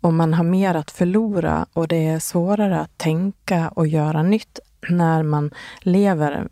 och 0.02 0.12
man 0.12 0.34
har 0.34 0.44
mer 0.44 0.74
att 0.74 0.90
förlora 0.90 1.66
och 1.72 1.88
det 1.88 2.06
är 2.06 2.18
svårare 2.18 2.80
att 2.80 2.98
tänka 2.98 3.68
och 3.68 3.86
göra 3.86 4.22
nytt 4.22 4.58
när 4.88 5.22
man 5.22 5.50
lever 5.80 6.48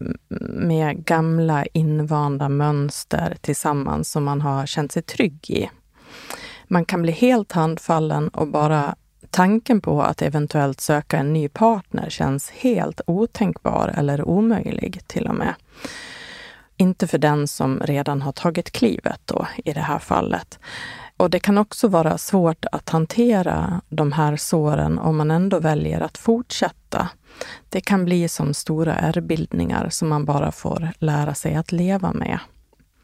med 0.48 1.04
gamla 1.04 1.66
invanda 1.66 2.48
mönster 2.48 3.36
tillsammans 3.40 4.10
som 4.10 4.24
man 4.24 4.40
har 4.40 4.66
känt 4.66 4.92
sig 4.92 5.02
trygg 5.02 5.50
i. 5.50 5.70
Man 6.68 6.84
kan 6.84 7.02
bli 7.02 7.12
helt 7.12 7.52
handfallen 7.52 8.28
och 8.28 8.48
bara 8.48 8.94
tanken 9.30 9.80
på 9.80 10.02
att 10.02 10.22
eventuellt 10.22 10.80
söka 10.80 11.18
en 11.18 11.32
ny 11.32 11.48
partner 11.48 12.10
känns 12.10 12.50
helt 12.50 13.00
otänkbar 13.06 13.94
eller 13.96 14.28
omöjlig 14.28 15.00
till 15.06 15.26
och 15.26 15.34
med. 15.34 15.54
Inte 16.76 17.06
för 17.06 17.18
den 17.18 17.48
som 17.48 17.80
redan 17.80 18.22
har 18.22 18.32
tagit 18.32 18.70
klivet 18.70 19.20
då 19.24 19.46
i 19.64 19.72
det 19.72 19.80
här 19.80 19.98
fallet. 19.98 20.58
Och 21.20 21.30
det 21.30 21.40
kan 21.40 21.58
också 21.58 21.88
vara 21.88 22.18
svårt 22.18 22.64
att 22.72 22.88
hantera 22.88 23.80
de 23.88 24.12
här 24.12 24.36
såren 24.36 24.98
om 24.98 25.16
man 25.16 25.30
ändå 25.30 25.58
väljer 25.58 26.00
att 26.00 26.18
fortsätta. 26.18 27.08
Det 27.68 27.80
kan 27.80 28.04
bli 28.04 28.28
som 28.28 28.54
stora 28.54 28.94
ärrbildningar 28.94 29.88
som 29.88 30.08
man 30.08 30.24
bara 30.24 30.52
får 30.52 30.88
lära 30.98 31.34
sig 31.34 31.54
att 31.54 31.72
leva 31.72 32.12
med. 32.12 32.38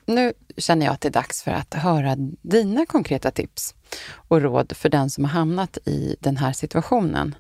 Nu 0.07 0.33
känner 0.57 0.87
jag 0.87 0.93
att 0.93 1.01
det 1.01 1.09
är 1.09 1.13
dags 1.13 1.43
för 1.43 1.51
att 1.51 1.75
höra 1.75 2.17
dina 2.43 2.87
konkreta 2.87 3.31
tips 3.31 3.75
och 4.13 4.43
råd 4.43 4.73
för 4.77 4.89
den 4.89 5.11
som 5.11 5.25
har 5.25 5.31
hamnat 5.31 5.79
i 5.85 6.17
den 6.21 6.37
här 6.37 6.53
situationen. 6.53 7.35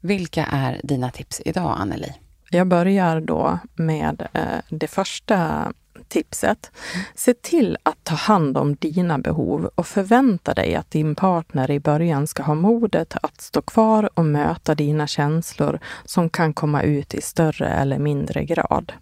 Vilka 0.00 0.44
är 0.44 0.80
dina 0.84 1.10
tips 1.10 1.42
idag, 1.44 1.76
Anneli? 1.78 2.12
Jag 2.50 2.66
börjar 2.66 3.20
då 3.20 3.58
med 3.74 4.28
eh, 4.32 4.42
det 4.68 4.86
första 4.88 5.72
tipset. 6.08 6.70
Se 7.14 7.34
till 7.34 7.76
att 7.82 8.04
ta 8.04 8.14
hand 8.14 8.56
om 8.56 8.74
dina 8.74 9.18
behov 9.18 9.70
och 9.74 9.86
förvänta 9.86 10.54
dig 10.54 10.74
att 10.74 10.90
din 10.90 11.14
partner 11.14 11.70
i 11.70 11.80
början 11.80 12.26
ska 12.26 12.42
ha 12.42 12.54
modet 12.54 13.14
att 13.22 13.40
stå 13.40 13.62
kvar 13.62 14.10
och 14.14 14.24
möta 14.24 14.74
dina 14.74 15.06
känslor 15.06 15.78
som 16.04 16.30
kan 16.30 16.54
komma 16.54 16.82
ut 16.82 17.14
i 17.14 17.20
större 17.20 17.68
eller 17.68 17.98
mindre 17.98 18.44
grad. 18.44 18.92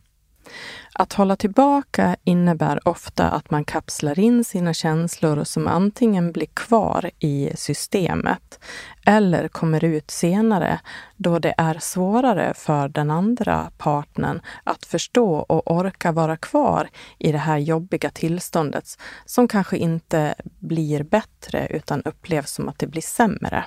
Att 0.95 1.12
hålla 1.12 1.36
tillbaka 1.36 2.16
innebär 2.24 2.88
ofta 2.88 3.30
att 3.30 3.51
man 3.51 3.64
kapslar 3.64 4.18
in 4.18 4.45
sina 4.45 4.74
känslor 4.74 5.45
som 5.45 5.66
antingen 5.68 6.32
blir 6.32 6.47
kvar 6.47 7.11
i 7.18 7.51
systemet 7.55 8.61
eller 9.07 9.49
kommer 9.49 9.84
ut 9.84 10.11
senare 10.11 10.80
då 11.16 11.38
det 11.38 11.55
är 11.59 11.78
svårare 11.78 12.55
för 12.55 12.88
den 12.88 13.11
andra 13.11 13.70
partnern 13.78 14.40
att 14.64 14.84
förstå 14.84 15.34
och 15.34 15.70
orka 15.70 16.12
vara 16.12 16.36
kvar 16.36 16.88
i 17.18 17.32
det 17.32 17.38
här 17.38 17.59
jobbiga 17.59 18.11
tillståndet 18.11 18.99
som 19.26 19.49
kanske 19.49 19.76
inte 19.76 20.34
blir 20.59 21.03
bättre 21.03 21.66
utan 21.66 22.03
upplevs 22.03 22.51
som 22.51 22.68
att 22.68 22.78
det 22.78 22.86
blir 22.86 23.03
sämre. 23.03 23.64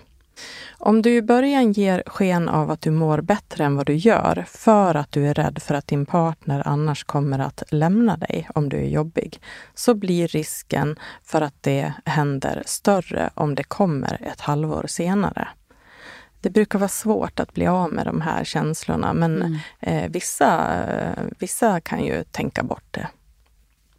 Om 0.78 1.02
du 1.02 1.16
i 1.16 1.22
början 1.22 1.72
ger 1.72 2.04
sken 2.06 2.50
av 2.50 2.72
att 2.72 2.82
du 2.82 2.92
mår 2.92 3.22
bättre 3.22 3.64
än 3.64 3.76
vad 3.76 3.86
du 3.86 3.96
gör 3.96 4.46
för 4.48 4.96
att 4.96 5.12
du 5.12 5.28
är 5.28 5.34
rädd 5.34 5.62
för 5.62 5.76
att 5.76 5.88
din 5.88 6.06
partner 6.06 6.68
annars 6.68 7.04
kommer 7.04 7.40
att 7.40 7.64
lämna 7.70 8.18
dig 8.18 8.50
om 8.56 8.70
du 8.70 8.78
är 8.78 8.90
jobbig, 8.90 9.42
så 9.74 9.94
blir 9.94 10.28
risken 10.28 11.00
för 11.24 11.42
att 11.42 11.56
det 11.62 11.94
händer 12.06 12.64
större 12.66 13.30
om 13.34 13.56
det 13.56 13.64
kommer 13.64 14.28
ett 14.32 14.42
halvår 14.42 14.86
senare. 14.88 15.48
Det 16.42 16.50
brukar 16.50 16.80
vara 16.80 16.90
svårt 16.90 17.40
att 17.40 17.54
bli 17.54 17.68
av 17.68 17.94
med 17.94 18.06
de 18.06 18.22
här 18.22 18.44
känslorna, 18.44 19.14
men 19.14 19.42
mm. 19.42 19.58
eh, 19.80 20.12
vissa, 20.12 20.84
eh, 20.84 21.24
vissa 21.40 21.82
kan 21.82 22.04
ju 22.04 22.24
tänka 22.24 22.64
bort 22.64 22.86
det. 22.92 23.08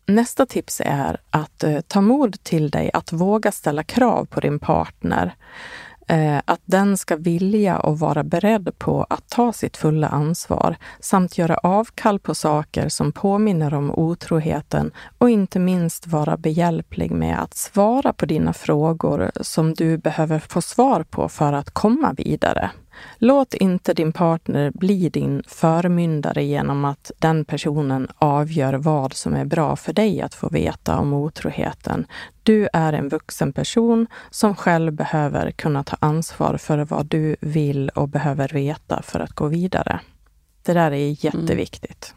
Nästa 0.06 0.46
tips 0.46 0.82
är 0.84 1.20
att 1.30 1.64
eh, 1.64 1.80
ta 1.80 2.00
mod 2.00 2.42
till 2.42 2.70
dig 2.70 2.90
att 2.92 3.12
våga 3.12 3.52
ställa 3.52 3.82
krav 3.82 4.24
på 4.24 4.40
din 4.40 4.58
partner 4.58 5.34
Eh, 6.08 6.38
att 6.44 6.60
den 6.64 6.96
ska 6.96 7.16
vilja 7.16 7.78
och 7.78 7.98
vara 7.98 8.24
beredd 8.24 8.78
på 8.78 9.06
att 9.10 9.28
ta 9.28 9.52
sitt 9.52 9.76
fulla 9.76 10.08
ansvar 10.08 10.76
samt 11.00 11.38
göra 11.38 11.56
avkall 11.56 12.18
på 12.18 12.34
saker 12.34 12.88
som 12.88 13.12
påminner 13.12 13.74
om 13.74 13.90
otroheten 13.90 14.90
och 15.18 15.30
inte 15.30 15.58
minst 15.58 16.06
vara 16.06 16.36
behjälplig 16.36 17.10
med 17.10 17.42
att 17.42 17.56
svara 17.56 18.12
på 18.12 18.26
dina 18.26 18.52
frågor 18.52 19.30
som 19.40 19.74
du 19.74 19.98
behöver 19.98 20.38
få 20.38 20.62
svar 20.62 21.02
på 21.02 21.28
för 21.28 21.52
att 21.52 21.70
komma 21.70 22.12
vidare. 22.16 22.70
Låt 23.18 23.54
inte 23.54 23.94
din 23.94 24.12
partner 24.12 24.70
bli 24.70 25.08
din 25.08 25.42
förmyndare 25.46 26.44
genom 26.44 26.84
att 26.84 27.10
den 27.18 27.44
personen 27.44 28.08
avgör 28.18 28.74
vad 28.74 29.12
som 29.12 29.34
är 29.34 29.44
bra 29.44 29.76
för 29.76 29.92
dig 29.92 30.20
att 30.20 30.34
få 30.34 30.48
veta 30.48 30.98
om 30.98 31.12
otroheten. 31.12 32.06
Du 32.42 32.68
är 32.72 32.92
en 32.92 33.08
vuxen 33.08 33.52
person 33.52 34.06
som 34.30 34.56
själv 34.56 34.92
behöver 34.92 35.50
kunna 35.50 35.84
ta 35.84 35.96
ansvar 36.00 36.56
för 36.56 36.78
vad 36.78 37.06
du 37.06 37.36
vill 37.40 37.88
och 37.88 38.08
behöver 38.08 38.48
veta 38.48 39.02
för 39.02 39.20
att 39.20 39.32
gå 39.32 39.46
vidare. 39.46 40.00
Det 40.62 40.72
där 40.72 40.90
är 40.90 41.24
jätteviktigt. 41.24 42.14
Mm. 42.14 42.16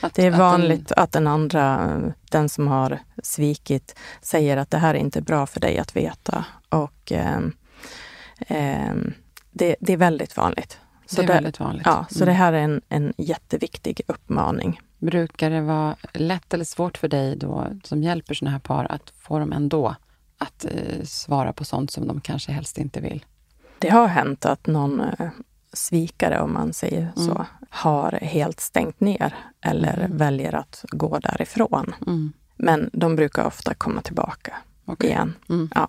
Att, 0.00 0.14
det 0.14 0.26
är 0.26 0.30
vanligt 0.30 0.92
att 0.92 0.96
den... 0.96 1.02
att 1.04 1.12
den 1.12 1.26
andra, 1.26 2.00
den 2.30 2.48
som 2.48 2.68
har 2.68 2.98
svikit, 3.22 3.98
säger 4.22 4.56
att 4.56 4.70
det 4.70 4.78
här 4.78 4.94
är 4.94 4.98
inte 4.98 5.22
bra 5.22 5.46
för 5.46 5.60
dig 5.60 5.78
att 5.78 5.96
veta. 5.96 6.44
Och 6.68 7.12
eh, 7.12 7.40
eh, 8.46 8.94
det, 9.50 9.76
det 9.80 9.92
är 9.92 9.96
väldigt 9.96 10.36
vanligt. 10.36 10.78
Så 11.06 11.16
det 11.16 11.22
är 11.22 11.26
väldigt 11.26 11.60
vanligt. 11.60 11.86
Ja, 11.86 12.06
så 12.10 12.18
mm. 12.18 12.26
det 12.26 12.32
här 12.32 12.52
är 12.52 12.58
en, 12.58 12.80
en 12.88 13.12
jätteviktig 13.16 14.00
uppmaning. 14.06 14.80
Brukar 14.98 15.50
det 15.50 15.60
vara 15.60 15.96
lätt 16.12 16.54
eller 16.54 16.64
svårt 16.64 16.98
för 16.98 17.08
dig 17.08 17.36
då, 17.36 17.66
som 17.84 18.02
hjälper 18.02 18.34
sådana 18.34 18.52
här 18.52 18.58
par, 18.58 18.92
att 18.92 19.10
få 19.10 19.38
dem 19.38 19.52
ändå 19.52 19.94
att 20.38 20.64
eh, 20.64 21.04
svara 21.04 21.52
på 21.52 21.64
sånt 21.64 21.90
som 21.90 22.08
de 22.08 22.20
kanske 22.20 22.52
helst 22.52 22.78
inte 22.78 23.00
vill? 23.00 23.24
Det 23.78 23.88
har 23.88 24.06
hänt 24.06 24.46
att 24.46 24.66
någon 24.66 25.00
eh, 25.00 25.30
svikare, 25.72 26.40
om 26.40 26.52
man 26.52 26.72
säger 26.72 27.12
mm. 27.16 27.28
så, 27.28 27.46
har 27.70 28.12
helt 28.12 28.60
stängt 28.60 29.00
ner 29.00 29.34
eller 29.60 29.98
mm. 29.98 30.16
väljer 30.16 30.54
att 30.54 30.84
gå 30.88 31.18
därifrån. 31.18 31.94
Mm. 32.06 32.32
Men 32.56 32.90
de 32.92 33.16
brukar 33.16 33.44
ofta 33.44 33.74
komma 33.74 34.02
tillbaka 34.02 34.56
okay. 34.86 35.10
igen. 35.10 35.34
Mm. 35.48 35.70
Ja. 35.74 35.88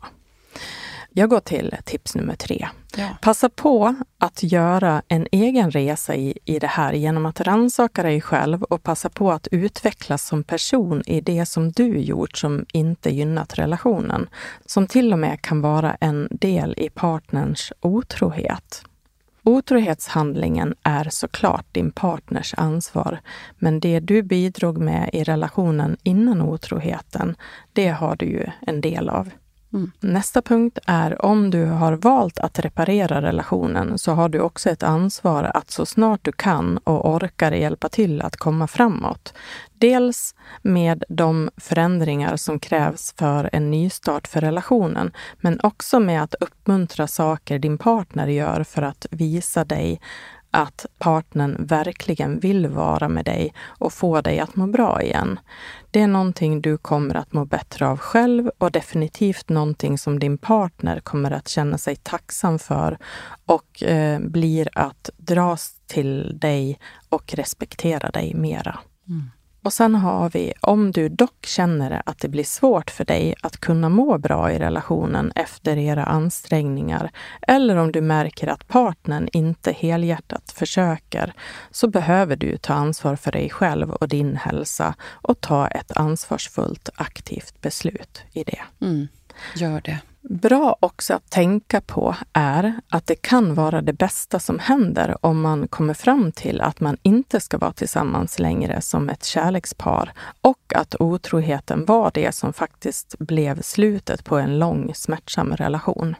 Jag 1.13 1.29
går 1.29 1.39
till 1.39 1.75
tips 1.85 2.15
nummer 2.15 2.35
tre. 2.35 2.67
Ja. 2.97 3.09
Passa 3.21 3.49
på 3.49 3.95
att 4.17 4.43
göra 4.43 5.01
en 5.07 5.27
egen 5.31 5.71
resa 5.71 6.15
i, 6.15 6.37
i 6.45 6.59
det 6.59 6.67
här 6.67 6.93
genom 6.93 7.25
att 7.25 7.41
rannsaka 7.41 8.03
dig 8.03 8.21
själv 8.21 8.63
och 8.63 8.83
passa 8.83 9.09
på 9.09 9.31
att 9.31 9.47
utvecklas 9.51 10.27
som 10.27 10.43
person 10.43 11.01
i 11.05 11.21
det 11.21 11.45
som 11.45 11.71
du 11.71 11.99
gjort 11.99 12.37
som 12.37 12.65
inte 12.73 13.09
gynnat 13.09 13.59
relationen. 13.59 14.29
Som 14.65 14.87
till 14.87 15.13
och 15.13 15.19
med 15.19 15.41
kan 15.41 15.61
vara 15.61 15.97
en 15.99 16.27
del 16.31 16.73
i 16.77 16.89
partnerns 16.89 17.73
otrohet. 17.81 18.83
Otrohetshandlingen 19.43 20.75
är 20.83 21.07
såklart 21.09 21.65
din 21.71 21.91
partners 21.91 22.53
ansvar, 22.57 23.19
men 23.59 23.79
det 23.79 23.99
du 23.99 24.21
bidrog 24.23 24.77
med 24.77 25.09
i 25.13 25.23
relationen 25.23 25.97
innan 26.03 26.41
otroheten, 26.41 27.35
det 27.73 27.87
har 27.87 28.15
du 28.15 28.25
ju 28.25 28.45
en 28.61 28.81
del 28.81 29.09
av. 29.09 29.29
Mm. 29.73 29.91
Nästa 29.99 30.41
punkt 30.41 30.79
är 30.85 31.25
om 31.25 31.49
du 31.51 31.65
har 31.65 31.93
valt 31.93 32.39
att 32.39 32.59
reparera 32.59 33.21
relationen 33.21 33.97
så 33.97 34.11
har 34.11 34.29
du 34.29 34.39
också 34.39 34.69
ett 34.69 34.83
ansvar 34.83 35.43
att 35.43 35.71
så 35.71 35.85
snart 35.85 36.19
du 36.23 36.31
kan 36.31 36.77
och 36.77 37.13
orkar 37.15 37.51
hjälpa 37.51 37.89
till 37.89 38.21
att 38.21 38.37
komma 38.37 38.67
framåt. 38.67 39.33
Dels 39.73 40.35
med 40.61 41.03
de 41.09 41.49
förändringar 41.57 42.35
som 42.35 42.59
krävs 42.59 43.13
för 43.17 43.49
en 43.53 43.71
nystart 43.71 44.27
för 44.27 44.41
relationen, 44.41 45.11
men 45.37 45.59
också 45.63 45.99
med 45.99 46.23
att 46.23 46.35
uppmuntra 46.39 47.07
saker 47.07 47.59
din 47.59 47.77
partner 47.77 48.27
gör 48.27 48.63
för 48.63 48.81
att 48.81 49.05
visa 49.11 49.65
dig 49.65 50.01
att 50.51 50.85
partnern 50.97 51.65
verkligen 51.65 52.39
vill 52.39 52.67
vara 52.67 53.09
med 53.09 53.25
dig 53.25 53.53
och 53.67 53.93
få 53.93 54.21
dig 54.21 54.39
att 54.39 54.55
må 54.55 54.67
bra 54.67 55.01
igen. 55.01 55.39
Det 55.91 56.01
är 56.01 56.07
någonting 56.07 56.61
du 56.61 56.77
kommer 56.77 57.15
att 57.15 57.33
må 57.33 57.45
bättre 57.45 57.87
av 57.87 57.97
själv 57.97 58.51
och 58.57 58.71
definitivt 58.71 59.49
någonting 59.49 59.97
som 59.97 60.19
din 60.19 60.37
partner 60.37 60.99
kommer 60.99 61.31
att 61.31 61.47
känna 61.47 61.77
sig 61.77 61.95
tacksam 61.95 62.59
för 62.59 62.97
och 63.45 63.83
eh, 63.83 64.19
blir 64.19 64.69
att 64.73 65.09
dras 65.17 65.75
till 65.87 66.39
dig 66.39 66.79
och 67.09 67.33
respektera 67.33 68.09
dig 68.09 68.33
mera. 68.33 68.79
Mm. 69.07 69.31
Och 69.63 69.73
sen 69.73 69.95
har 69.95 70.29
vi, 70.29 70.53
om 70.61 70.91
du 70.91 71.09
dock 71.09 71.45
känner 71.45 72.01
att 72.05 72.19
det 72.19 72.27
blir 72.29 72.43
svårt 72.43 72.91
för 72.91 73.05
dig 73.05 73.35
att 73.41 73.57
kunna 73.57 73.89
må 73.89 74.17
bra 74.17 74.51
i 74.51 74.59
relationen 74.59 75.31
efter 75.35 75.77
era 75.77 76.03
ansträngningar, 76.03 77.11
eller 77.41 77.75
om 77.75 77.91
du 77.91 78.01
märker 78.01 78.47
att 78.47 78.67
partnern 78.67 79.27
inte 79.33 79.71
helhjärtat 79.71 80.51
försöker, 80.51 81.33
så 81.71 81.87
behöver 81.87 82.35
du 82.35 82.57
ta 82.57 82.73
ansvar 82.73 83.15
för 83.15 83.31
dig 83.31 83.49
själv 83.49 83.91
och 83.91 84.07
din 84.07 84.35
hälsa 84.35 84.95
och 85.11 85.41
ta 85.41 85.67
ett 85.67 85.91
ansvarsfullt, 85.91 86.89
aktivt 86.95 87.61
beslut 87.61 88.23
i 88.33 88.43
det. 88.43 88.61
Mm. 88.81 89.07
Gör 89.55 89.81
det. 89.81 89.99
Bra 90.23 90.75
också 90.79 91.13
att 91.13 91.29
tänka 91.29 91.81
på 91.81 92.15
är 92.33 92.73
att 92.89 93.07
det 93.07 93.15
kan 93.15 93.53
vara 93.53 93.81
det 93.81 93.93
bästa 93.93 94.39
som 94.39 94.59
händer 94.59 95.17
om 95.21 95.41
man 95.41 95.67
kommer 95.67 95.93
fram 95.93 96.31
till 96.31 96.61
att 96.61 96.79
man 96.79 96.97
inte 97.01 97.39
ska 97.39 97.57
vara 97.57 97.73
tillsammans 97.73 98.39
längre 98.39 98.81
som 98.81 99.09
ett 99.09 99.23
kärlekspar 99.23 100.11
och 100.41 100.73
att 100.75 100.95
otroheten 100.99 101.85
var 101.85 102.11
det 102.13 102.35
som 102.35 102.53
faktiskt 102.53 103.19
blev 103.19 103.61
slutet 103.61 104.25
på 104.25 104.37
en 104.37 104.59
lång 104.59 104.95
smärtsam 104.95 105.55
relation. 105.55 106.15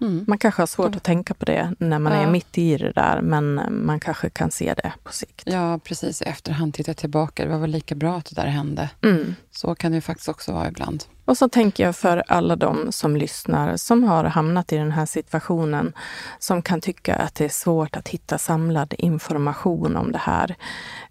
Mm. 0.00 0.24
Man 0.28 0.38
kanske 0.38 0.62
har 0.62 0.66
svårt 0.66 0.96
att 0.96 1.02
tänka 1.02 1.34
på 1.34 1.44
det 1.44 1.74
när 1.78 1.98
man 1.98 2.12
ja. 2.12 2.18
är 2.18 2.30
mitt 2.30 2.58
i 2.58 2.76
det 2.76 2.92
där, 2.92 3.20
men 3.20 3.60
man 3.86 4.00
kanske 4.00 4.30
kan 4.30 4.50
se 4.50 4.74
det 4.74 4.92
på 5.02 5.12
sikt. 5.12 5.42
Ja, 5.44 5.78
precis. 5.84 6.22
I 6.22 6.24
efterhand 6.24 6.74
titta 6.74 6.94
tillbaka. 6.94 7.44
Det 7.44 7.50
var 7.50 7.58
väl 7.58 7.70
lika 7.70 7.94
bra 7.94 8.16
att 8.16 8.24
det 8.24 8.42
där 8.42 8.46
hände. 8.46 8.90
Mm. 9.02 9.34
Så 9.50 9.74
kan 9.74 9.92
det 9.92 10.00
faktiskt 10.00 10.28
också 10.28 10.52
vara 10.52 10.68
ibland. 10.68 11.04
Och 11.30 11.38
så 11.38 11.48
tänker 11.48 11.84
jag 11.84 11.96
för 11.96 12.22
alla 12.28 12.56
de 12.56 12.92
som 12.92 13.16
lyssnar 13.16 13.76
som 13.76 14.04
har 14.04 14.24
hamnat 14.24 14.72
i 14.72 14.76
den 14.76 14.90
här 14.90 15.06
situationen, 15.06 15.92
som 16.38 16.62
kan 16.62 16.80
tycka 16.80 17.14
att 17.16 17.34
det 17.34 17.44
är 17.44 17.48
svårt 17.48 17.96
att 17.96 18.08
hitta 18.08 18.38
samlad 18.38 18.94
information 18.98 19.96
om 19.96 20.12
det 20.12 20.18
här. 20.18 20.54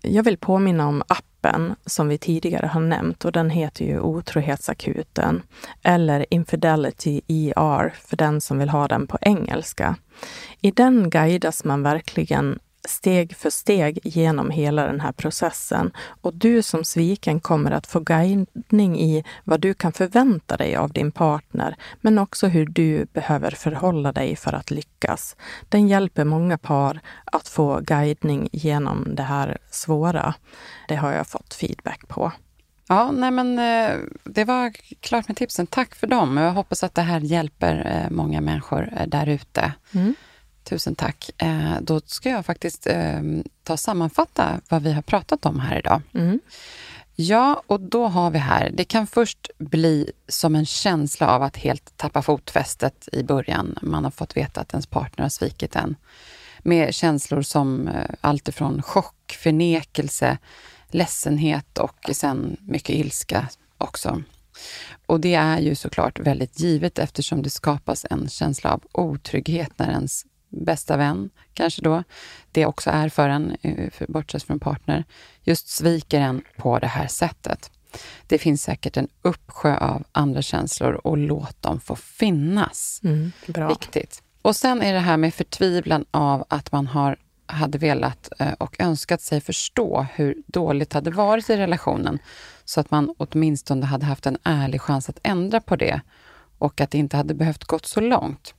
Jag 0.02 0.24
vill 0.24 0.38
påminna 0.38 0.88
om 0.88 1.04
appen 1.08 1.76
som 1.86 2.08
vi 2.08 2.18
tidigare 2.18 2.66
har 2.66 2.82
nämnt 2.82 3.26
och 3.26 3.32
den 3.32 3.50
heter 3.50 3.86
ju 3.86 4.00
Otrohetsakuten 4.00 5.42
eller 5.84 6.26
Infidelity 6.34 7.22
ER 7.28 7.94
för 8.06 8.18
den 8.18 8.42
som 8.42 8.60
vill 8.60 8.70
ha 8.70 8.88
den 8.88 9.08
på 9.08 9.18
engelska. 9.22 9.96
I 10.62 10.72
den 10.72 11.10
guidas 11.10 11.64
man 11.64 11.84
verkligen 11.84 12.60
steg 12.88 13.36
för 13.36 13.50
steg 13.50 14.00
genom 14.04 14.50
hela 14.50 14.86
den 14.86 15.00
här 15.00 15.12
processen. 15.12 15.92
Och 16.22 16.34
du 16.34 16.62
som 16.62 16.84
sviken 16.84 17.40
kommer 17.40 17.72
att 17.72 17.88
få 17.88 18.00
guidning 18.00 19.00
i 19.00 19.24
vad 19.44 19.60
du 19.60 19.74
kan 19.74 19.94
förvänta 19.94 20.58
dig 20.58 20.76
av 20.76 20.94
din 20.94 21.12
partner, 21.12 21.76
men 22.02 22.20
också 22.20 22.48
hur 22.48 22.66
du 22.66 23.06
behöver 23.06 23.52
förhålla 23.52 24.12
dig 24.12 24.36
för 24.36 24.54
att 24.54 24.72
lyckas. 24.72 25.36
Den 25.70 25.88
hjälper 25.88 26.26
många 26.26 26.58
par 26.58 27.00
att 27.26 27.48
få 27.48 27.80
guidning 27.80 28.50
genom 28.52 29.16
det 29.16 29.24
här 29.24 29.58
svåra. 29.70 30.34
Det 30.88 30.96
har 30.96 31.12
jag 31.12 31.28
fått 31.28 31.54
feedback 31.54 32.08
på. 32.08 32.32
Ja, 32.92 33.12
nej 33.12 33.32
men 33.32 33.60
eh, 33.60 33.98
det 34.24 34.44
var 34.44 34.74
klart 35.00 35.28
med 35.28 35.38
tipsen. 35.38 35.68
Tack 35.68 35.96
för 35.96 36.08
dem. 36.08 36.38
Jag 36.38 36.52
hoppas 36.52 36.84
att 36.84 36.96
det 36.96 37.02
här 37.02 37.20
hjälper 37.20 38.04
eh, 38.06 38.16
många 38.16 38.42
människor 38.42 38.90
eh, 38.98 39.08
där 39.08 39.30
ute. 39.30 39.74
Mm. 39.92 40.16
Tusen 40.70 40.96
tack. 40.96 41.30
Eh, 41.38 41.78
då 41.82 42.02
ska 42.06 42.30
jag 42.30 42.46
faktiskt 42.46 42.88
eh, 42.88 43.22
ta 43.64 43.74
och 43.74 43.80
sammanfatta 43.80 44.62
vad 44.70 44.84
vi 44.84 44.92
har 44.92 45.02
pratat 45.02 45.46
om 45.46 45.60
här 45.60 45.80
idag. 45.80 46.02
Mm. 46.14 46.40
Ja, 47.16 47.64
och 47.68 47.80
då 47.80 48.08
har 48.08 48.32
vi 48.32 48.40
här, 48.40 48.72
det 48.74 48.84
kan 48.84 49.08
först 49.08 49.50
bli 49.58 50.12
som 50.28 50.56
en 50.56 50.66
känsla 50.66 51.28
av 51.28 51.44
att 51.44 51.58
helt 51.58 51.98
tappa 51.98 52.22
fotfästet 52.22 53.10
i 53.12 53.24
början. 53.24 53.80
Man 53.82 54.04
har 54.04 54.12
fått 54.12 54.38
veta 54.38 54.62
att 54.62 54.74
ens 54.74 54.88
partner 54.88 55.24
har 55.26 55.30
svikit 55.30 55.76
en. 55.76 55.96
Med 56.60 56.94
känslor 56.94 57.42
som 57.42 57.88
eh, 57.88 58.10
alltifrån 58.22 58.82
chock, 58.82 59.38
förnekelse, 59.40 60.38
ledsenhet 60.88 61.78
och 61.78 62.10
sen 62.14 62.58
mycket 62.60 62.96
ilska 62.96 63.48
också. 63.78 64.24
Och 65.06 65.20
det 65.20 65.34
är 65.34 65.60
ju 65.60 65.76
såklart 65.76 66.20
väldigt 66.20 66.60
givet 66.60 67.00
eftersom 67.00 67.42
det 67.42 67.50
skapas 67.50 68.06
en 68.10 68.30
känsla 68.30 68.74
av 68.74 68.84
otrygghet 68.92 69.72
när 69.76 69.90
ens 69.90 70.26
bästa 70.50 70.98
vän 70.98 71.30
kanske 71.54 71.82
då, 71.82 72.04
det 72.52 72.66
också 72.66 72.90
är 72.90 73.10
för 73.10 73.30
en, 73.30 73.58
eh, 73.62 73.90
bortsett 74.08 74.44
från 74.44 74.60
partner, 74.60 75.06
just 75.44 75.68
sviker 75.68 76.20
en 76.20 76.42
på 76.58 76.80
det 76.80 76.88
här 76.88 77.08
sättet. 77.08 77.72
Det 78.28 78.38
finns 78.38 78.64
säkert 78.64 78.98
en 78.98 79.08
uppsjö 79.22 79.78
av 79.78 80.04
andra 80.12 80.42
känslor 80.42 80.94
och 80.94 81.18
låt 81.18 81.62
dem 81.62 81.80
få 81.80 81.96
finnas. 81.96 83.02
Mm, 83.04 83.32
bra. 83.48 83.70
Viktigt. 83.70 84.24
Och 84.42 84.56
sen 84.56 84.82
är 84.82 84.94
det 84.94 85.00
här 85.00 85.18
med 85.18 85.34
förtvivlan 85.34 86.06
av 86.12 86.46
att 86.50 86.72
man 86.72 86.88
har, 86.88 87.18
hade 87.46 87.78
velat 87.78 88.30
eh, 88.40 88.54
och 88.54 88.80
önskat 88.80 89.22
sig 89.22 89.42
förstå 89.42 90.06
hur 90.14 90.36
dåligt 90.48 90.90
det 90.90 90.98
hade 90.98 91.12
varit 91.12 91.50
i 91.50 91.58
relationen, 91.58 92.20
så 92.66 92.80
att 92.80 92.92
man 92.92 93.14
åtminstone 93.18 93.86
hade 93.86 94.06
haft 94.06 94.26
en 94.26 94.38
ärlig 94.44 94.82
chans 94.82 95.10
att 95.10 95.20
ändra 95.24 95.62
på 95.62 95.76
det 95.76 96.02
och 96.58 96.82
att 96.82 96.92
det 96.92 96.98
inte 96.98 97.18
hade 97.18 97.34
behövt 97.34 97.64
gått 97.64 97.86
så 97.86 98.02
långt. 98.02 98.54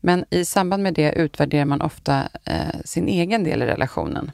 Men 0.00 0.24
i 0.30 0.44
samband 0.44 0.82
med 0.82 0.94
det 0.94 1.12
utvärderar 1.12 1.64
man 1.64 1.82
ofta 1.82 2.28
eh, 2.44 2.80
sin 2.84 3.08
egen 3.08 3.44
del 3.44 3.62
i 3.62 3.66
relationen. 3.66 4.30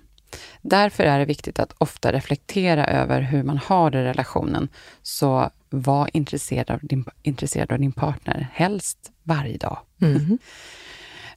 Därför 0.63 1.05
är 1.05 1.19
det 1.19 1.25
viktigt 1.25 1.59
att 1.59 1.75
ofta 1.79 2.13
reflektera 2.13 2.87
över 2.87 3.21
hur 3.21 3.43
man 3.43 3.59
har 3.59 3.91
det 3.91 3.99
i 3.99 4.05
relationen. 4.05 4.69
Så 5.03 5.51
var 5.71 6.11
intresserad 6.13 6.71
av 6.71 6.79
din, 6.83 7.05
intresserad 7.23 7.73
av 7.73 7.79
din 7.79 7.93
partner, 7.93 8.49
helst 8.53 9.13
varje 9.23 9.57
dag. 9.57 9.79
Mm. 10.03 10.39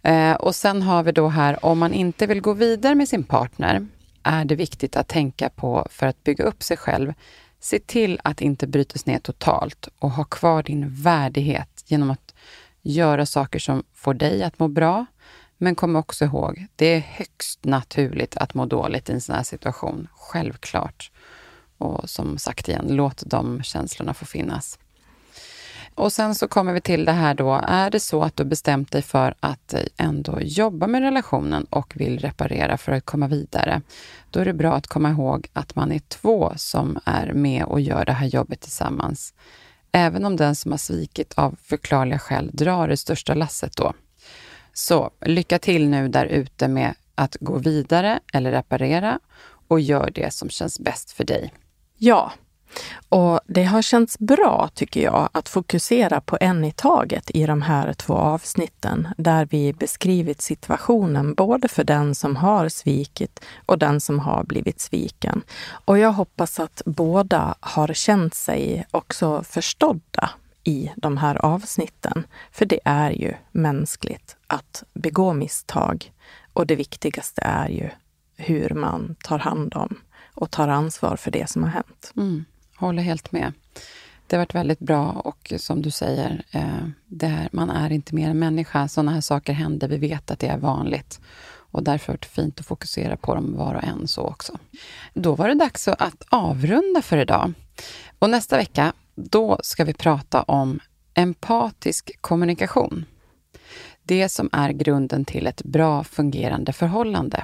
eh, 0.32 0.36
och 0.36 0.56
sen 0.56 0.82
har 0.82 1.04
vi 1.04 1.12
då 1.12 1.28
här, 1.28 1.66
om 1.66 1.80
man 1.80 1.94
inte 1.94 2.28
vill 2.28 2.42
gå 2.42 2.54
vidare 2.54 2.96
med 2.96 3.10
sin 3.10 3.24
partner, 3.24 3.88
är 4.24 4.46
det 4.46 4.56
viktigt 4.56 4.96
att 4.96 5.08
tänka 5.08 5.50
på, 5.50 5.88
för 5.92 6.08
att 6.08 6.24
bygga 6.24 6.44
upp 6.44 6.64
sig 6.64 6.78
själv, 6.78 7.14
se 7.60 7.80
till 7.80 8.20
att 8.24 8.42
inte 8.42 8.68
brytas 8.68 9.06
ner 9.06 9.20
totalt 9.20 9.88
och 10.00 10.12
ha 10.12 10.24
kvar 10.24 10.64
din 10.64 10.90
värdighet 10.90 11.84
genom 11.86 12.12
att 12.12 12.27
göra 12.88 13.26
saker 13.26 13.60
som 13.60 13.84
får 13.94 14.14
dig 14.14 14.44
att 14.44 14.60
må 14.60 14.68
bra. 14.68 15.06
Men 15.58 15.76
kom 15.76 15.96
också 15.96 16.26
ihåg, 16.26 16.68
det 16.76 16.86
är 16.86 17.00
högst 17.00 17.66
naturligt 17.66 18.38
att 18.38 18.54
må 18.54 18.66
dåligt 18.66 19.10
i 19.10 19.14
en 19.14 19.22
sån 19.22 19.36
här 19.36 19.44
situation. 19.44 20.08
Självklart. 20.14 21.12
Och 21.78 22.10
som 22.10 22.38
sagt 22.38 22.70
igen, 22.70 22.86
låt 22.90 23.24
de 23.26 23.64
känslorna 23.64 24.14
få 24.14 24.26
finnas. 24.26 24.80
Och 25.96 26.14
sen 26.14 26.36
så 26.36 26.48
kommer 26.48 26.74
vi 26.74 26.82
till 26.82 27.06
det 27.06 27.12
här 27.12 27.34
då, 27.34 27.62
är 27.64 27.90
det 27.90 28.00
så 28.00 28.24
att 28.24 28.36
du 28.36 28.46
bestämt 28.46 28.92
dig 28.92 29.02
för 29.02 29.36
att 29.40 29.74
eh, 29.74 29.82
ändå 29.98 30.42
jobba 30.42 30.88
med 30.88 31.02
relationen 31.02 31.64
och 31.64 31.94
vill 31.96 32.20
reparera 32.20 32.78
för 32.78 32.92
att 32.92 33.06
komma 33.06 33.28
vidare, 33.28 33.82
då 34.32 34.40
är 34.40 34.46
det 34.46 34.54
bra 34.54 34.74
att 34.74 34.88
komma 34.88 35.10
ihåg 35.10 35.48
att 35.54 35.76
man 35.76 35.92
är 35.92 36.00
två 36.00 36.54
som 36.56 37.00
är 37.06 37.34
med 37.34 37.64
och 37.64 37.82
gör 37.82 38.06
det 38.06 38.14
här 38.14 38.28
jobbet 38.28 38.62
tillsammans 38.62 39.34
även 39.92 40.26
om 40.26 40.36
den 40.36 40.56
som 40.56 40.72
har 40.72 40.78
svikit 40.78 41.34
av 41.34 41.56
förklarliga 41.64 42.20
skäl 42.20 42.50
drar 42.54 42.88
det 42.88 42.98
största 42.98 43.34
lasset 43.34 43.76
då. 43.76 43.94
Så 44.74 45.12
lycka 45.22 45.60
till 45.60 45.90
nu 45.90 46.08
där 46.08 46.26
ute 46.26 46.68
med 46.68 46.96
att 47.16 47.38
gå 47.40 47.58
vidare 47.58 48.20
eller 48.34 48.52
reparera 48.52 49.20
och 49.68 49.80
gör 49.80 50.12
det 50.16 50.34
som 50.34 50.50
känns 50.50 50.80
bäst 50.80 51.12
för 51.12 51.24
dig. 51.24 51.54
Ja, 51.98 52.32
och 53.10 53.40
det 53.46 53.64
har 53.64 53.82
känts 53.82 54.20
bra, 54.20 54.70
tycker 54.74 55.02
jag, 55.02 55.30
att 55.32 55.50
fokusera 55.50 56.22
på 56.22 56.38
en 56.42 56.66
i 56.66 56.72
taget 56.72 57.32
i 57.34 57.46
de 57.46 57.62
här 57.62 57.94
två 57.94 58.14
avsnitten 58.14 59.08
där 59.18 59.46
vi 59.46 59.74
beskrivit 59.74 60.42
situationen 60.42 61.34
både 61.34 61.68
för 61.68 61.84
den 61.84 62.16
som 62.16 62.36
har 62.36 62.70
svikit 62.70 63.40
och 63.66 63.80
den 63.80 64.02
som 64.02 64.20
har 64.20 64.44
blivit 64.44 64.80
sviken. 64.82 65.42
Och 65.86 65.98
jag 65.98 66.12
hoppas 66.12 66.60
att 66.60 66.82
båda 66.86 67.56
har 67.60 67.94
känt 67.94 68.34
sig 68.34 68.86
också 68.92 69.44
förstådda 69.44 70.30
i 70.64 70.92
de 70.96 71.18
här 71.18 71.46
avsnitten. 71.46 72.28
För 72.52 72.66
det 72.66 72.80
är 72.86 73.12
ju 73.12 73.34
mänskligt 73.52 74.36
att 74.48 74.84
begå 74.94 75.34
misstag. 75.34 76.12
Och 76.54 76.68
det 76.68 76.76
viktigaste 76.76 77.42
är 77.42 77.70
ju 77.70 77.90
hur 78.36 78.70
man 78.70 79.16
tar 79.24 79.40
hand 79.40 79.76
om 79.76 80.00
och 80.34 80.52
tar 80.52 80.68
ansvar 80.68 81.16
för 81.16 81.32
det 81.32 81.50
som 81.50 81.64
har 81.64 81.70
hänt. 81.70 82.14
Mm. 82.18 82.46
Håller 82.78 83.04
helt 83.04 83.32
med. 83.32 83.54
Det 84.28 84.36
har 84.36 84.42
varit 84.42 84.56
väldigt 84.56 84.80
bra 84.80 85.12
och 85.12 85.54
som 85.58 85.82
du 85.82 85.92
säger, 85.92 86.44
eh, 86.52 86.88
det 87.06 87.28
här, 87.28 87.50
man 87.52 87.70
är 87.70 87.92
inte 87.92 88.16
mer 88.16 88.30
än 88.30 88.40
människa. 88.40 88.88
Sådana 88.88 89.12
här 89.12 89.22
saker 89.22 89.54
händer, 89.54 89.88
vi 89.88 89.98
vet 89.98 90.32
att 90.32 90.40
det 90.40 90.48
är 90.48 90.58
vanligt. 90.58 91.20
Och 91.72 91.84
därför 91.84 92.14
är 92.14 92.18
det 92.18 92.28
fint 92.28 92.60
att 92.60 92.66
fokusera 92.66 93.18
på 93.18 93.36
dem 93.36 93.56
var 93.58 93.76
och 93.76 93.84
en 93.84 94.08
så 94.08 94.22
också. 94.22 94.58
Då 95.14 95.36
var 95.36 95.48
det 95.48 95.54
dags 95.54 95.88
att 95.88 96.24
avrunda 96.30 97.02
för 97.02 97.18
idag. 97.18 97.54
Och 98.20 98.30
nästa 98.30 98.58
vecka, 98.58 98.94
då 99.16 99.60
ska 99.64 99.84
vi 99.84 99.94
prata 99.94 100.42
om 100.44 100.80
empatisk 101.14 102.22
kommunikation. 102.22 103.06
Det 104.04 104.30
som 104.30 104.50
är 104.52 104.70
grunden 104.70 105.26
till 105.26 105.48
ett 105.48 105.64
bra 105.64 106.04
fungerande 106.04 106.74
förhållande. 106.74 107.44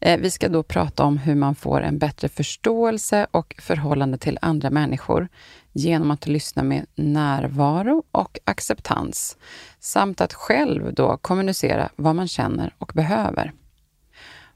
Eh, 0.00 0.20
vi 0.20 0.30
ska 0.30 0.48
då 0.48 0.62
prata 0.62 1.04
om 1.04 1.18
hur 1.18 1.34
man 1.34 1.54
får 1.54 1.80
en 1.80 1.98
bättre 1.98 2.28
förståelse 2.28 3.26
och 3.30 3.54
förhållande 3.58 4.18
till 4.18 4.38
andra 4.42 4.70
människor 4.70 5.28
genom 5.72 6.10
att 6.10 6.26
lyssna 6.26 6.62
med 6.62 6.86
närvaro 6.94 8.02
och 8.12 8.38
acceptans 8.44 9.36
samt 9.80 10.20
att 10.20 10.34
själv 10.34 10.94
då 10.94 11.16
kommunicera 11.16 11.88
vad 11.96 12.16
man 12.16 12.28
känner 12.28 12.74
och 12.78 12.92
behöver. 12.94 13.52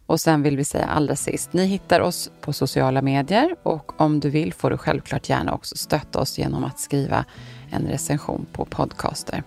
Och 0.06 0.20
sen 0.20 0.42
vill 0.42 0.56
vi 0.56 0.64
säga 0.64 0.86
allra 0.86 1.16
sist, 1.16 1.52
ni 1.52 1.66
hittar 1.66 2.00
oss 2.00 2.30
på 2.40 2.52
sociala 2.52 3.02
medier 3.02 3.56
och 3.62 4.00
om 4.00 4.20
du 4.20 4.30
vill 4.30 4.52
får 4.52 4.70
du 4.70 4.76
självklart 4.76 5.28
gärna 5.28 5.54
också 5.54 5.76
stötta 5.76 6.20
oss 6.20 6.38
genom 6.38 6.64
att 6.64 6.80
skriva 6.80 7.24
en 7.70 7.86
recension 7.86 8.46
på 8.52 8.64
podcaster. 8.64 9.42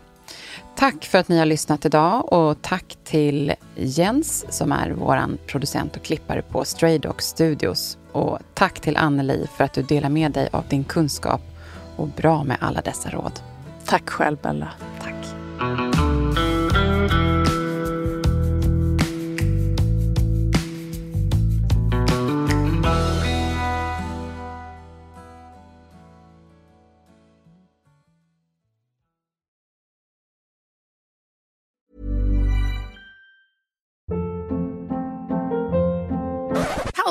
Tack 0.75 1.05
för 1.05 1.17
att 1.17 1.27
ni 1.27 1.37
har 1.37 1.45
lyssnat 1.45 1.85
idag 1.85 2.33
och 2.33 2.61
tack 2.61 2.97
till 3.03 3.53
Jens 3.75 4.45
som 4.49 4.71
är 4.71 4.91
vår 4.91 5.37
producent 5.47 5.95
och 5.95 6.03
klippare 6.03 6.41
på 6.41 6.65
Stray 6.65 6.97
Dog 6.97 7.21
Studios. 7.21 7.97
Och 8.11 8.39
tack 8.53 8.79
till 8.79 8.97
Anneli 8.97 9.47
för 9.57 9.63
att 9.63 9.73
du 9.73 9.81
delar 9.81 10.09
med 10.09 10.31
dig 10.31 10.49
av 10.51 10.63
din 10.69 10.83
kunskap 10.83 11.41
och 11.95 12.07
bra 12.07 12.43
med 12.43 12.57
alla 12.59 12.81
dessa 12.81 13.09
råd. 13.09 13.39
Tack 13.85 14.09
själv 14.09 14.37
Bella. 14.41 14.71
Tack. 15.01 15.94